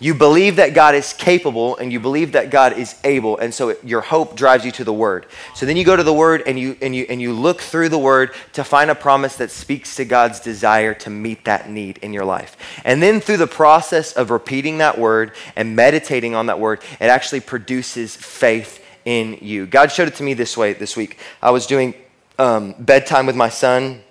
You 0.00 0.14
believe 0.14 0.56
that 0.56 0.74
God 0.74 0.94
is 0.94 1.12
capable 1.12 1.76
and 1.76 1.92
you 1.92 2.00
believe 2.00 2.32
that 2.32 2.50
God 2.50 2.78
is 2.78 2.96
able, 3.04 3.38
and 3.38 3.54
so 3.54 3.76
your 3.82 4.00
hope 4.00 4.36
drives 4.36 4.64
you 4.64 4.72
to 4.72 4.84
the 4.84 4.92
Word. 4.92 5.26
So 5.54 5.66
then 5.66 5.76
you 5.76 5.84
go 5.84 5.96
to 5.96 6.02
the 6.02 6.12
Word 6.12 6.42
and 6.46 6.58
you, 6.58 6.76
and, 6.82 6.94
you, 6.94 7.06
and 7.08 7.20
you 7.20 7.32
look 7.32 7.60
through 7.60 7.88
the 7.88 7.98
Word 7.98 8.34
to 8.54 8.64
find 8.64 8.90
a 8.90 8.94
promise 8.94 9.36
that 9.36 9.50
speaks 9.50 9.96
to 9.96 10.04
God's 10.04 10.40
desire 10.40 10.94
to 10.94 11.10
meet 11.10 11.44
that 11.44 11.70
need 11.70 11.98
in 11.98 12.12
your 12.12 12.24
life. 12.24 12.56
And 12.84 13.02
then 13.02 13.20
through 13.20 13.36
the 13.38 13.46
process 13.46 14.12
of 14.12 14.30
repeating 14.30 14.78
that 14.78 14.98
Word 14.98 15.32
and 15.56 15.76
meditating 15.76 16.34
on 16.34 16.46
that 16.46 16.58
Word, 16.58 16.80
it 17.00 17.06
actually 17.06 17.40
produces 17.40 18.16
faith 18.16 18.84
in 19.04 19.38
you. 19.40 19.66
God 19.66 19.92
showed 19.92 20.08
it 20.08 20.14
to 20.16 20.22
me 20.22 20.34
this 20.34 20.56
way 20.56 20.72
this 20.72 20.96
week. 20.96 21.18
I 21.42 21.50
was 21.50 21.66
doing 21.66 21.94
um, 22.38 22.74
bedtime 22.78 23.26
with 23.26 23.36
my 23.36 23.48
son, 23.48 24.02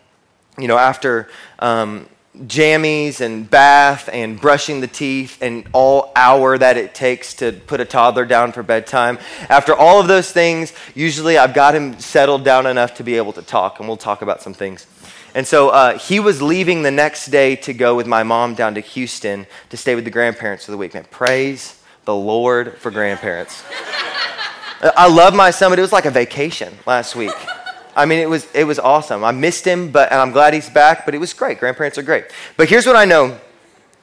you 0.57 0.67
know, 0.67 0.77
after 0.77 1.29
um, 1.59 2.07
jammies 2.37 3.21
and 3.21 3.49
bath 3.49 4.09
and 4.11 4.41
brushing 4.41 4.81
the 4.81 4.87
teeth 4.87 5.37
and 5.41 5.67
all 5.71 6.11
hour 6.15 6.57
that 6.57 6.77
it 6.77 6.95
takes 6.95 7.35
to 7.35 7.51
put 7.51 7.79
a 7.79 7.85
toddler 7.85 8.25
down 8.25 8.51
for 8.51 8.63
bedtime. 8.63 9.19
After 9.49 9.75
all 9.75 9.99
of 9.99 10.07
those 10.07 10.31
things, 10.31 10.73
usually 10.95 11.37
I've 11.37 11.53
got 11.53 11.75
him 11.75 11.99
settled 11.99 12.43
down 12.43 12.65
enough 12.65 12.95
to 12.95 13.03
be 13.03 13.17
able 13.17 13.33
to 13.33 13.43
talk, 13.43 13.79
and 13.79 13.87
we'll 13.87 13.97
talk 13.97 14.21
about 14.21 14.41
some 14.41 14.53
things. 14.53 14.87
And 15.35 15.47
so 15.47 15.69
uh, 15.69 15.97
he 15.97 16.19
was 16.19 16.41
leaving 16.41 16.83
the 16.83 16.91
next 16.91 17.27
day 17.27 17.55
to 17.57 17.73
go 17.73 17.95
with 17.95 18.07
my 18.07 18.23
mom 18.23 18.55
down 18.55 18.75
to 18.75 18.81
Houston 18.81 19.45
to 19.69 19.77
stay 19.77 19.95
with 19.95 20.03
the 20.03 20.11
grandparents 20.11 20.65
for 20.65 20.71
the 20.71 20.77
weekend. 20.77 21.09
Praise 21.11 21.81
the 22.05 22.15
Lord 22.15 22.77
for 22.77 22.91
grandparents. 22.91 23.63
I 24.81 25.07
love 25.07 25.33
my 25.33 25.51
son, 25.51 25.71
but 25.71 25.79
it 25.79 25.81
was 25.81 25.93
like 25.93 26.05
a 26.05 26.11
vacation 26.11 26.73
last 26.85 27.15
week. 27.15 27.31
I 27.95 28.06
mean, 28.06 28.19
it 28.19 28.29
was, 28.29 28.47
it 28.53 28.63
was 28.63 28.79
awesome. 28.79 29.23
I 29.23 29.32
missed 29.32 29.65
him, 29.65 29.91
but, 29.91 30.12
and 30.12 30.19
I'm 30.19 30.32
glad 30.32 30.53
he's 30.53 30.69
back, 30.69 31.06
but 31.06 31.13
it 31.13 31.19
was 31.19 31.34
great. 31.34 31.60
Grandparents 31.60 31.97
are 31.97 32.03
great. 32.03 32.25
But 32.58 32.69
here's 32.69 32.86
what 32.86 32.95
I 32.95 33.06
know 33.06 33.39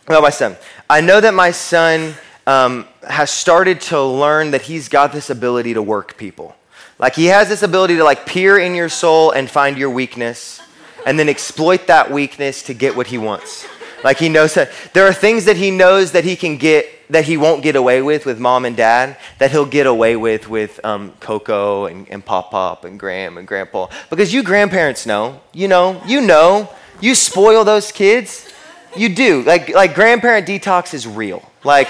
about 0.07 0.23
my 0.23 0.31
son 0.31 0.57
I 0.89 1.01
know 1.01 1.21
that 1.21 1.35
my 1.35 1.51
son 1.51 2.15
um, 2.47 2.87
has 3.09 3.31
started 3.31 3.81
to 3.83 4.03
learn 4.03 4.53
that 4.53 4.63
he's 4.63 4.89
got 4.89 5.13
this 5.13 5.31
ability 5.31 5.75
to 5.75 5.83
work 5.83 6.17
people. 6.17 6.57
Like, 6.99 7.15
he 7.15 7.27
has 7.27 7.49
this 7.49 7.63
ability 7.63 7.97
to, 7.97 8.05
like, 8.05 8.27
peer 8.27 8.59
in 8.59 8.75
your 8.75 8.89
soul 8.89 9.31
and 9.31 9.51
find 9.51 9.79
your 9.79 9.91
weakness 9.91 10.61
and 11.07 11.19
then 11.19 11.29
exploit 11.29 11.87
that 11.87 12.11
weakness 12.11 12.63
to 12.65 12.75
get 12.75 12.95
what 12.95 13.07
he 13.07 13.19
wants. 13.19 13.67
Like 14.03 14.19
he 14.19 14.29
knows 14.29 14.55
that 14.55 14.71
there 14.93 15.07
are 15.07 15.13
things 15.13 15.45
that 15.45 15.57
he 15.57 15.71
knows 15.71 16.13
that 16.13 16.25
he 16.25 16.37
can 16.37 16.57
get 16.57 16.87
that 17.11 17.25
he 17.25 17.37
won't 17.37 17.63
get 17.63 17.77
away 17.77 18.03
with 18.03 18.25
with 18.25 18.39
mom 18.39 18.65
and 18.65 18.77
dad 18.77 19.17
that 19.39 19.51
he'll 19.51 19.67
get 19.67 19.87
away 19.87 20.17
with 20.17 20.49
with 20.49 20.79
um, 20.85 21.13
Coco 21.21 21.87
and, 21.87 22.09
and 22.09 22.25
Pop 22.25 22.51
Pop 22.51 22.85
and 22.85 22.99
Gram 22.99 23.37
and 23.37 23.47
Grandpa. 23.47 23.89
Because 24.09 24.33
you 24.33 24.43
grandparents 24.43 25.07
know, 25.07 25.41
you 25.53 25.69
know, 25.69 26.01
you 26.07 26.21
know, 26.21 26.73
you 27.01 27.15
spoil 27.15 27.65
those 27.65 27.93
kids. 27.93 28.49
You 28.97 29.09
do. 29.15 29.43
Like 29.43 29.69
like 29.71 29.95
grandparent 29.95 30.47
detox 30.47 30.95
is 30.95 31.07
real. 31.07 31.43
Like 31.65 31.89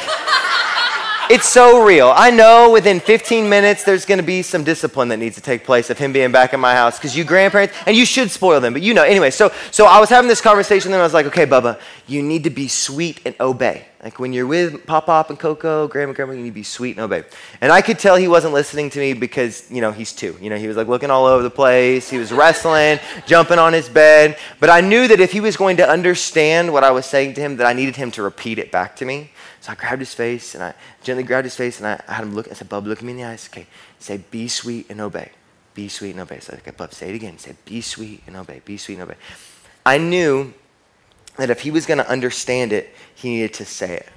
it's 1.31 1.49
so 1.49 1.85
real. 1.85 2.13
I 2.15 2.31
know 2.33 2.73
within 2.73 2.99
15 2.99 3.49
minutes 3.49 3.85
there's 3.85 4.05
going 4.05 4.19
to 4.19 4.25
be 4.25 4.43
some 4.43 4.65
discipline 4.65 5.07
that 5.09 5.19
needs 5.19 5.37
to 5.37 5.41
take 5.41 5.63
place 5.63 5.89
of 5.89 5.97
him 5.97 6.13
being 6.13 6.33
back 6.33 6.53
in 6.53 6.59
my 6.59 6.75
house 6.75 6.99
because 6.99 7.17
you 7.17 7.23
grandparents, 7.23 7.73
and 7.87 7.97
you 7.97 8.05
should 8.05 8.33
spoil 8.33 8.61
them, 8.61 8.73
but 8.73 8.83
you 8.83 8.95
know. 8.95 9.05
Anyway, 9.05 9.31
so, 9.31 9.53
so 9.71 9.87
I 9.87 10.01
was 10.01 10.09
having 10.09 10.29
this 10.29 10.41
conversation 10.41 10.93
and 10.93 11.01
I 11.01 11.05
was 11.05 11.15
like, 11.15 11.27
okay, 11.27 11.47
Bubba, 11.47 11.79
you 12.09 12.21
need 12.21 12.45
to 12.45 12.51
be 12.51 12.67
sweet 12.67 13.21
and 13.25 13.37
obey. 13.39 13.87
Like 14.03 14.19
when 14.19 14.33
you're 14.33 14.47
with 14.47 14.87
Pop 14.87 15.07
Pop 15.07 15.29
and 15.29 15.39
Coco, 15.39 15.87
Grandma, 15.87 16.15
Grandma, 16.15 16.33
you 16.33 16.41
need 16.41 16.51
to 16.51 16.55
be 16.55 16.63
sweet 16.63 16.97
and 16.97 17.01
obey. 17.01 17.23
And 17.61 17.71
I 17.71 17.83
could 17.83 17.99
tell 17.99 18.17
he 18.17 18.29
wasn't 18.29 18.55
listening 18.55 18.89
to 18.91 18.99
me 18.99 19.13
because, 19.13 19.71
you 19.71 19.83
know, 19.83 19.93
he's 19.93 20.15
two. 20.15 20.39
You 20.41 20.49
know, 20.49 20.57
he 20.57 20.67
was 20.67 20.77
like 20.79 20.89
looking 20.89 21.11
all 21.11 21.27
over 21.27 21.43
the 21.43 21.51
place. 21.51 22.09
He 22.09 22.17
was 22.17 22.33
wrestling, 22.33 22.99
jumping 23.27 23.59
on 23.59 23.75
his 23.75 23.91
bed. 23.91 24.39
But 24.59 24.71
I 24.71 24.81
knew 24.81 25.07
that 25.07 25.21
if 25.21 25.33
he 25.33 25.41
was 25.41 25.59
going 25.59 25.77
to 25.77 25.89
understand 25.89 26.73
what 26.73 26.83
I 26.83 26.93
was 26.93 27.05
saying 27.05 27.35
to 27.35 27.43
him, 27.43 27.59
that 27.59 27.67
I 27.67 27.75
needed 27.75 27.97
him 27.97 28.11
to 28.13 28.23
repeat 28.23 28.59
it 28.59 28.73
back 28.73 28.97
to 28.97 29.05
me. 29.05 29.33
So 29.61 29.73
I 29.73 29.75
grabbed 29.75 30.01
his 30.01 30.15
face 30.15 30.55
and 30.55 30.65
I 30.65 30.75
gently 31.03 31.23
grabbed 31.23 31.45
his 31.45 31.57
face 31.57 31.79
and 31.79 31.87
I, 31.87 32.03
had 32.11 32.23
him 32.23 32.35
look. 32.35 32.51
I 32.51 32.55
said, 32.55 32.71
Bub, 32.71 32.87
look 32.87 32.99
at 32.99 33.05
me 33.05 33.13
in 33.13 33.19
the 33.19 33.25
eyes. 33.25 33.51
Okay, 33.53 33.67
say, 33.99 34.17
be 34.31 34.49
sweet 34.49 34.87
and 34.89 35.03
obey. 35.03 35.31
Be 35.75 35.89
sweet 35.89 36.13
and 36.13 36.21
obey. 36.21 36.41
So 36.41 36.53
I 36.53 36.57
said, 36.57 36.59
okay, 36.61 36.71
Bub, 36.71 36.95
say 36.95 37.11
it 37.11 37.17
again. 37.17 37.39
Say, 37.39 37.55
be 37.67 37.83
sweet 37.83 38.23
and 38.27 38.37
obey. 38.37 38.63
Be 38.65 38.79
sweet 38.79 38.95
and 38.95 39.03
obey. 39.03 39.17
I 39.85 39.99
knew 39.99 40.55
that 41.41 41.51
if 41.51 41.61
he 41.61 41.71
was 41.71 41.87
going 41.87 41.99
to 41.99 42.09
understand 42.09 42.73
it, 42.73 42.95
he 43.15 43.31
needed 43.31 43.55
to 43.55 43.65
say 43.65 43.95
it. 43.97 44.09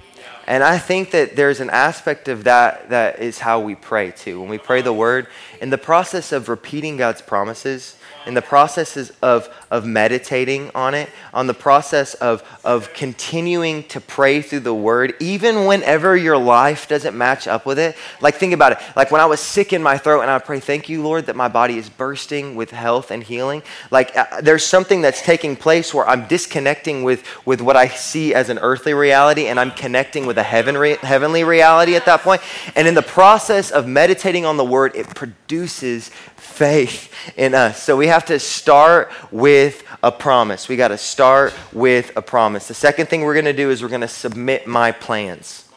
And 0.46 0.62
I 0.62 0.78
think 0.78 1.12
that 1.12 1.36
there's 1.36 1.60
an 1.60 1.70
aspect 1.70 2.28
of 2.28 2.44
that 2.44 2.90
that 2.90 3.20
is 3.20 3.38
how 3.38 3.60
we 3.60 3.74
pray 3.74 4.10
too. 4.10 4.40
When 4.40 4.50
we 4.50 4.58
pray 4.58 4.82
the 4.82 4.92
word, 4.92 5.28
in 5.60 5.70
the 5.70 5.78
process 5.78 6.32
of 6.32 6.48
repeating 6.48 6.96
God's 6.96 7.22
promises, 7.22 7.96
in 8.26 8.34
the 8.34 8.42
processes 8.42 9.12
of, 9.22 9.48
of 9.70 9.86
meditating 9.86 10.70
on 10.74 10.94
it, 10.94 11.08
on 11.32 11.46
the 11.46 11.54
process 11.54 12.14
of, 12.14 12.42
of 12.64 12.92
continuing 12.94 13.84
to 13.84 14.00
pray 14.00 14.42
through 14.42 14.60
the 14.60 14.74
word, 14.74 15.14
even 15.20 15.66
whenever 15.66 16.16
your 16.16 16.36
life 16.36 16.88
doesn't 16.88 17.16
match 17.16 17.46
up 17.46 17.66
with 17.66 17.78
it. 17.78 17.96
Like, 18.20 18.36
think 18.36 18.52
about 18.52 18.72
it. 18.72 18.78
Like, 18.96 19.10
when 19.10 19.20
I 19.20 19.26
was 19.26 19.40
sick 19.40 19.72
in 19.72 19.82
my 19.82 19.98
throat 19.98 20.22
and 20.22 20.30
I 20.30 20.38
pray, 20.38 20.60
Thank 20.60 20.88
you, 20.88 21.02
Lord, 21.02 21.26
that 21.26 21.36
my 21.36 21.48
body 21.48 21.76
is 21.76 21.88
bursting 21.88 22.56
with 22.56 22.70
health 22.70 23.10
and 23.10 23.22
healing. 23.22 23.62
Like, 23.90 24.16
uh, 24.16 24.40
there's 24.40 24.64
something 24.64 25.02
that's 25.02 25.22
taking 25.22 25.56
place 25.56 25.92
where 25.92 26.08
I'm 26.08 26.26
disconnecting 26.26 27.02
with, 27.02 27.24
with 27.46 27.60
what 27.60 27.76
I 27.76 27.88
see 27.88 28.34
as 28.34 28.48
an 28.48 28.58
earthly 28.58 28.94
reality 28.94 29.46
and 29.46 29.60
I'm 29.60 29.70
connecting 29.70 30.26
with 30.26 30.38
a 30.38 30.42
heavenly, 30.42 30.94
heavenly 30.96 31.44
reality 31.44 31.96
at 31.96 32.06
that 32.06 32.20
point. 32.20 32.40
And 32.76 32.88
in 32.88 32.94
the 32.94 33.02
process 33.02 33.70
of 33.70 33.86
meditating 33.86 34.44
on 34.44 34.56
the 34.56 34.64
word, 34.64 34.92
it 34.94 35.14
produces 35.14 36.10
faith 36.36 37.12
in 37.36 37.54
us. 37.54 37.82
So 37.82 37.96
we 37.96 38.06
have 38.06 38.13
to 38.26 38.38
start 38.38 39.10
with 39.30 39.84
a 40.02 40.12
promise. 40.12 40.68
We 40.68 40.76
got 40.76 40.88
to 40.88 40.98
start 40.98 41.52
with 41.72 42.16
a 42.16 42.22
promise. 42.22 42.68
The 42.68 42.74
second 42.74 43.08
thing 43.08 43.22
we're 43.22 43.34
going 43.34 43.44
to 43.46 43.52
do 43.52 43.70
is 43.70 43.82
we're 43.82 43.88
going 43.88 44.00
to 44.00 44.08
submit 44.08 44.66
my 44.66 44.92
plans. 44.92 45.68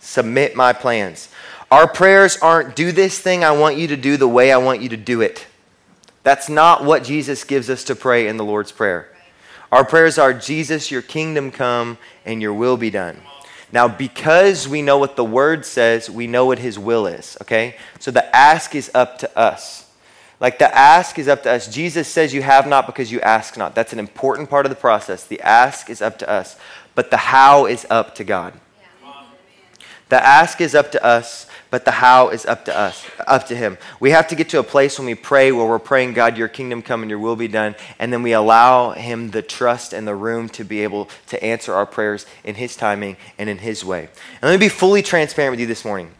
Submit 0.00 0.54
my 0.54 0.72
plans. 0.72 1.28
Our 1.70 1.88
prayers 1.88 2.36
aren't 2.38 2.76
do 2.76 2.92
this 2.92 3.18
thing 3.18 3.42
I 3.42 3.50
want 3.52 3.76
you 3.76 3.88
to 3.88 3.96
do 3.96 4.16
the 4.16 4.28
way 4.28 4.52
I 4.52 4.58
want 4.58 4.82
you 4.82 4.90
to 4.90 4.96
do 4.96 5.20
it. 5.20 5.46
That's 6.22 6.48
not 6.48 6.84
what 6.84 7.04
Jesus 7.04 7.44
gives 7.44 7.70
us 7.70 7.84
to 7.84 7.96
pray 7.96 8.28
in 8.28 8.36
the 8.36 8.44
Lord's 8.44 8.72
Prayer. 8.72 9.12
Our 9.72 9.84
prayers 9.84 10.18
are 10.18 10.32
Jesus, 10.32 10.90
your 10.90 11.02
kingdom 11.02 11.50
come 11.50 11.98
and 12.24 12.40
your 12.40 12.54
will 12.54 12.76
be 12.76 12.90
done. 12.90 13.20
Now, 13.72 13.88
because 13.88 14.68
we 14.68 14.80
know 14.80 14.98
what 14.98 15.16
the 15.16 15.24
word 15.24 15.66
says, 15.66 16.08
we 16.08 16.26
know 16.26 16.46
what 16.46 16.58
his 16.60 16.78
will 16.78 17.06
is, 17.06 17.36
okay? 17.42 17.76
So 17.98 18.10
the 18.10 18.34
ask 18.34 18.74
is 18.74 18.90
up 18.94 19.18
to 19.18 19.38
us. 19.38 19.85
Like 20.38 20.58
the 20.58 20.76
ask 20.76 21.18
is 21.18 21.28
up 21.28 21.42
to 21.44 21.52
us. 21.52 21.66
Jesus 21.66 22.08
says 22.08 22.34
you 22.34 22.42
have 22.42 22.66
not 22.66 22.86
because 22.86 23.10
you 23.10 23.20
ask 23.20 23.56
not. 23.56 23.74
That's 23.74 23.92
an 23.92 23.98
important 23.98 24.50
part 24.50 24.66
of 24.66 24.70
the 24.70 24.76
process. 24.76 25.24
The 25.24 25.40
ask 25.40 25.88
is 25.88 26.02
up 26.02 26.18
to 26.18 26.28
us, 26.28 26.58
but 26.94 27.10
the 27.10 27.16
how 27.16 27.66
is 27.66 27.86
up 27.88 28.14
to 28.16 28.24
God. 28.24 28.52
The 30.08 30.24
ask 30.24 30.60
is 30.60 30.76
up 30.76 30.92
to 30.92 31.04
us, 31.04 31.48
but 31.68 31.84
the 31.84 31.90
how 31.90 32.28
is 32.28 32.46
up 32.46 32.64
to 32.66 32.76
us, 32.76 33.04
up 33.26 33.48
to 33.48 33.56
Him. 33.56 33.76
We 33.98 34.12
have 34.12 34.28
to 34.28 34.36
get 34.36 34.48
to 34.50 34.60
a 34.60 34.62
place 34.62 34.98
when 34.98 35.06
we 35.06 35.16
pray 35.16 35.50
where 35.50 35.66
we're 35.66 35.80
praying, 35.80 36.12
God, 36.12 36.38
your 36.38 36.46
kingdom 36.46 36.80
come 36.80 37.02
and 37.02 37.10
your 37.10 37.18
will 37.18 37.34
be 37.34 37.48
done, 37.48 37.74
and 37.98 38.12
then 38.12 38.22
we 38.22 38.32
allow 38.32 38.92
Him 38.92 39.32
the 39.32 39.42
trust 39.42 39.92
and 39.92 40.06
the 40.06 40.14
room 40.14 40.48
to 40.50 40.62
be 40.62 40.84
able 40.84 41.08
to 41.26 41.42
answer 41.42 41.74
our 41.74 41.86
prayers 41.86 42.24
in 42.44 42.54
His 42.54 42.76
timing 42.76 43.16
and 43.36 43.50
in 43.50 43.58
His 43.58 43.84
way. 43.84 44.08
And 44.34 44.42
let 44.42 44.52
me 44.52 44.58
be 44.58 44.68
fully 44.68 45.02
transparent 45.02 45.50
with 45.50 45.60
you 45.60 45.66
this 45.66 45.84
morning. 45.84 46.12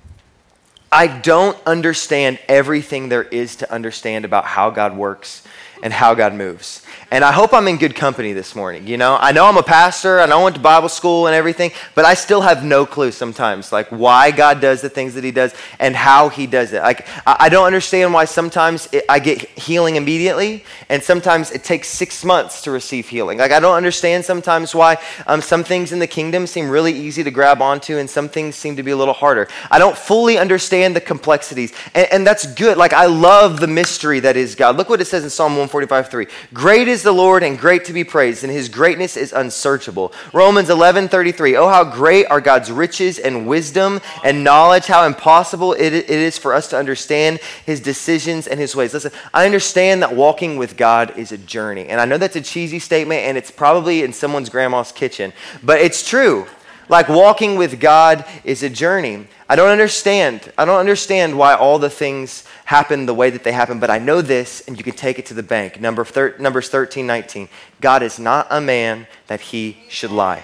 I 0.90 1.08
don't 1.08 1.58
understand 1.66 2.38
everything 2.48 3.08
there 3.08 3.24
is 3.24 3.56
to 3.56 3.72
understand 3.72 4.24
about 4.24 4.44
how 4.44 4.70
God 4.70 4.96
works 4.96 5.42
and 5.82 5.92
how 5.92 6.14
God 6.14 6.34
moves. 6.34 6.85
And 7.08 7.22
I 7.22 7.30
hope 7.30 7.54
I'm 7.54 7.68
in 7.68 7.76
good 7.76 7.94
company 7.94 8.32
this 8.32 8.56
morning. 8.56 8.88
You 8.88 8.96
know, 8.96 9.16
I 9.20 9.30
know 9.30 9.46
I'm 9.46 9.56
a 9.56 9.62
pastor, 9.62 10.18
and 10.18 10.32
I 10.32 10.42
went 10.42 10.56
to 10.56 10.60
Bible 10.60 10.88
school 10.88 11.28
and 11.28 11.36
everything, 11.36 11.70
but 11.94 12.04
I 12.04 12.14
still 12.14 12.40
have 12.40 12.64
no 12.64 12.84
clue 12.84 13.12
sometimes, 13.12 13.70
like 13.70 13.86
why 13.90 14.32
God 14.32 14.60
does 14.60 14.80
the 14.80 14.88
things 14.88 15.14
that 15.14 15.22
He 15.22 15.30
does 15.30 15.54
and 15.78 15.94
how 15.94 16.30
He 16.30 16.48
does 16.48 16.72
it. 16.72 16.82
Like, 16.82 17.06
I 17.24 17.48
don't 17.48 17.64
understand 17.64 18.12
why 18.12 18.24
sometimes 18.24 18.88
it, 18.90 19.04
I 19.08 19.20
get 19.20 19.40
healing 19.56 19.94
immediately, 19.94 20.64
and 20.88 21.00
sometimes 21.00 21.52
it 21.52 21.62
takes 21.62 21.86
six 21.86 22.24
months 22.24 22.62
to 22.62 22.72
receive 22.72 23.08
healing. 23.08 23.38
Like, 23.38 23.52
I 23.52 23.60
don't 23.60 23.76
understand 23.76 24.24
sometimes 24.24 24.74
why 24.74 24.98
um, 25.28 25.40
some 25.40 25.62
things 25.62 25.92
in 25.92 26.00
the 26.00 26.08
kingdom 26.08 26.44
seem 26.48 26.68
really 26.68 26.92
easy 26.92 27.22
to 27.22 27.30
grab 27.30 27.62
onto, 27.62 27.98
and 27.98 28.10
some 28.10 28.28
things 28.28 28.56
seem 28.56 28.74
to 28.74 28.82
be 28.82 28.90
a 28.90 28.96
little 28.96 29.14
harder. 29.14 29.46
I 29.70 29.78
don't 29.78 29.96
fully 29.96 30.38
understand 30.38 30.96
the 30.96 31.00
complexities, 31.00 31.72
and, 31.94 32.08
and 32.10 32.26
that's 32.26 32.52
good. 32.54 32.76
Like, 32.76 32.92
I 32.92 33.06
love 33.06 33.60
the 33.60 33.68
mystery 33.68 34.18
that 34.20 34.36
is 34.36 34.56
God. 34.56 34.76
Look 34.76 34.88
what 34.88 35.00
it 35.00 35.04
says 35.04 35.22
in 35.22 35.30
Psalm 35.30 35.52
145 35.52 36.10
3. 36.10 36.26
Great 36.52 36.88
the 37.02 37.12
Lord 37.12 37.42
and 37.42 37.58
great 37.58 37.84
to 37.86 37.92
be 37.92 38.04
praised, 38.04 38.44
and 38.44 38.52
his 38.52 38.68
greatness 38.68 39.16
is 39.16 39.32
unsearchable. 39.32 40.12
Romans 40.32 40.70
11 40.70 41.08
33. 41.08 41.56
Oh, 41.56 41.68
how 41.68 41.84
great 41.84 42.26
are 42.26 42.40
God's 42.40 42.70
riches 42.70 43.18
and 43.18 43.46
wisdom 43.46 44.00
and 44.24 44.44
knowledge, 44.44 44.86
how 44.86 45.06
impossible 45.06 45.72
it 45.72 45.92
is 45.92 46.38
for 46.38 46.54
us 46.54 46.68
to 46.68 46.78
understand 46.78 47.40
his 47.64 47.80
decisions 47.80 48.46
and 48.46 48.60
his 48.60 48.76
ways. 48.76 48.94
Listen, 48.94 49.12
I 49.32 49.46
understand 49.46 50.02
that 50.02 50.14
walking 50.14 50.56
with 50.56 50.76
God 50.76 51.16
is 51.16 51.32
a 51.32 51.38
journey. 51.38 51.86
And 51.88 52.00
I 52.00 52.04
know 52.04 52.18
that's 52.18 52.36
a 52.36 52.40
cheesy 52.40 52.78
statement, 52.78 53.22
and 53.22 53.36
it's 53.36 53.50
probably 53.50 54.02
in 54.02 54.12
someone's 54.12 54.48
grandma's 54.48 54.92
kitchen, 54.92 55.32
but 55.62 55.80
it's 55.80 56.08
true. 56.08 56.46
Like 56.88 57.08
walking 57.08 57.56
with 57.56 57.80
God 57.80 58.24
is 58.44 58.62
a 58.62 58.70
journey. 58.70 59.26
I 59.48 59.56
don't 59.56 59.70
understand. 59.70 60.52
I 60.56 60.64
don't 60.64 60.78
understand 60.78 61.36
why 61.36 61.54
all 61.54 61.78
the 61.78 61.90
things 61.90 62.44
happen 62.66 63.06
the 63.06 63.14
way 63.14 63.30
that 63.30 63.44
they 63.44 63.52
happen, 63.52 63.78
but 63.78 63.90
I 63.90 63.98
know 63.98 64.20
this, 64.20 64.62
and 64.66 64.76
you 64.76 64.84
can 64.84 64.94
take 64.94 65.18
it 65.18 65.26
to 65.26 65.34
the 65.34 65.42
bank. 65.42 65.80
Number 65.80 66.04
thir- 66.04 66.36
Numbers 66.38 66.68
13, 66.68 67.06
19. 67.06 67.48
God 67.80 68.02
is 68.02 68.18
not 68.18 68.46
a 68.50 68.60
man 68.60 69.06
that 69.28 69.40
he 69.40 69.78
should 69.88 70.10
lie. 70.10 70.42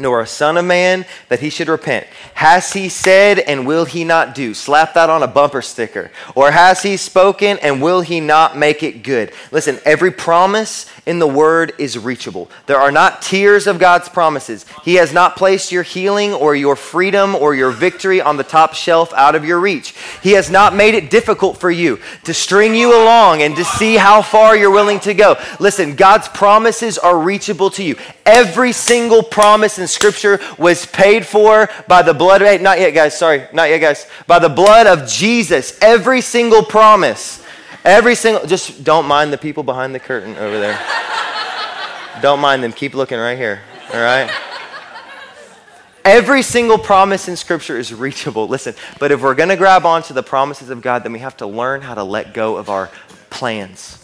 Nor 0.00 0.20
a 0.20 0.26
son 0.26 0.56
of 0.56 0.64
man 0.64 1.04
that 1.28 1.40
he 1.40 1.50
should 1.50 1.68
repent. 1.68 2.06
Has 2.34 2.72
he 2.72 2.88
said, 2.88 3.38
and 3.38 3.66
will 3.66 3.84
he 3.84 4.04
not 4.04 4.34
do? 4.34 4.54
Slap 4.54 4.94
that 4.94 5.10
on 5.10 5.22
a 5.22 5.28
bumper 5.28 5.62
sticker. 5.62 6.10
Or 6.34 6.50
has 6.50 6.82
he 6.82 6.96
spoken, 6.96 7.58
and 7.58 7.82
will 7.82 8.00
he 8.00 8.20
not 8.20 8.56
make 8.56 8.82
it 8.82 9.02
good? 9.02 9.32
Listen, 9.52 9.78
every 9.84 10.10
promise 10.10 10.86
in 11.06 11.18
the 11.18 11.26
word 11.26 11.72
is 11.78 11.98
reachable. 11.98 12.50
There 12.66 12.80
are 12.80 12.92
not 12.92 13.22
tiers 13.22 13.66
of 13.66 13.78
God's 13.78 14.08
promises. 14.08 14.64
He 14.84 14.94
has 14.94 15.12
not 15.12 15.36
placed 15.36 15.72
your 15.72 15.82
healing 15.82 16.32
or 16.32 16.54
your 16.54 16.76
freedom 16.76 17.34
or 17.34 17.54
your 17.54 17.70
victory 17.70 18.20
on 18.20 18.36
the 18.36 18.44
top 18.44 18.74
shelf 18.74 19.12
out 19.14 19.34
of 19.34 19.44
your 19.44 19.60
reach. 19.60 19.94
He 20.22 20.32
has 20.32 20.50
not 20.50 20.74
made 20.74 20.94
it 20.94 21.10
difficult 21.10 21.58
for 21.58 21.70
you 21.70 21.98
to 22.24 22.34
string 22.34 22.74
you 22.74 22.94
along 22.94 23.42
and 23.42 23.56
to 23.56 23.64
see 23.64 23.96
how 23.96 24.22
far 24.22 24.56
you're 24.56 24.70
willing 24.70 25.00
to 25.00 25.14
go. 25.14 25.36
Listen, 25.58 25.94
God's 25.96 26.28
promises 26.28 26.98
are 26.98 27.18
reachable 27.18 27.70
to 27.70 27.82
you. 27.82 27.96
Every 28.24 28.72
single 28.72 29.22
promise 29.22 29.78
in 29.78 29.88
Scripture 29.90 30.40
was 30.58 30.86
paid 30.86 31.26
for 31.26 31.68
by 31.88 32.02
the 32.02 32.14
blood 32.14 32.40
hey, 32.40 32.58
not 32.58 32.78
yet, 32.78 32.92
guys, 32.92 33.18
sorry, 33.18 33.46
not 33.52 33.68
yet, 33.68 33.78
guys, 33.78 34.06
by 34.26 34.38
the 34.38 34.48
blood 34.48 34.86
of 34.86 35.08
Jesus. 35.08 35.78
Every 35.82 36.20
single 36.20 36.62
promise. 36.62 37.44
Every 37.84 38.14
single, 38.14 38.46
just 38.46 38.84
don't 38.84 39.06
mind 39.06 39.32
the 39.32 39.38
people 39.38 39.62
behind 39.62 39.94
the 39.94 40.00
curtain 40.00 40.36
over 40.36 40.58
there. 40.58 40.78
don't 42.22 42.40
mind 42.40 42.62
them. 42.62 42.72
Keep 42.72 42.94
looking 42.94 43.18
right 43.18 43.38
here, 43.38 43.60
all 43.92 44.00
right? 44.00 44.30
Every 46.04 46.42
single 46.42 46.78
promise 46.78 47.28
in 47.28 47.36
Scripture 47.36 47.78
is 47.78 47.92
reachable. 47.92 48.48
Listen, 48.48 48.74
but 48.98 49.12
if 49.12 49.22
we're 49.22 49.34
going 49.34 49.50
to 49.50 49.56
grab 49.56 49.84
onto 49.84 50.14
the 50.14 50.22
promises 50.22 50.70
of 50.70 50.80
God, 50.80 51.04
then 51.04 51.12
we 51.12 51.18
have 51.18 51.36
to 51.38 51.46
learn 51.46 51.82
how 51.82 51.94
to 51.94 52.02
let 52.02 52.32
go 52.32 52.56
of 52.56 52.70
our 52.70 52.90
plans. 53.28 53.99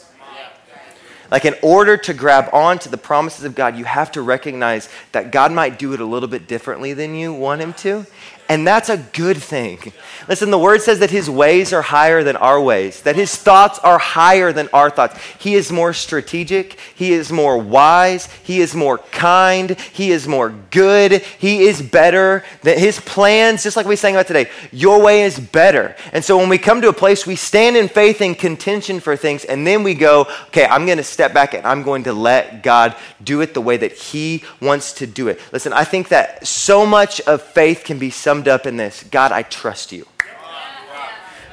Like, 1.30 1.44
in 1.44 1.54
order 1.62 1.96
to 1.96 2.14
grab 2.14 2.48
on 2.52 2.78
to 2.80 2.88
the 2.88 2.96
promises 2.96 3.44
of 3.44 3.54
God, 3.54 3.76
you 3.76 3.84
have 3.84 4.12
to 4.12 4.22
recognize 4.22 4.88
that 5.12 5.32
God 5.32 5.52
might 5.52 5.78
do 5.78 5.92
it 5.92 6.00
a 6.00 6.04
little 6.04 6.28
bit 6.28 6.46
differently 6.46 6.92
than 6.92 7.14
you 7.14 7.32
want 7.32 7.60
Him 7.60 7.72
to. 7.74 8.06
And 8.48 8.66
that's 8.66 8.88
a 8.88 8.96
good 8.96 9.38
thing. 9.38 9.92
Listen, 10.28 10.50
the 10.50 10.58
word 10.58 10.82
says 10.82 11.00
that 11.00 11.10
his 11.10 11.28
ways 11.28 11.72
are 11.72 11.82
higher 11.82 12.22
than 12.22 12.36
our 12.36 12.60
ways, 12.60 13.02
that 13.02 13.16
his 13.16 13.34
thoughts 13.34 13.78
are 13.80 13.98
higher 13.98 14.52
than 14.52 14.68
our 14.72 14.90
thoughts. 14.90 15.20
He 15.38 15.54
is 15.54 15.70
more 15.70 15.92
strategic, 15.92 16.78
he 16.94 17.12
is 17.12 17.30
more 17.30 17.58
wise, 17.58 18.26
he 18.42 18.60
is 18.60 18.74
more 18.74 18.98
kind, 18.98 19.78
he 19.92 20.10
is 20.10 20.26
more 20.26 20.50
good, 20.70 21.22
he 21.38 21.64
is 21.64 21.82
better. 21.82 22.44
That 22.62 22.78
his 22.78 23.00
plans, 23.00 23.62
just 23.62 23.76
like 23.76 23.86
we 23.86 23.96
sang 23.96 24.14
about 24.14 24.26
today, 24.26 24.50
your 24.72 25.02
way 25.02 25.22
is 25.22 25.38
better. 25.38 25.96
And 26.12 26.24
so 26.24 26.36
when 26.36 26.48
we 26.48 26.58
come 26.58 26.80
to 26.82 26.88
a 26.88 26.92
place, 26.92 27.26
we 27.26 27.36
stand 27.36 27.76
in 27.76 27.88
faith 27.88 28.20
and 28.20 28.38
contention 28.38 29.00
for 29.00 29.16
things, 29.16 29.44
and 29.44 29.66
then 29.66 29.82
we 29.82 29.94
go, 29.94 30.26
okay, 30.48 30.66
I'm 30.66 30.86
going 30.86 30.98
to 30.98 31.04
step 31.04 31.34
back 31.34 31.54
and 31.54 31.66
I'm 31.66 31.82
going 31.82 32.04
to 32.04 32.12
let 32.12 32.62
God 32.62 32.96
do 33.22 33.40
it 33.40 33.54
the 33.54 33.60
way 33.60 33.76
that 33.76 33.92
he 33.92 34.44
wants 34.60 34.92
to 34.94 35.06
do 35.06 35.28
it. 35.28 35.40
Listen, 35.52 35.72
I 35.72 35.84
think 35.84 36.08
that 36.08 36.46
so 36.46 36.84
much 36.84 37.20
of 37.22 37.42
faith 37.42 37.82
can 37.84 37.98
be 37.98 38.10
some 38.10 38.35
summed 38.36 38.48
up 38.48 38.66
in 38.66 38.76
this 38.76 39.02
God, 39.04 39.32
I 39.32 39.42
trust 39.42 39.92
you. 39.92 40.06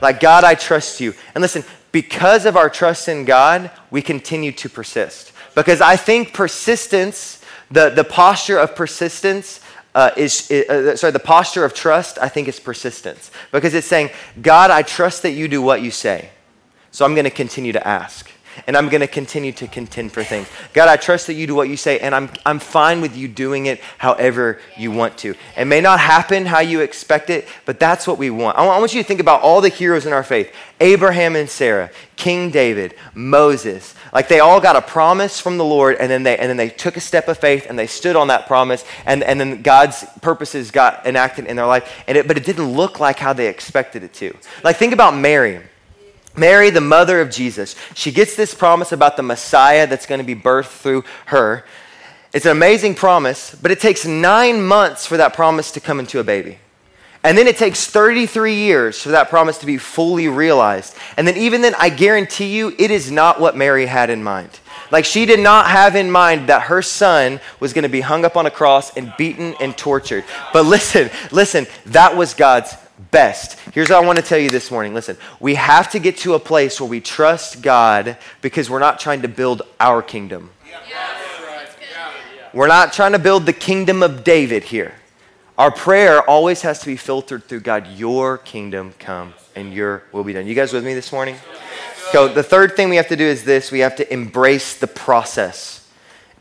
Like, 0.01 0.19
God, 0.19 0.43
I 0.43 0.55
trust 0.55 0.99
you. 0.99 1.13
And 1.33 1.41
listen, 1.41 1.63
because 1.93 2.45
of 2.45 2.57
our 2.57 2.69
trust 2.69 3.07
in 3.07 3.23
God, 3.23 3.71
we 3.89 4.01
continue 4.01 4.51
to 4.51 4.67
persist. 4.67 5.31
Because 5.55 5.79
I 5.79 5.95
think 5.95 6.33
persistence, 6.33 7.41
the, 7.71 7.89
the 7.89 8.03
posture 8.03 8.57
of 8.57 8.75
persistence, 8.75 9.61
uh, 9.95 10.09
is, 10.17 10.51
uh, 10.51 10.97
sorry, 10.97 11.13
the 11.13 11.19
posture 11.19 11.63
of 11.63 11.73
trust, 11.73 12.17
I 12.19 12.27
think 12.27 12.49
is 12.49 12.59
persistence. 12.59 13.31
Because 13.53 13.73
it's 13.73 13.87
saying, 13.87 14.09
God, 14.41 14.69
I 14.69 14.81
trust 14.81 15.21
that 15.21 15.31
you 15.31 15.47
do 15.47 15.61
what 15.61 15.81
you 15.81 15.91
say. 15.91 16.31
So 16.91 17.05
I'm 17.05 17.15
going 17.15 17.23
to 17.23 17.31
continue 17.31 17.71
to 17.71 17.87
ask 17.87 18.29
and 18.67 18.77
I'm 18.77 18.89
going 18.89 19.01
to 19.01 19.07
continue 19.07 19.51
to 19.53 19.67
contend 19.67 20.11
for 20.11 20.23
things. 20.23 20.47
God, 20.73 20.89
I 20.89 20.97
trust 20.97 21.27
that 21.27 21.33
you 21.33 21.47
do 21.47 21.55
what 21.55 21.69
you 21.69 21.77
say, 21.77 21.99
and 21.99 22.13
I'm, 22.13 22.29
I'm 22.45 22.59
fine 22.59 23.01
with 23.01 23.15
you 23.15 23.27
doing 23.27 23.65
it 23.65 23.79
however 23.97 24.59
you 24.77 24.91
want 24.91 25.17
to. 25.19 25.35
It 25.57 25.65
may 25.65 25.81
not 25.81 25.99
happen 25.99 26.45
how 26.45 26.59
you 26.59 26.81
expect 26.81 27.29
it, 27.29 27.47
but 27.65 27.79
that's 27.79 28.07
what 28.07 28.17
we 28.17 28.29
want. 28.29 28.57
I 28.57 28.65
want 28.65 28.93
you 28.93 29.01
to 29.01 29.07
think 29.07 29.19
about 29.19 29.41
all 29.41 29.61
the 29.61 29.69
heroes 29.69 30.05
in 30.05 30.13
our 30.13 30.23
faith 30.23 30.51
Abraham 30.79 31.35
and 31.35 31.49
Sarah, 31.49 31.89
King 32.15 32.51
David, 32.51 32.95
Moses. 33.13 33.95
Like 34.11 34.27
they 34.27 34.39
all 34.39 34.59
got 34.59 34.75
a 34.75 34.81
promise 34.81 35.39
from 35.39 35.57
the 35.57 35.63
Lord, 35.63 35.97
and 35.99 36.11
then 36.11 36.23
they, 36.23 36.37
and 36.37 36.49
then 36.49 36.57
they 36.57 36.69
took 36.69 36.97
a 36.97 37.01
step 37.01 37.27
of 37.27 37.37
faith 37.37 37.67
and 37.69 37.79
they 37.79 37.87
stood 37.87 38.15
on 38.15 38.27
that 38.27 38.47
promise, 38.47 38.83
and, 39.05 39.23
and 39.23 39.39
then 39.39 39.61
God's 39.61 40.05
purposes 40.21 40.71
got 40.71 41.05
enacted 41.05 41.45
in 41.45 41.55
their 41.55 41.65
life, 41.65 42.03
and 42.07 42.17
it, 42.17 42.27
but 42.27 42.37
it 42.37 42.45
didn't 42.45 42.71
look 42.73 42.99
like 42.99 43.17
how 43.17 43.33
they 43.33 43.47
expected 43.47 44.03
it 44.03 44.13
to. 44.15 44.35
Like 44.63 44.77
think 44.77 44.93
about 44.93 45.15
Mary. 45.15 45.61
Mary, 46.35 46.69
the 46.69 46.81
mother 46.81 47.21
of 47.21 47.29
Jesus, 47.29 47.75
she 47.93 48.11
gets 48.11 48.35
this 48.35 48.53
promise 48.53 48.91
about 48.91 49.17
the 49.17 49.23
Messiah 49.23 49.85
that's 49.85 50.05
going 50.05 50.19
to 50.19 50.25
be 50.25 50.35
birthed 50.35 50.79
through 50.79 51.03
her. 51.27 51.63
It's 52.33 52.45
an 52.45 52.51
amazing 52.51 52.95
promise, 52.95 53.53
but 53.53 53.69
it 53.69 53.79
takes 53.79 54.05
nine 54.05 54.61
months 54.65 55.05
for 55.05 55.17
that 55.17 55.33
promise 55.33 55.71
to 55.71 55.79
come 55.79 55.99
into 55.99 56.19
a 56.19 56.23
baby. 56.23 56.57
And 57.23 57.37
then 57.37 57.47
it 57.47 57.57
takes 57.57 57.85
33 57.85 58.55
years 58.55 59.01
for 59.01 59.09
that 59.09 59.29
promise 59.29 59.59
to 59.59 59.65
be 59.65 59.77
fully 59.77 60.27
realized. 60.27 60.95
And 61.15 61.25
then, 61.25 61.37
even 61.37 61.61
then, 61.61 61.73
I 61.79 61.87
guarantee 61.89 62.53
you, 62.57 62.75
it 62.77 62.91
is 62.91 63.09
not 63.09 63.39
what 63.39 63.55
Mary 63.55 63.85
had 63.85 64.09
in 64.09 64.23
mind. 64.23 64.59
Like, 64.91 65.05
she 65.05 65.25
did 65.25 65.39
not 65.39 65.67
have 65.67 65.95
in 65.95 66.11
mind 66.11 66.49
that 66.49 66.63
her 66.63 66.81
son 66.81 67.39
was 67.61 67.71
going 67.71 67.83
to 67.83 67.89
be 67.89 68.01
hung 68.01 68.25
up 68.25 68.35
on 68.35 68.45
a 68.45 68.51
cross 68.51 68.95
and 68.97 69.13
beaten 69.17 69.55
and 69.61 69.77
tortured. 69.77 70.25
But 70.51 70.65
listen, 70.65 71.09
listen, 71.31 71.65
that 71.87 72.17
was 72.17 72.33
God's 72.33 72.75
best. 73.13 73.57
Here's 73.73 73.89
what 73.89 74.03
I 74.03 74.05
want 74.05 74.17
to 74.17 74.25
tell 74.25 74.39
you 74.39 74.49
this 74.49 74.69
morning. 74.69 74.93
Listen, 74.93 75.15
we 75.39 75.55
have 75.55 75.89
to 75.91 75.99
get 75.99 76.17
to 76.17 76.33
a 76.33 76.39
place 76.39 76.81
where 76.81 76.89
we 76.89 76.99
trust 76.99 77.61
God 77.61 78.17
because 78.41 78.69
we're 78.69 78.79
not 78.79 78.99
trying 78.99 79.21
to 79.21 79.29
build 79.29 79.61
our 79.79 80.01
kingdom. 80.01 80.49
We're 82.53 82.67
not 82.67 82.91
trying 82.91 83.13
to 83.13 83.19
build 83.19 83.45
the 83.45 83.53
kingdom 83.53 84.03
of 84.03 84.23
David 84.23 84.63
here. 84.63 84.95
Our 85.57 85.71
prayer 85.71 86.27
always 86.27 86.63
has 86.63 86.79
to 86.79 86.87
be 86.87 86.97
filtered 86.97 87.45
through 87.45 87.61
God, 87.61 87.87
your 87.87 88.39
kingdom 88.39 88.93
come 88.99 89.33
and 89.55 89.73
your 89.73 90.03
will 90.11 90.23
be 90.23 90.33
done. 90.33 90.47
You 90.47 90.55
guys 90.55 90.73
with 90.73 90.83
me 90.83 90.93
this 90.93 91.11
morning? 91.11 91.35
So, 92.11 92.27
the 92.27 92.43
third 92.43 92.75
thing 92.75 92.89
we 92.89 92.95
have 92.97 93.07
to 93.09 93.15
do 93.15 93.23
is 93.23 93.43
this 93.43 93.71
we 93.71 93.79
have 93.79 93.95
to 93.97 94.13
embrace 94.13 94.77
the 94.77 94.87
process. 94.87 95.87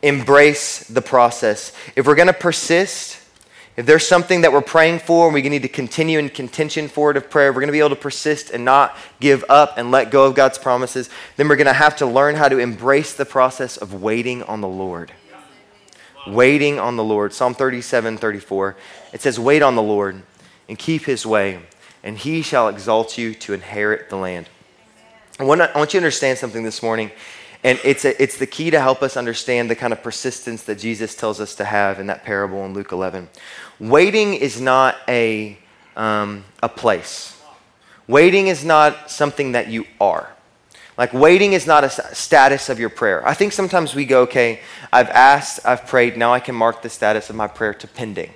Embrace 0.01 0.87
the 0.87 1.01
process. 1.01 1.71
If 1.95 2.05
we're 2.05 2.15
going 2.15 2.27
to 2.27 2.33
persist, 2.33 3.22
if 3.75 3.87
there's 3.87 4.07
something 4.07 4.41
that 4.41 4.53
we're 4.53 4.61
praying 4.61 4.99
for 4.99 5.25
and 5.25 5.33
we 5.33 5.41
need 5.41 5.63
to 5.63 5.67
continue 5.67 6.19
in 6.19 6.29
contention 6.29 6.87
for 6.87 7.09
it 7.09 7.17
of 7.17 7.29
prayer, 7.29 7.51
we're 7.51 7.61
going 7.61 7.67
to 7.67 7.73
be 7.73 7.79
able 7.79 7.89
to 7.89 7.95
persist 7.95 8.51
and 8.51 8.63
not 8.63 8.95
give 9.19 9.43
up 9.49 9.77
and 9.77 9.89
let 9.89 10.11
go 10.11 10.25
of 10.25 10.35
God's 10.35 10.59
promises, 10.59 11.09
then 11.37 11.47
we're 11.47 11.55
going 11.55 11.65
to 11.65 11.73
have 11.73 11.95
to 11.97 12.05
learn 12.05 12.35
how 12.35 12.47
to 12.47 12.59
embrace 12.59 13.13
the 13.13 13.25
process 13.25 13.77
of 13.77 14.01
waiting 14.01 14.43
on 14.43 14.61
the 14.61 14.67
Lord. 14.67 15.11
Waiting 16.27 16.79
on 16.79 16.97
the 16.97 17.03
Lord. 17.03 17.33
Psalm 17.33 17.55
37, 17.55 18.17
34. 18.17 18.75
It 19.11 19.21
says, 19.21 19.39
Wait 19.39 19.63
on 19.63 19.75
the 19.75 19.81
Lord 19.81 20.21
and 20.69 20.77
keep 20.77 21.05
his 21.05 21.25
way, 21.25 21.59
and 22.03 22.17
he 22.17 22.43
shall 22.43 22.67
exalt 22.67 23.17
you 23.17 23.33
to 23.33 23.53
inherit 23.53 24.09
the 24.09 24.17
land. 24.17 24.49
I 25.39 25.45
want, 25.45 25.61
I 25.61 25.75
want 25.75 25.93
you 25.93 25.99
to 25.99 26.05
understand 26.05 26.37
something 26.37 26.63
this 26.63 26.83
morning. 26.83 27.11
And 27.63 27.79
it's, 27.83 28.03
a, 28.03 28.21
it's 28.21 28.37
the 28.37 28.47
key 28.47 28.71
to 28.71 28.79
help 28.79 29.01
us 29.01 29.15
understand 29.15 29.69
the 29.69 29.75
kind 29.75 29.93
of 29.93 30.03
persistence 30.03 30.63
that 30.63 30.79
Jesus 30.79 31.15
tells 31.15 31.39
us 31.39 31.55
to 31.55 31.65
have 31.65 31.99
in 31.99 32.07
that 32.07 32.23
parable 32.23 32.65
in 32.65 32.73
Luke 32.73 32.91
11. 32.91 33.29
Waiting 33.79 34.33
is 34.33 34.59
not 34.59 34.97
a, 35.07 35.57
um, 35.95 36.43
a 36.61 36.67
place, 36.67 37.41
waiting 38.07 38.47
is 38.47 38.65
not 38.65 39.09
something 39.09 39.53
that 39.53 39.69
you 39.69 39.85
are. 40.01 40.29
Like, 40.97 41.11
waiting 41.13 41.53
is 41.53 41.65
not 41.65 41.83
a 41.83 41.89
status 41.89 42.69
of 42.69 42.79
your 42.79 42.89
prayer. 42.89 43.27
I 43.27 43.33
think 43.33 43.51
sometimes 43.51 43.95
we 43.95 44.05
go, 44.05 44.21
okay, 44.23 44.59
I've 44.91 45.09
asked, 45.09 45.61
I've 45.65 45.87
prayed, 45.87 46.17
now 46.17 46.33
I 46.33 46.39
can 46.39 46.53
mark 46.53 46.83
the 46.83 46.89
status 46.89 47.31
of 47.31 47.35
my 47.35 47.47
prayer 47.47 47.73
to 47.73 47.87
pending. 47.87 48.29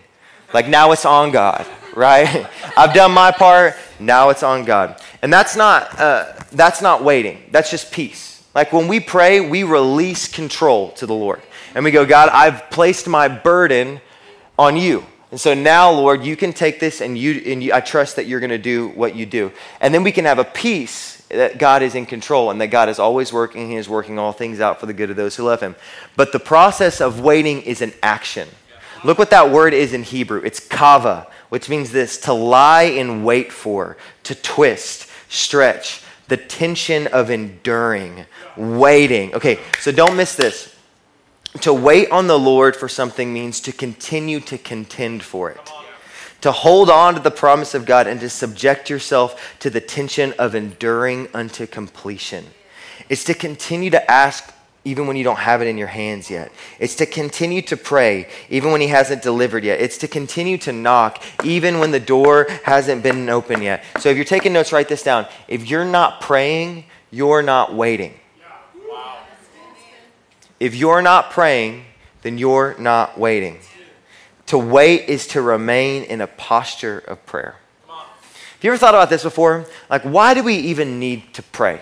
Like, 0.54 0.68
now 0.68 0.92
it's 0.92 1.06
on 1.06 1.32
God, 1.32 1.68
right? 1.96 2.48
I've 2.78 2.94
done 2.94 3.12
my 3.12 3.32
part, 3.32 3.76
now 4.00 4.30
it's 4.30 4.42
on 4.42 4.64
God. 4.66 5.00
And 5.22 5.32
that's 5.32 5.56
not, 5.56 6.00
uh, 6.00 6.34
that's 6.52 6.82
not 6.82 7.04
waiting, 7.04 7.44
that's 7.52 7.70
just 7.70 7.92
peace. 7.92 8.37
Like, 8.58 8.74
when 8.74 8.88
we 8.88 9.00
pray, 9.00 9.40
we 9.40 9.62
release 9.62 10.28
control 10.28 10.90
to 10.94 11.06
the 11.06 11.14
Lord. 11.14 11.44
And 11.76 11.86
we 11.86 11.92
go, 11.92 12.08
God, 12.08 12.30
I've 12.30 12.72
placed 12.72 13.08
my 13.08 13.28
burden 13.28 14.02
on 14.58 14.76
you. 14.76 15.06
And 15.30 15.40
so 15.40 15.54
now, 15.54 15.92
Lord, 15.92 16.24
you 16.24 16.36
can 16.36 16.54
take 16.54 16.80
this 16.80 17.00
and, 17.00 17.16
you, 17.16 17.40
and 17.46 17.62
you, 17.62 17.72
I 17.72 17.82
trust 17.82 18.16
that 18.16 18.26
you're 18.26 18.40
going 18.40 18.50
to 18.50 18.58
do 18.58 18.88
what 18.88 19.16
you 19.16 19.28
do. 19.28 19.52
And 19.80 19.94
then 19.94 20.02
we 20.02 20.12
can 20.12 20.26
have 20.26 20.40
a 20.40 20.44
peace 20.44 21.18
that 21.30 21.60
God 21.60 21.84
is 21.84 21.94
in 21.94 22.08
control 22.08 22.50
and 22.50 22.60
that 22.60 22.70
God 22.70 22.90
is 22.90 22.98
always 22.98 23.32
working. 23.32 23.70
He 23.70 23.76
is 23.76 23.88
working 23.88 24.18
all 24.18 24.32
things 24.32 24.60
out 24.60 24.80
for 24.80 24.88
the 24.88 24.94
good 24.94 25.12
of 25.12 25.18
those 25.18 25.36
who 25.36 25.44
love 25.44 25.62
Him. 25.62 25.76
But 26.16 26.32
the 26.32 26.40
process 26.40 27.00
of 27.00 27.20
waiting 27.20 27.62
is 27.62 27.84
an 27.84 27.94
action. 28.02 28.50
Look 29.04 29.20
what 29.20 29.30
that 29.30 29.52
word 29.52 29.76
is 29.76 29.94
in 29.94 30.02
Hebrew 30.02 30.42
it's 30.44 30.60
kava, 30.60 31.28
which 31.50 31.70
means 31.70 31.92
this 31.92 32.18
to 32.22 32.34
lie 32.34 32.86
in 32.86 33.24
wait 33.24 33.52
for, 33.52 33.98
to 34.24 34.34
twist, 34.34 35.08
stretch, 35.30 36.02
the 36.28 36.38
tension 36.38 37.08
of 37.08 37.30
enduring, 37.30 38.26
waiting. 38.56 39.34
Okay, 39.34 39.60
so 39.80 39.92
don't 39.92 40.16
miss 40.16 40.36
this 40.36 40.76
to 41.62 41.74
wait 41.74 42.12
on 42.12 42.28
the 42.28 42.38
Lord 42.38 42.76
for 42.76 42.88
something 42.88 43.34
means 43.34 43.60
to 43.62 43.72
continue 43.72 44.40
to 44.42 44.58
contend 44.58 45.24
for 45.24 45.50
it. 45.50 45.72
To 46.42 46.52
hold 46.52 46.90
on 46.90 47.16
to 47.16 47.20
the 47.20 47.32
promise 47.32 47.74
of 47.74 47.86
God 47.86 48.06
and 48.06 48.20
to 48.20 48.30
subject 48.30 48.90
yourself 48.90 49.58
to 49.60 49.70
the 49.70 49.82
tension 49.82 50.34
of 50.38 50.54
enduring 50.54 51.30
unto 51.34 51.66
completion. 51.66 52.46
It's 53.10 53.24
to 53.24 53.34
continue 53.34 53.90
to 53.90 54.12
ask 54.12 54.54
even 54.88 55.06
when 55.06 55.18
you 55.18 55.24
don't 55.24 55.40
have 55.40 55.62
it 55.62 55.68
in 55.68 55.78
your 55.78 55.88
hands 55.88 56.30
yet. 56.30 56.50
It's 56.80 56.96
to 56.96 57.06
continue 57.06 57.62
to 57.64 57.76
pray 57.76 58.30
even 58.50 58.72
when 58.72 58.80
He 58.80 58.88
hasn't 58.88 59.22
delivered 59.22 59.66
yet. 59.66 59.82
It's 59.82 59.98
to 59.98 60.08
continue 60.08 60.58
to 60.60 60.72
knock 60.72 61.22
even 61.44 61.80
when 61.80 61.92
the 61.92 62.00
door 62.00 62.48
hasn't 62.64 63.04
been 63.04 63.28
open 63.30 63.62
yet. 63.62 63.84
So 64.00 64.08
if 64.10 64.16
you're 64.16 64.26
taking 64.26 64.54
notes, 64.54 64.72
write 64.72 64.88
this 64.88 65.04
down. 65.04 65.28
If 65.50 65.70
you're 65.70 65.86
not 65.86 66.22
praying, 66.22 66.86
you're 67.12 67.42
not 67.42 67.76
waiting. 67.76 68.14
If 70.60 70.74
you're 70.74 71.02
not 71.02 71.32
praying, 71.32 71.84
then 72.22 72.38
you're 72.38 72.76
not 72.80 73.20
waiting. 73.20 73.60
To 74.48 74.58
wait 74.58 75.10
is 75.10 75.28
to 75.28 75.42
remain 75.42 76.04
in 76.04 76.22
a 76.22 76.28
posture 76.28 77.00
of 77.00 77.24
prayer. 77.26 77.58
Have 77.88 78.64
you 78.64 78.72
ever 78.72 78.78
thought 78.78 78.96
about 78.96 79.10
this 79.10 79.22
before? 79.22 79.66
Like, 79.90 80.04
why 80.04 80.34
do 80.34 80.42
we 80.42 80.56
even 80.56 80.98
need 80.98 81.34
to 81.34 81.44
pray? 81.44 81.82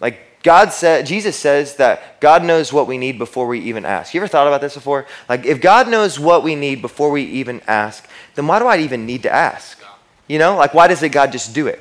Like, 0.00 0.18
God 0.42 0.72
said, 0.72 1.06
Jesus 1.06 1.36
says 1.38 1.76
that 1.76 2.20
God 2.20 2.44
knows 2.44 2.72
what 2.72 2.86
we 2.86 2.98
need 2.98 3.18
before 3.18 3.46
we 3.46 3.60
even 3.60 3.84
ask. 3.84 4.12
You 4.12 4.20
ever 4.20 4.28
thought 4.28 4.46
about 4.48 4.60
this 4.60 4.74
before? 4.74 5.06
Like, 5.28 5.46
if 5.46 5.60
God 5.60 5.88
knows 5.88 6.18
what 6.18 6.42
we 6.42 6.56
need 6.56 6.82
before 6.82 7.10
we 7.10 7.22
even 7.22 7.60
ask, 7.66 8.08
then 8.34 8.46
why 8.46 8.58
do 8.58 8.66
I 8.66 8.78
even 8.78 9.06
need 9.06 9.22
to 9.22 9.32
ask? 9.32 9.80
You 10.26 10.38
know, 10.38 10.56
like, 10.56 10.74
why 10.74 10.88
doesn't 10.88 11.12
God 11.12 11.30
just 11.30 11.54
do 11.54 11.66
it? 11.66 11.80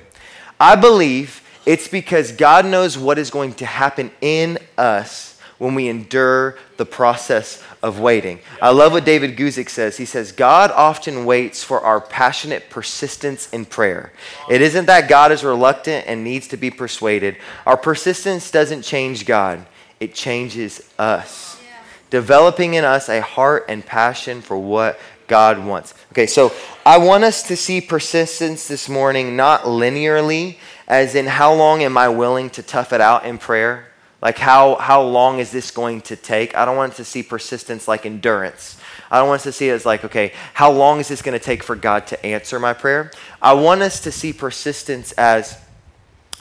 I 0.60 0.76
believe 0.76 1.42
it's 1.66 1.88
because 1.88 2.32
God 2.32 2.66
knows 2.66 2.98
what 2.98 3.18
is 3.18 3.32
going 3.32 3.54
to 3.56 3.66
happen 3.66 4.12
in 4.22 4.60
us 4.78 5.31
when 5.62 5.76
we 5.76 5.88
endure 5.88 6.58
the 6.78 6.86
process 6.88 7.62
of 7.84 8.00
waiting. 8.00 8.40
I 8.60 8.72
love 8.72 8.94
what 8.94 9.06
David 9.06 9.38
Guzik 9.38 9.70
says. 9.70 9.96
He 9.96 10.06
says, 10.06 10.32
God 10.32 10.72
often 10.72 11.24
waits 11.24 11.64
for 11.64 11.82
our 11.82 12.02
passionate 12.02 12.72
persistence 12.72 13.48
in 13.52 13.66
prayer. 13.66 14.12
It 14.50 14.64
isn't 14.64 14.88
that 14.88 15.08
God 15.08 15.32
is 15.32 15.44
reluctant 15.44 16.08
and 16.08 16.24
needs 16.24 16.48
to 16.48 16.58
be 16.58 16.72
persuaded. 16.72 17.38
Our 17.68 17.78
persistence 17.78 18.50
doesn't 18.50 18.82
change 18.82 19.28
God, 19.28 19.64
it 20.00 20.16
changes 20.16 20.82
us, 20.98 21.62
developing 22.10 22.74
in 22.74 22.84
us 22.84 23.08
a 23.08 23.22
heart 23.22 23.66
and 23.70 23.86
passion 23.86 24.42
for 24.42 24.58
what 24.58 25.00
God 25.28 25.64
wants. 25.64 25.94
Okay, 26.12 26.26
so 26.26 26.52
I 26.84 26.98
want 26.98 27.24
us 27.24 27.44
to 27.44 27.56
see 27.56 27.82
persistence 27.82 28.68
this 28.68 28.90
morning 28.90 29.36
not 29.36 29.66
linearly, 29.66 30.58
as 30.88 31.14
in 31.14 31.28
how 31.28 31.54
long 31.54 31.84
am 31.84 32.00
I 32.00 32.10
willing 32.10 32.50
to 32.50 32.64
tough 32.64 32.94
it 32.94 33.00
out 33.00 33.26
in 33.26 33.38
prayer? 33.38 33.91
Like, 34.22 34.38
how, 34.38 34.76
how 34.76 35.02
long 35.02 35.40
is 35.40 35.52
this 35.52 35.72
going 35.72 36.02
to 36.02 36.16
take? 36.16 36.56
I 36.56 36.66
don't 36.66 36.78
want 36.78 36.96
to 36.96 37.04
see 37.04 37.24
persistence 37.24 37.88
like 37.88 38.06
endurance. 38.06 38.78
I 39.10 39.18
don't 39.18 39.28
want 39.28 39.40
us 39.40 39.44
to 39.44 39.52
see 39.52 39.70
it 39.70 39.74
as 39.74 39.86
like, 39.86 40.06
okay, 40.06 40.34
how 40.54 40.72
long 40.72 41.00
is 41.00 41.08
this 41.08 41.22
going 41.22 41.38
to 41.38 41.44
take 41.44 41.64
for 41.64 41.76
God 41.76 42.08
to 42.08 42.26
answer 42.26 42.60
my 42.60 42.74
prayer? 42.74 43.12
I 43.42 43.54
want 43.54 43.82
us 43.82 44.00
to 44.02 44.12
see 44.12 44.32
persistence 44.32 45.12
as 45.14 45.58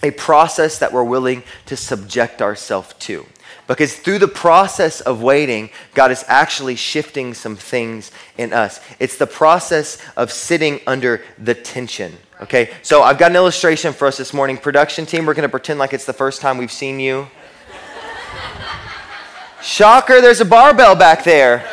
a 0.02 0.10
process 0.10 0.78
that 0.78 0.92
we're 0.92 1.04
willing 1.04 1.42
to 1.66 1.76
subject 1.76 2.42
ourselves 2.42 2.94
to. 3.00 3.26
Because 3.66 3.94
through 3.94 4.18
the 4.18 4.28
process 4.28 5.00
of 5.00 5.22
waiting, 5.22 5.70
God 5.94 6.10
is 6.10 6.24
actually 6.28 6.76
shifting 6.76 7.34
some 7.34 7.56
things 7.56 8.10
in 8.36 8.52
us. 8.52 8.80
It's 8.98 9.16
the 9.16 9.26
process 9.26 9.98
of 10.16 10.32
sitting 10.32 10.80
under 10.86 11.22
the 11.38 11.54
tension. 11.54 12.16
Okay, 12.42 12.70
so 12.82 13.02
I've 13.02 13.18
got 13.18 13.30
an 13.30 13.36
illustration 13.36 13.92
for 13.92 14.06
us 14.06 14.16
this 14.16 14.32
morning. 14.32 14.56
Production 14.56 15.06
team, 15.06 15.26
we're 15.26 15.34
going 15.34 15.42
to 15.42 15.50
pretend 15.50 15.78
like 15.78 15.92
it's 15.92 16.04
the 16.04 16.12
first 16.12 16.40
time 16.40 16.58
we've 16.58 16.72
seen 16.72 16.98
you. 16.98 17.28
Shocker, 19.62 20.20
there's 20.20 20.40
a 20.40 20.44
barbell 20.44 20.96
back 20.96 21.24
there. 21.24 21.68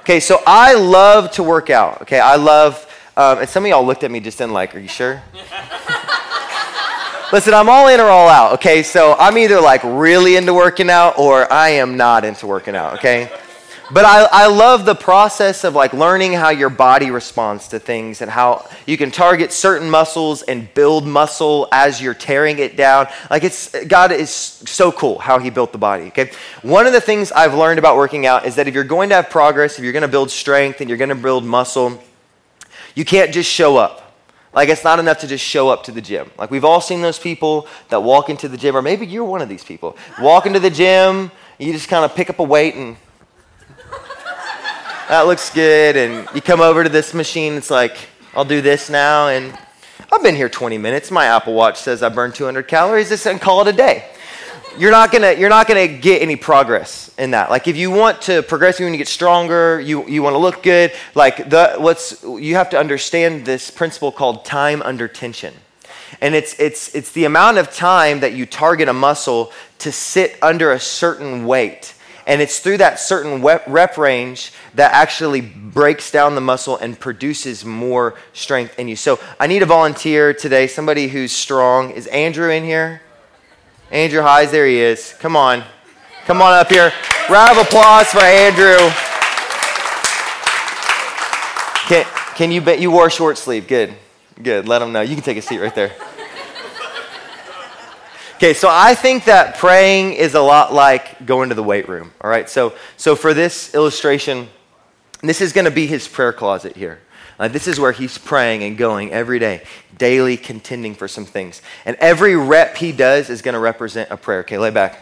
Okay, 0.00 0.20
so 0.20 0.42
I 0.46 0.74
love 0.74 1.30
to 1.32 1.42
work 1.42 1.70
out. 1.70 2.02
Okay, 2.02 2.18
I 2.18 2.36
love, 2.36 2.86
um, 3.16 3.38
and 3.38 3.48
some 3.48 3.64
of 3.64 3.70
y'all 3.70 3.84
looked 3.84 4.02
at 4.02 4.10
me 4.10 4.20
just 4.20 4.38
then 4.38 4.52
like, 4.52 4.74
are 4.74 4.78
you 4.78 4.88
sure? 4.88 5.22
Listen, 7.32 7.54
I'm 7.54 7.68
all 7.68 7.86
in 7.88 8.00
or 8.00 8.06
all 8.06 8.28
out. 8.28 8.54
Okay, 8.54 8.82
so 8.82 9.14
I'm 9.18 9.38
either 9.38 9.60
like 9.60 9.82
really 9.84 10.36
into 10.36 10.52
working 10.52 10.90
out 10.90 11.18
or 11.18 11.50
I 11.52 11.70
am 11.70 11.96
not 11.96 12.24
into 12.24 12.46
working 12.46 12.74
out. 12.74 12.94
Okay. 12.94 13.30
But 13.92 14.04
I, 14.04 14.28
I 14.30 14.46
love 14.46 14.84
the 14.84 14.94
process 14.94 15.64
of 15.64 15.74
like 15.74 15.92
learning 15.92 16.32
how 16.32 16.50
your 16.50 16.70
body 16.70 17.10
responds 17.10 17.66
to 17.68 17.80
things 17.80 18.22
and 18.22 18.30
how 18.30 18.68
you 18.86 18.96
can 18.96 19.10
target 19.10 19.52
certain 19.52 19.90
muscles 19.90 20.42
and 20.42 20.72
build 20.74 21.06
muscle 21.06 21.66
as 21.72 22.00
you're 22.00 22.14
tearing 22.14 22.60
it 22.60 22.76
down. 22.76 23.08
Like 23.30 23.42
it's 23.42 23.74
God 23.86 24.12
is 24.12 24.30
so 24.30 24.92
cool 24.92 25.18
how 25.18 25.40
he 25.40 25.50
built 25.50 25.72
the 25.72 25.78
body. 25.78 26.04
Okay. 26.04 26.30
One 26.62 26.86
of 26.86 26.92
the 26.92 27.00
things 27.00 27.32
I've 27.32 27.54
learned 27.54 27.80
about 27.80 27.96
working 27.96 28.26
out 28.26 28.46
is 28.46 28.54
that 28.56 28.68
if 28.68 28.74
you're 28.74 28.84
going 28.84 29.08
to 29.08 29.16
have 29.16 29.28
progress, 29.28 29.76
if 29.76 29.82
you're 29.82 29.92
going 29.92 30.02
to 30.02 30.08
build 30.08 30.30
strength 30.30 30.80
and 30.80 30.88
you're 30.88 30.98
going 30.98 31.08
to 31.08 31.16
build 31.16 31.44
muscle, 31.44 32.00
you 32.94 33.04
can't 33.04 33.32
just 33.32 33.50
show 33.50 33.76
up. 33.76 34.14
Like 34.52 34.68
it's 34.68 34.84
not 34.84 35.00
enough 35.00 35.18
to 35.20 35.26
just 35.26 35.44
show 35.44 35.68
up 35.68 35.84
to 35.84 35.92
the 35.92 36.00
gym. 36.00 36.30
Like 36.38 36.52
we've 36.52 36.64
all 36.64 36.80
seen 36.80 37.02
those 37.02 37.18
people 37.18 37.66
that 37.88 38.02
walk 38.02 38.30
into 38.30 38.48
the 38.48 38.56
gym, 38.56 38.76
or 38.76 38.82
maybe 38.82 39.04
you're 39.06 39.24
one 39.24 39.42
of 39.42 39.48
these 39.48 39.64
people. 39.64 39.96
Walk 40.20 40.46
into 40.46 40.60
the 40.60 40.70
gym, 40.70 41.32
you 41.58 41.72
just 41.72 41.88
kind 41.88 42.04
of 42.04 42.14
pick 42.14 42.30
up 42.30 42.38
a 42.38 42.44
weight 42.44 42.74
and 42.76 42.96
that 45.10 45.26
looks 45.26 45.50
good. 45.50 45.96
And 45.96 46.28
you 46.36 46.40
come 46.40 46.60
over 46.60 46.84
to 46.84 46.88
this 46.88 47.14
machine, 47.14 47.54
it's 47.54 47.68
like, 47.68 47.96
I'll 48.32 48.44
do 48.44 48.60
this 48.60 48.88
now. 48.88 49.26
And 49.26 49.58
I've 50.12 50.22
been 50.22 50.36
here 50.36 50.48
20 50.48 50.78
minutes. 50.78 51.10
My 51.10 51.26
Apple 51.26 51.52
Watch 51.52 51.78
says 51.78 52.00
I 52.04 52.08
burned 52.10 52.36
200 52.36 52.68
calories. 52.68 53.08
This 53.08 53.26
and 53.26 53.40
call 53.40 53.60
it 53.62 53.66
a 53.66 53.72
day. 53.72 54.04
You're 54.78 54.92
not 54.92 55.10
gonna 55.10 55.32
you're 55.32 55.48
not 55.48 55.66
gonna 55.66 55.88
get 55.88 56.22
any 56.22 56.36
progress 56.36 57.12
in 57.18 57.32
that. 57.32 57.50
Like 57.50 57.66
if 57.66 57.76
you 57.76 57.90
want 57.90 58.22
to 58.22 58.40
progress, 58.42 58.78
you 58.78 58.86
want 58.86 58.94
to 58.94 58.98
get 58.98 59.08
stronger, 59.08 59.80
you 59.80 60.06
you 60.08 60.22
want 60.22 60.34
to 60.34 60.38
look 60.38 60.62
good. 60.62 60.92
Like 61.16 61.50
the 61.50 61.74
what's 61.78 62.22
you 62.22 62.54
have 62.54 62.70
to 62.70 62.78
understand 62.78 63.44
this 63.44 63.68
principle 63.68 64.12
called 64.12 64.44
time 64.44 64.80
under 64.82 65.08
tension 65.08 65.54
and 66.20 66.34
it's, 66.34 66.58
it's, 66.58 66.94
it's 66.94 67.12
the 67.12 67.24
amount 67.24 67.58
of 67.58 67.72
time 67.72 68.20
that 68.20 68.32
you 68.32 68.44
target 68.44 68.88
a 68.88 68.92
muscle 68.92 69.52
to 69.78 69.92
sit 69.92 70.36
under 70.42 70.72
a 70.72 70.80
certain 70.80 71.46
weight 71.46 71.94
and 72.30 72.40
it's 72.40 72.60
through 72.60 72.76
that 72.76 73.00
certain 73.00 73.42
rep 73.42 73.98
range 73.98 74.52
that 74.76 74.92
actually 74.92 75.40
breaks 75.40 76.12
down 76.12 76.36
the 76.36 76.40
muscle 76.40 76.76
and 76.76 76.98
produces 76.98 77.64
more 77.64 78.14
strength 78.32 78.78
in 78.78 78.86
you. 78.86 78.94
So 78.94 79.18
I 79.40 79.48
need 79.48 79.64
a 79.64 79.66
volunteer 79.66 80.32
today, 80.32 80.68
somebody 80.68 81.08
who's 81.08 81.32
strong. 81.32 81.90
Is 81.90 82.06
Andrew 82.06 82.48
in 82.48 82.62
here? 82.62 83.02
Andrew 83.90 84.22
Highs, 84.22 84.52
there 84.52 84.64
he 84.64 84.78
is. 84.78 85.12
Come 85.18 85.34
on. 85.34 85.64
Come 86.24 86.40
on 86.40 86.52
up 86.52 86.68
here. 86.68 86.92
Round 87.28 87.58
of 87.58 87.66
applause 87.66 88.06
for 88.12 88.20
Andrew. 88.20 88.78
Can, 91.88 92.06
can 92.36 92.52
you 92.52 92.60
bet 92.60 92.80
you 92.80 92.92
wore 92.92 93.10
short 93.10 93.38
sleeve? 93.38 93.66
Good. 93.66 93.92
Good. 94.40 94.68
Let 94.68 94.82
him 94.82 94.92
know. 94.92 95.00
You 95.00 95.16
can 95.16 95.24
take 95.24 95.36
a 95.36 95.42
seat 95.42 95.58
right 95.58 95.74
there. 95.74 95.90
Okay, 98.40 98.54
so 98.54 98.68
I 98.70 98.94
think 98.94 99.26
that 99.26 99.58
praying 99.58 100.14
is 100.14 100.32
a 100.32 100.40
lot 100.40 100.72
like 100.72 101.26
going 101.26 101.50
to 101.50 101.54
the 101.54 101.62
weight 101.62 101.90
room. 101.90 102.10
All 102.22 102.30
right, 102.30 102.48
so 102.48 102.72
so 102.96 103.14
for 103.14 103.34
this 103.34 103.74
illustration, 103.74 104.48
this 105.20 105.42
is 105.42 105.52
going 105.52 105.66
to 105.66 105.70
be 105.70 105.86
his 105.86 106.08
prayer 106.08 106.32
closet 106.32 106.74
here. 106.74 107.00
Uh, 107.38 107.48
this 107.48 107.68
is 107.68 107.78
where 107.78 107.92
he's 107.92 108.16
praying 108.16 108.62
and 108.62 108.78
going 108.78 109.12
every 109.12 109.38
day, 109.38 109.62
daily 109.98 110.38
contending 110.38 110.94
for 110.94 111.06
some 111.06 111.26
things. 111.26 111.60
And 111.84 111.96
every 111.96 112.34
rep 112.34 112.78
he 112.78 112.92
does 112.92 113.28
is 113.28 113.42
going 113.42 113.52
to 113.52 113.58
represent 113.58 114.10
a 114.10 114.16
prayer. 114.16 114.40
Okay, 114.40 114.56
lay 114.56 114.70
back. 114.70 114.98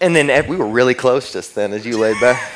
And 0.00 0.16
then 0.16 0.48
we 0.48 0.56
were 0.56 0.68
really 0.68 0.94
close 0.94 1.34
just 1.34 1.54
then 1.54 1.74
as 1.74 1.84
you 1.84 1.98
laid 1.98 2.18
back. 2.18 2.50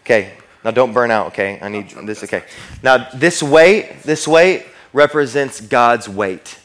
Okay, 0.00 0.32
now 0.64 0.70
don't 0.70 0.94
burn 0.94 1.10
out, 1.10 1.26
okay? 1.26 1.58
I 1.60 1.68
need 1.68 1.90
this, 1.90 2.24
okay. 2.24 2.44
Now, 2.82 3.10
this 3.12 3.42
weight, 3.42 4.02
this 4.02 4.26
weight, 4.26 4.64
represents 4.94 5.60
God's 5.60 6.08
weight. 6.08 6.58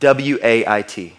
W 0.00 0.38
A 0.42 0.66
I 0.66 0.82
T. 0.82 1.14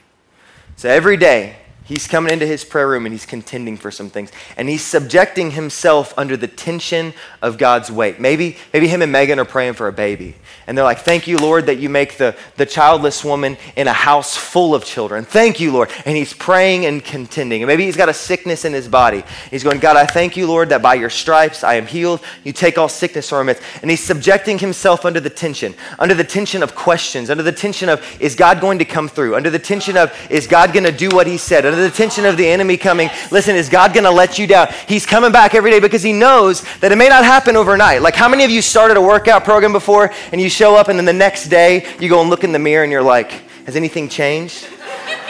So 0.75 0.89
every 0.89 1.15
day, 1.15 1.55
he's 1.85 2.07
coming 2.07 2.33
into 2.33 2.45
his 2.45 2.63
prayer 2.63 2.87
room 2.87 3.05
and 3.05 3.13
he's 3.13 3.25
contending 3.25 3.77
for 3.77 3.91
some 3.91 4.09
things. 4.09 4.31
And 4.57 4.67
he's 4.67 4.83
subjecting 4.83 5.51
himself 5.51 6.13
under 6.17 6.35
the 6.35 6.47
tension 6.47 7.13
of 7.41 7.57
God's 7.57 7.91
weight. 7.91 8.19
Maybe, 8.19 8.57
maybe 8.73 8.87
him 8.87 9.01
and 9.01 9.11
Megan 9.11 9.39
are 9.39 9.45
praying 9.45 9.73
for 9.73 9.87
a 9.87 9.93
baby. 9.93 10.35
And 10.67 10.77
they're 10.77 10.85
like, 10.85 10.99
Thank 10.99 11.27
you, 11.27 11.37
Lord, 11.37 11.67
that 11.67 11.77
you 11.77 11.89
make 11.89 12.17
the, 12.17 12.35
the 12.57 12.65
childless 12.65 13.23
woman 13.23 13.57
in 13.75 13.87
a 13.87 13.93
house 13.93 14.35
full 14.35 14.73
of 14.73 14.83
children. 14.83 15.23
Thank 15.23 15.59
you, 15.59 15.71
Lord. 15.71 15.89
And 16.05 16.17
he's 16.17 16.33
praying 16.33 16.85
and 16.85 17.03
contending. 17.03 17.61
And 17.61 17.67
maybe 17.67 17.85
he's 17.85 17.97
got 17.97 18.09
a 18.09 18.13
sickness 18.13 18.65
in 18.65 18.73
his 18.73 18.87
body. 18.87 19.23
He's 19.51 19.63
going, 19.63 19.79
God, 19.79 19.95
I 19.95 20.05
thank 20.05 20.35
you, 20.35 20.47
Lord, 20.47 20.69
that 20.69 20.81
by 20.81 20.95
your 20.95 21.11
stripes 21.11 21.63
I 21.63 21.75
am 21.75 21.85
healed. 21.85 22.21
You 22.43 22.51
take 22.51 22.77
all 22.77 22.89
sickness 22.89 23.29
from 23.29 23.45
midst. 23.45 23.61
And 23.81 23.91
he's 23.91 24.03
subjecting 24.03 24.57
himself 24.57 25.05
under 25.05 25.19
the 25.19 25.29
tension, 25.29 25.75
under 25.99 26.15
the 26.15 26.23
tension 26.23 26.63
of 26.63 26.73
questions, 26.73 27.29
under 27.29 27.43
the 27.43 27.51
tension 27.51 27.89
of, 27.89 28.03
Is 28.19 28.35
God 28.35 28.59
going 28.59 28.79
to 28.79 28.85
come 28.85 29.07
through? 29.07 29.35
Under 29.35 29.49
the 29.49 29.59
tension 29.59 29.97
of, 29.97 30.11
Is 30.31 30.47
God 30.47 30.73
going 30.73 30.85
to 30.85 30.91
do 30.91 31.09
what 31.09 31.27
he 31.27 31.37
said? 31.37 31.74
Under 31.75 31.89
the 31.89 31.93
tension 31.93 32.23
of 32.23 32.37
the 32.37 32.47
enemy 32.47 32.77
coming, 32.77 33.09
listen, 33.31 33.53
is 33.53 33.67
God 33.67 33.93
going 33.93 34.05
to 34.05 34.09
let 34.09 34.39
you 34.39 34.47
down? 34.47 34.69
He's 34.87 35.05
coming 35.05 35.33
back 35.33 35.53
every 35.53 35.71
day 35.71 35.81
because 35.81 36.01
he 36.01 36.13
knows 36.13 36.61
that 36.79 36.93
it 36.93 36.95
may 36.95 37.09
not 37.09 37.25
happen 37.25 37.57
overnight. 37.57 38.01
Like, 38.01 38.15
how 38.15 38.29
many 38.29 38.45
of 38.45 38.49
you 38.49 38.61
started 38.61 38.95
a 38.95 39.01
workout 39.01 39.43
program 39.43 39.73
before 39.73 40.13
and 40.31 40.39
you 40.39 40.47
show 40.47 40.77
up 40.77 40.87
and 40.87 40.97
then 40.97 41.03
the 41.03 41.11
next 41.11 41.49
day 41.49 41.85
you 41.99 42.07
go 42.07 42.21
and 42.21 42.29
look 42.29 42.45
in 42.45 42.53
the 42.53 42.59
mirror 42.59 42.83
and 42.83 42.93
you're 42.93 43.03
like, 43.03 43.29
has 43.65 43.75
anything 43.75 44.07
changed? 44.07 44.65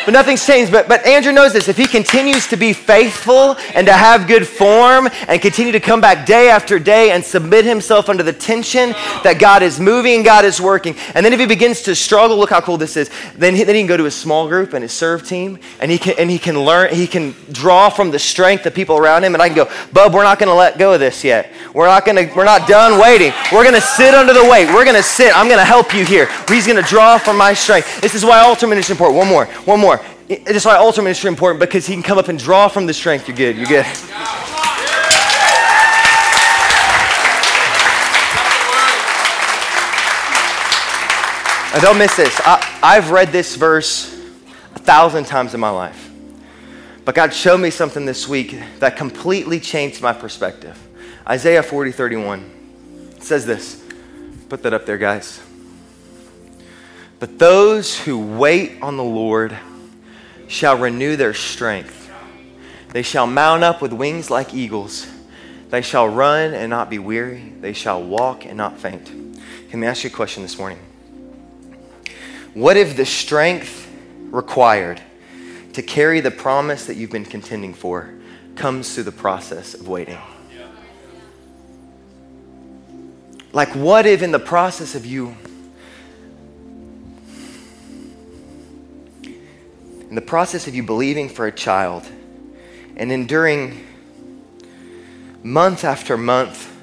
But 0.06 0.12
nothing's 0.12 0.46
changed. 0.46 0.72
But, 0.72 0.88
but 0.88 1.06
Andrew 1.06 1.32
knows 1.32 1.54
this. 1.54 1.68
If 1.68 1.78
he 1.78 1.88
continues 1.88 2.48
to 2.48 2.58
be 2.58 2.74
faithful 2.74 3.58
and 3.74 3.88
to 3.88 3.94
have 3.94 4.28
good 4.28 4.48
form 4.48 5.10
and 5.28 5.42
continue 5.42 5.72
to 5.72 5.80
come 5.80 6.02
back 6.02 6.26
day 6.26 6.50
after 6.50 6.80
day 6.80 7.12
and 7.12 7.24
submit 7.24 7.66
himself 7.66 8.10
under 8.10 8.24
the 8.24 8.34
tension 8.34 8.92
that 9.24 9.38
God 9.40 9.64
is 9.64 9.80
moving 9.80 10.16
and 10.16 10.26
God 10.26 10.46
is 10.46 10.62
working, 10.62 10.96
and 11.14 11.26
then 11.26 11.34
if 11.34 11.40
he 11.40 11.46
begins 11.46 11.82
to 11.84 11.96
struggle, 11.96 12.38
look 12.38 12.50
how 12.50 12.62
cool 12.62 12.78
this 12.78 12.98
is. 12.98 13.10
Then 13.36 13.56
he, 13.56 13.64
then 13.64 13.76
he 13.76 13.82
can 13.82 13.88
go 13.88 13.98
to 13.98 14.04
his 14.04 14.16
small 14.16 14.48
group 14.48 14.74
and 14.74 14.84
his 14.84 14.92
serve 14.92 15.28
team, 15.28 15.60
and 15.80 15.92
he 15.92 15.98
can 15.98 16.16
and 16.18 16.30
he 16.30 16.40
can 16.40 16.60
learn. 16.60 16.94
He 16.94 17.08
can 17.08 17.36
draw 17.52 17.90
from 17.90 18.12
the 18.12 18.20
strength 18.20 18.66
of 18.66 18.74
people 18.74 18.98
around 18.98 19.24
him. 19.24 19.34
And 19.34 19.42
I 19.42 19.48
can 19.48 19.56
go, 19.56 19.70
Bub, 19.92 20.14
we're 20.14 20.24
not 20.24 20.40
going 20.40 20.50
to 20.50 20.56
let 20.56 20.78
go 20.78 20.94
of 20.94 21.00
this 21.00 21.24
yet. 21.24 21.52
We're 21.74 21.88
not 21.88 22.06
going 22.06 22.28
to. 22.28 22.34
We're 22.36 22.46
not 22.46 22.68
done 22.68 23.00
waiting. 23.00 23.34
We're 23.52 23.64
going 23.64 23.76
to 23.76 23.82
sit 23.82 24.14
under 24.14 24.34
the 24.34 24.44
weight. 24.44 24.68
We're 24.68 24.86
going 24.86 24.96
to 24.96 25.04
sit. 25.04 25.36
I'm 25.36 25.48
going 25.48 25.60
to 25.60 25.66
help 25.66 25.94
you 25.94 26.06
here. 26.06 26.30
He's 26.48 26.66
going 26.66 26.82
to 26.82 26.90
draw 26.90 27.18
from 27.18 27.38
my 27.38 27.54
strength. 27.54 28.02
This 28.02 28.16
is 28.16 28.24
why 28.24 28.40
altar 28.40 28.68
ministry 28.68 28.94
is 28.94 29.00
important. 29.00 29.18
One 29.18 29.28
more. 29.28 29.46
One 29.66 29.80
more. 29.80 29.95
This 30.28 30.58
is 30.58 30.66
why 30.66 30.78
ministry 30.78 31.10
is 31.10 31.26
important 31.26 31.60
because 31.60 31.86
he 31.86 31.94
can 31.94 32.04
come 32.04 32.18
up 32.18 32.28
and 32.28 32.40
draw 32.40 32.68
from 32.68 32.86
the 32.86 32.94
strength. 32.94 33.28
You're 33.28 33.38
good. 33.38 33.58
You're 33.58 33.68
good. 33.68 33.86
And 41.74 41.84
don't 41.84 41.98
miss 41.98 42.16
this. 42.16 42.40
I, 42.46 42.80
I've 42.82 43.12
read 43.12 43.34
this 43.34 43.58
verse 43.58 44.14
a 44.76 44.80
thousand 44.80 45.26
times 45.26 45.54
in 45.54 45.60
my 45.60 45.70
life. 45.70 46.10
But 47.04 47.16
God 47.16 47.34
showed 47.34 47.60
me 47.60 47.70
something 47.70 48.06
this 48.06 48.30
week 48.30 48.58
that 48.80 48.96
completely 48.96 49.60
changed 49.60 50.02
my 50.02 50.14
perspective. 50.14 50.82
Isaiah 51.28 51.62
40, 51.62 51.92
31 51.92 52.52
it 53.18 53.24
says 53.24 53.46
this. 53.46 53.84
Put 54.48 54.64
that 54.64 54.74
up 54.74 54.86
there, 54.86 54.98
guys. 54.98 55.42
But 57.20 57.40
those 57.40 58.00
who 58.00 58.38
wait 58.38 58.82
on 58.82 58.96
the 58.96 59.04
Lord 59.04 59.58
shall 60.48 60.78
renew 60.78 61.16
their 61.16 61.34
strength. 61.34 62.12
They 62.90 63.02
shall 63.02 63.28
mount 63.28 63.64
up 63.64 63.82
with 63.82 63.92
wings 63.92 64.30
like 64.30 64.54
eagles. 64.54 65.08
They 65.70 65.82
shall 65.82 66.08
run 66.08 66.54
and 66.54 66.70
not 66.70 66.90
be 66.90 67.00
weary. 67.00 67.54
They 67.60 67.74
shall 67.74 68.02
walk 68.02 68.46
and 68.46 68.56
not 68.56 68.80
faint. 68.80 69.12
Can 69.70 69.84
I 69.84 69.88
ask 69.88 70.04
you 70.04 70.10
a 70.10 70.14
question 70.14 70.44
this 70.44 70.58
morning? 70.58 70.80
What 72.54 72.78
if 72.78 72.96
the 72.96 73.06
strength 73.06 73.92
required 74.32 75.02
to 75.74 75.82
carry 75.82 76.22
the 76.22 76.32
promise 76.32 76.86
that 76.86 76.96
you've 76.96 77.12
been 77.12 77.26
contending 77.26 77.74
for 77.74 78.14
comes 78.56 78.96
through 78.96 79.04
the 79.04 79.12
process 79.12 79.74
of 79.74 79.90
waiting? 79.90 80.18
Like, 83.52 83.70
what 83.76 84.06
if 84.06 84.22
in 84.22 84.32
the 84.32 84.40
process 84.40 84.96
of 84.96 85.06
you 85.06 85.36
in 90.16 90.22
the 90.24 90.26
process 90.26 90.66
of 90.66 90.74
you 90.74 90.82
believing 90.82 91.28
for 91.28 91.46
a 91.46 91.52
child 91.52 92.10
and 92.96 93.12
enduring 93.12 93.86
month 95.44 95.84
after 95.84 96.16
month 96.16 96.74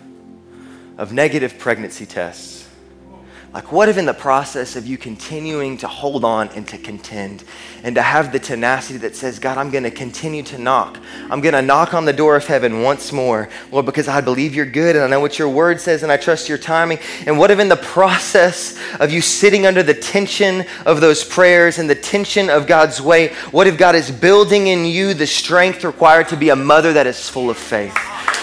of 0.99 1.15
negative 1.15 1.59
pregnancy 1.59 2.05
tests, 2.05 2.62
like, 3.53 3.71
what 3.71 3.91
if 3.91 3.99
in 3.99 4.07
the 4.07 4.15
process 4.15 4.77
of 4.77 4.87
you 4.87 4.97
continuing 4.97 5.77
to 5.79 5.87
hold 5.87 6.25
on 6.25 6.49
and 6.51 6.67
to 6.69 6.79
contend 6.79 7.45
and 7.83 7.95
to 7.97 8.01
have 8.01 8.33
the 8.33 8.39
tenacity 8.39 8.99
that 9.01 9.15
says, 9.15 9.39
God, 9.39 9.59
I'm 9.59 9.71
going 9.71 9.85
to 9.85 9.91
continue 9.91 10.43
to 10.45 10.57
knock. 10.57 10.99
I'm 11.29 11.43
going 11.43 11.53
to 11.53 11.61
knock 11.61 11.93
on 11.93 12.07
the 12.07 12.15
door 12.15 12.35
of 12.35 12.47
heaven 12.47 12.81
once 12.81 13.13
more, 13.13 13.51
Lord, 13.71 13.85
because 13.85 14.09
I 14.09 14.23
believe 14.23 14.55
you're 14.55 14.65
good 14.65 14.97
and 14.97 15.05
I 15.05 15.09
know 15.09 15.21
what 15.21 15.39
your 15.39 15.51
word 15.51 15.83
says 15.83 16.03
and 16.03 16.11
I 16.11 16.17
trust 16.17 16.49
your 16.49 16.57
timing. 16.57 16.99
And 17.27 17.39
what 17.39 17.51
if 17.51 17.59
in 17.59 17.69
the 17.69 17.77
process 17.77 18.79
of 18.99 19.13
you 19.13 19.21
sitting 19.21 19.67
under 19.67 19.83
the 19.83 19.95
tension 19.95 20.65
of 20.87 21.03
those 21.03 21.23
prayers 21.23 21.79
and 21.79 21.91
the 21.91 21.95
tension 21.95 22.49
of 22.49 22.67
God's 22.67 23.03
way, 23.03 23.35
what 23.51 23.67
if 23.67 23.77
God 23.77 23.95
is 23.95 24.11
building 24.11 24.69
in 24.69 24.87
you 24.87 25.13
the 25.13 25.27
strength 25.27 25.85
required 25.85 26.29
to 26.29 26.39
be 26.39 26.49
a 26.49 26.57
mother 26.57 26.95
that 26.95 27.07
is 27.07 27.29
full 27.29 27.51
of 27.51 27.59
faith? 27.59 27.95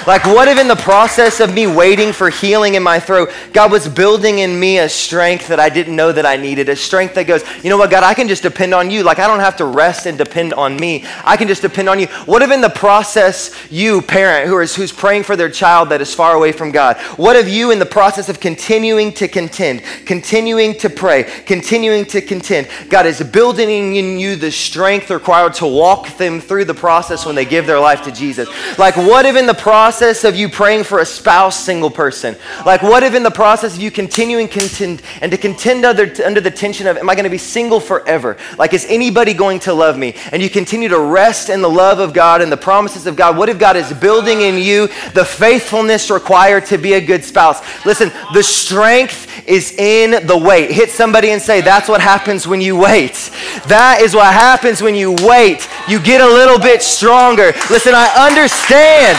Like, 0.08 0.26
what 0.26 0.48
if 0.48 0.60
in 0.60 0.68
the 0.68 0.76
process 0.76 1.40
of 1.40 1.54
me 1.54 1.68
waiting 1.68 2.14
for 2.14 2.30
healing 2.30 2.76
in 2.76 2.84
my 2.84 3.00
throat, 3.00 3.30
God 3.54 3.72
was 3.72 3.88
building 3.88 4.40
in 4.40 4.60
me 4.60 4.80
a 4.80 4.90
strength 4.90 5.48
that 5.50 5.60
I 5.60 5.70
didn't 5.70 5.96
know 5.96 6.12
that 6.12 6.26
I 6.26 6.38
needed? 6.38 6.70
A 6.70 6.76
strength 6.76 7.16
that 7.16 7.26
goes, 7.26 7.44
you 7.64 7.70
know 7.70 7.78
what, 7.78 7.92
God, 7.92 8.04
I 8.04 8.14
can 8.14 8.28
just 8.28 8.44
depend 8.44 8.74
on 8.74 8.90
you. 8.90 9.04
Like, 9.04 9.20
I 9.20 9.28
don't 9.28 9.40
have 9.40 9.58
to 9.58 9.66
rest 9.66 10.06
and 10.06 10.18
depend 10.18 10.54
on 10.54 10.76
me. 10.78 11.06
I 11.24 11.38
can 11.38 11.48
just 11.48 11.62
depend 11.62 11.90
on 11.90 12.00
you. 12.00 12.08
What 12.26 12.42
if 12.42 12.52
in 12.52 12.62
the 12.62 12.70
process, 12.70 13.54
you, 13.72 14.02
parent, 14.02 14.48
who 14.48 14.60
is, 14.60 14.76
who's 14.76 14.92
praying 14.92 15.24
for 15.24 15.36
their 15.36 15.50
child 15.50 15.90
that 15.90 16.02
is 16.02 16.14
far 16.14 16.36
away 16.36 16.52
from 16.52 16.72
God, 16.72 16.98
what 17.18 17.36
if 17.36 17.50
you, 17.50 17.72
in 17.72 17.80
the 17.80 17.86
process 17.86 18.30
of 18.30 18.40
continuing 18.40 19.12
to 19.14 19.28
contend, 19.28 19.84
continuing 20.06 20.78
to 20.80 20.90
pray, 20.90 21.24
continuing 21.46 22.06
to 22.06 22.22
contend, 22.22 22.68
God 22.90 23.06
is 23.06 23.22
building 23.22 23.96
in 23.96 24.18
you 24.20 24.36
the 24.36 24.52
strength 24.52 25.10
required 25.10 25.54
to 25.56 25.68
walk 25.68 26.18
them 26.18 26.40
through 26.40 26.66
the 26.66 26.74
process 26.74 27.26
when 27.26 27.36
they 27.36 27.46
give 27.46 27.68
their 27.68 27.80
life 27.80 28.04
to 28.04 28.12
Jesus? 28.12 28.48
Like, 28.78 28.96
what 28.96 29.26
if 29.26 29.36
in 29.36 29.46
the 29.46 29.54
process, 29.54 29.89
process 29.90 30.24
of 30.24 30.36
you 30.36 30.48
praying 30.48 30.84
for 30.84 31.00
a 31.00 31.06
spouse, 31.06 31.66
single 31.66 31.90
person? 31.90 32.36
Like, 32.64 32.84
what 32.84 33.02
if 33.02 33.16
in 33.16 33.24
the 33.24 33.32
process 33.32 33.76
of 33.76 33.82
you 33.82 33.90
continuing 33.90 34.48
contend 34.48 35.02
and 35.20 35.32
to 35.32 35.38
contend 35.38 35.84
under, 35.84 36.14
under 36.24 36.40
the 36.40 36.52
tension 36.52 36.86
of, 36.86 36.96
am 36.96 37.10
I 37.10 37.16
going 37.16 37.24
to 37.24 37.30
be 37.32 37.40
single 37.40 37.80
forever? 37.80 38.38
Like, 38.60 38.76
is 38.76 38.86
anybody 38.88 39.34
going 39.34 39.58
to 39.62 39.74
love 39.74 39.98
me? 39.98 40.14
And 40.32 40.44
you 40.44 40.50
continue 40.52 40.90
to 40.90 41.00
rest 41.00 41.50
in 41.50 41.64
the 41.64 41.70
love 41.70 41.98
of 41.98 42.14
God 42.14 42.44
and 42.44 42.52
the 42.52 42.58
promises 42.58 43.08
of 43.08 43.16
God. 43.16 43.36
What 43.36 43.50
if 43.50 43.58
God 43.58 43.76
is 43.78 43.92
building 43.94 44.42
in 44.42 44.60
you 44.60 44.90
the 45.16 45.26
faithfulness 45.26 46.12
required 46.12 46.68
to 46.68 46.78
be 46.78 46.94
a 46.94 47.02
good 47.02 47.26
spouse? 47.26 47.60
Listen, 47.84 48.12
the 48.36 48.44
strength 48.44 49.26
is 49.48 49.72
in 49.72 50.28
the 50.28 50.38
wait. 50.38 50.70
Hit 50.70 50.92
somebody 50.92 51.32
and 51.32 51.42
say, 51.42 51.62
that's 51.62 51.90
what 51.90 52.00
happens 52.00 52.48
when 52.48 52.62
you 52.62 52.78
wait. 52.78 53.32
That 53.66 54.02
is 54.04 54.14
what 54.14 54.32
happens 54.32 54.84
when 54.84 54.94
you 54.94 55.16
wait. 55.24 55.68
You 55.88 56.00
get 56.00 56.22
a 56.22 56.28
little 56.28 56.60
bit 56.60 56.84
stronger. 56.84 57.54
Listen, 57.72 57.94
I 57.96 58.28
understand. 58.30 59.18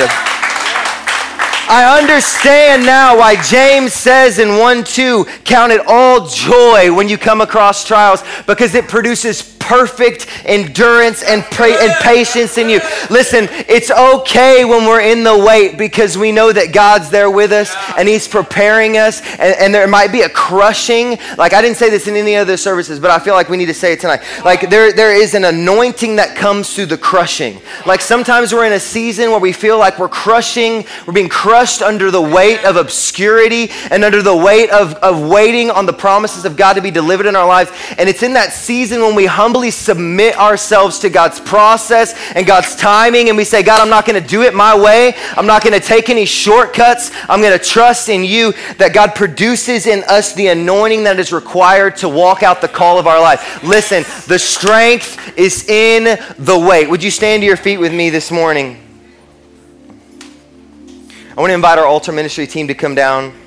I 1.72 2.00
understand 2.00 2.84
now 2.84 3.16
why 3.16 3.40
James 3.40 3.92
says 3.92 4.40
in 4.40 4.58
1 4.58 4.82
2, 4.82 5.24
count 5.44 5.70
it 5.70 5.80
all 5.86 6.26
joy 6.26 6.92
when 6.92 7.08
you 7.08 7.16
come 7.16 7.40
across 7.40 7.86
trials 7.86 8.24
because 8.48 8.74
it 8.74 8.88
produces 8.88 9.56
perfect 9.70 10.26
endurance 10.46 11.22
and, 11.22 11.44
pra- 11.44 11.80
and 11.80 11.92
patience 12.02 12.58
in 12.58 12.68
you. 12.68 12.80
Listen, 13.08 13.46
it's 13.68 13.92
okay 13.92 14.64
when 14.64 14.84
we're 14.84 15.00
in 15.00 15.22
the 15.22 15.38
wait 15.46 15.78
because 15.78 16.18
we 16.18 16.32
know 16.32 16.52
that 16.52 16.72
God's 16.74 17.08
there 17.08 17.30
with 17.30 17.52
us 17.52 17.72
and 17.96 18.08
He's 18.08 18.26
preparing 18.26 18.98
us. 18.98 19.20
And, 19.38 19.54
and 19.60 19.72
there 19.72 19.86
might 19.86 20.10
be 20.10 20.22
a 20.22 20.28
crushing. 20.28 21.18
Like, 21.38 21.52
I 21.52 21.62
didn't 21.62 21.76
say 21.76 21.88
this 21.88 22.08
in 22.08 22.16
any 22.16 22.34
other 22.34 22.56
services, 22.56 22.98
but 22.98 23.12
I 23.12 23.20
feel 23.20 23.34
like 23.34 23.48
we 23.48 23.56
need 23.56 23.66
to 23.66 23.74
say 23.74 23.92
it 23.92 24.00
tonight. 24.00 24.22
Like, 24.44 24.68
there, 24.70 24.92
there 24.92 25.14
is 25.14 25.34
an 25.34 25.44
anointing 25.44 26.16
that 26.16 26.36
comes 26.36 26.74
through 26.74 26.86
the 26.86 26.98
crushing. 26.98 27.60
Like, 27.86 28.00
sometimes 28.00 28.52
we're 28.52 28.66
in 28.66 28.72
a 28.72 28.80
season 28.80 29.30
where 29.30 29.38
we 29.38 29.52
feel 29.52 29.78
like 29.78 30.00
we're 30.00 30.08
crushing, 30.08 30.84
we're 31.06 31.12
being 31.12 31.28
crushed 31.28 31.80
under 31.80 32.10
the 32.10 32.20
weight 32.20 32.64
of 32.64 32.74
obscurity 32.74 33.70
and 33.92 34.02
under 34.02 34.20
the 34.20 34.36
weight 34.36 34.70
of, 34.70 34.94
of 34.94 35.28
waiting 35.28 35.70
on 35.70 35.86
the 35.86 35.92
promises 35.92 36.44
of 36.44 36.56
God 36.56 36.72
to 36.72 36.82
be 36.82 36.90
delivered 36.90 37.26
in 37.26 37.36
our 37.36 37.46
lives. 37.46 37.70
And 37.98 38.08
it's 38.08 38.24
in 38.24 38.32
that 38.32 38.52
season 38.52 39.00
when 39.02 39.14
we 39.14 39.26
humbly 39.26 39.59
humbly 39.60 39.70
submit 39.70 40.38
ourselves 40.38 40.98
to 41.00 41.10
God's 41.10 41.38
process 41.38 42.14
and 42.34 42.46
God's 42.46 42.74
timing, 42.76 43.28
and 43.28 43.36
we 43.36 43.44
say, 43.44 43.62
God, 43.62 43.82
I'm 43.82 43.90
not 43.90 44.06
going 44.06 44.20
to 44.20 44.26
do 44.26 44.40
it 44.40 44.54
my 44.54 44.78
way. 44.78 45.14
I'm 45.36 45.46
not 45.46 45.62
going 45.62 45.78
to 45.78 45.86
take 45.86 46.08
any 46.08 46.24
shortcuts. 46.24 47.10
I'm 47.28 47.42
going 47.42 47.58
to 47.58 47.62
trust 47.62 48.08
in 48.08 48.24
you 48.24 48.54
that 48.78 48.94
God 48.94 49.14
produces 49.14 49.86
in 49.86 50.02
us 50.04 50.32
the 50.32 50.46
anointing 50.46 51.04
that 51.04 51.18
is 51.18 51.30
required 51.30 51.96
to 51.96 52.08
walk 52.08 52.42
out 52.42 52.62
the 52.62 52.68
call 52.68 52.98
of 52.98 53.06
our 53.06 53.20
life. 53.20 53.62
Listen, 53.62 54.02
the 54.28 54.38
strength 54.38 55.36
is 55.36 55.68
in 55.68 56.18
the 56.38 56.58
weight. 56.58 56.88
Would 56.88 57.02
you 57.02 57.10
stand 57.10 57.42
to 57.42 57.46
your 57.46 57.58
feet 57.58 57.78
with 57.78 57.92
me 57.92 58.08
this 58.08 58.30
morning? 58.30 58.78
I 61.36 61.40
want 61.40 61.50
to 61.50 61.54
invite 61.54 61.78
our 61.78 61.86
altar 61.86 62.12
ministry 62.12 62.46
team 62.46 62.68
to 62.68 62.74
come 62.74 62.94
down. 62.94 63.39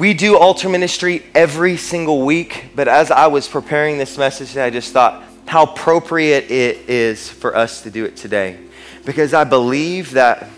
We 0.00 0.14
do 0.14 0.38
altar 0.38 0.70
ministry 0.70 1.22
every 1.34 1.76
single 1.76 2.22
week, 2.24 2.70
but 2.74 2.88
as 2.88 3.10
I 3.10 3.26
was 3.26 3.46
preparing 3.46 3.98
this 3.98 4.16
message, 4.16 4.56
I 4.56 4.70
just 4.70 4.94
thought 4.94 5.22
how 5.46 5.64
appropriate 5.64 6.50
it 6.50 6.88
is 6.88 7.28
for 7.28 7.54
us 7.54 7.82
to 7.82 7.90
do 7.90 8.06
it 8.06 8.16
today. 8.16 8.58
Because 9.04 9.34
I 9.34 9.44
believe 9.44 10.12
that 10.12 10.48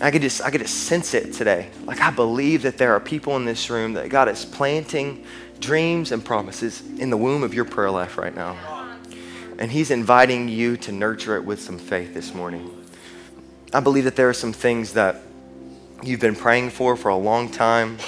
I 0.00 0.12
could 0.12 0.22
just 0.22 0.42
I 0.42 0.50
could 0.50 0.60
just 0.60 0.84
sense 0.84 1.12
it 1.12 1.32
today. 1.32 1.70
Like 1.86 2.00
I 2.00 2.12
believe 2.12 2.62
that 2.62 2.78
there 2.78 2.92
are 2.92 3.00
people 3.00 3.34
in 3.34 3.44
this 3.44 3.68
room 3.68 3.94
that 3.94 4.10
God 4.10 4.28
is 4.28 4.44
planting 4.44 5.24
dreams 5.58 6.12
and 6.12 6.24
promises 6.24 6.82
in 7.00 7.10
the 7.10 7.16
womb 7.16 7.42
of 7.42 7.52
your 7.52 7.64
prayer 7.64 7.90
life 7.90 8.16
right 8.16 8.36
now. 8.36 8.56
And 9.58 9.72
he's 9.72 9.90
inviting 9.90 10.46
you 10.46 10.76
to 10.76 10.92
nurture 10.92 11.34
it 11.34 11.44
with 11.44 11.60
some 11.60 11.80
faith 11.80 12.14
this 12.14 12.32
morning. 12.32 12.84
I 13.72 13.80
believe 13.80 14.04
that 14.04 14.14
there 14.14 14.28
are 14.28 14.34
some 14.34 14.52
things 14.52 14.92
that 14.92 15.25
you've 16.02 16.20
been 16.20 16.36
praying 16.36 16.70
for 16.70 16.96
for 16.96 17.08
a 17.08 17.16
long 17.16 17.50
time, 17.50 17.98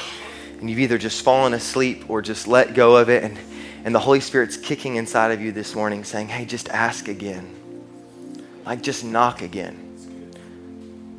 and 0.61 0.69
you've 0.69 0.79
either 0.79 0.99
just 0.99 1.23
fallen 1.23 1.55
asleep 1.55 2.09
or 2.09 2.23
just 2.23 2.47
let 2.47 2.75
go 2.75 2.97
of 2.97 3.09
it, 3.09 3.25
and, 3.25 3.39
and 3.85 3.95
the 3.95 4.01
Holy 4.01 4.21
Spirit's 4.21 4.57
kicking 4.57 4.97
inside 4.97 5.31
of 5.31 5.41
you 5.41 5.53
this 5.53 5.75
morning 5.75 6.05
saying, 6.05 6.29
hey, 6.29 6.45
just 6.45 6.69
ask 6.69 7.09
again. 7.09 7.55
Like, 8.67 8.83
just 8.83 9.05
knock 9.05 9.43
again. 9.43 9.85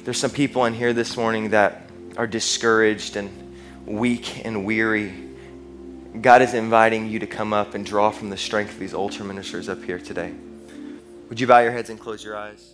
There's 0.04 0.20
some 0.20 0.32
people 0.32 0.66
in 0.66 0.74
here 0.74 0.94
this 0.94 1.18
morning 1.18 1.50
that 1.50 1.90
are 2.18 2.28
discouraged 2.28 3.16
and 3.16 3.30
weak 3.86 4.46
and 4.46 4.66
weary. 4.66 5.14
God 6.22 6.42
is 6.42 6.54
inviting 6.54 7.08
you 7.08 7.20
to 7.20 7.28
come 7.28 7.54
up 7.54 7.74
and 7.76 7.86
draw 7.86 8.12
from 8.12 8.30
the 8.30 8.38
strength 8.38 8.74
of 8.74 8.80
these 8.80 8.94
altar 8.94 9.24
ministers 9.24 9.70
up 9.70 9.84
here 9.84 10.00
today. 10.00 10.34
Would 11.30 11.40
you 11.40 11.48
bow 11.48 11.60
your 11.60 11.72
heads 11.72 11.90
and 11.90 12.00
close 12.00 12.24
your 12.24 12.36
eyes? 12.36 12.74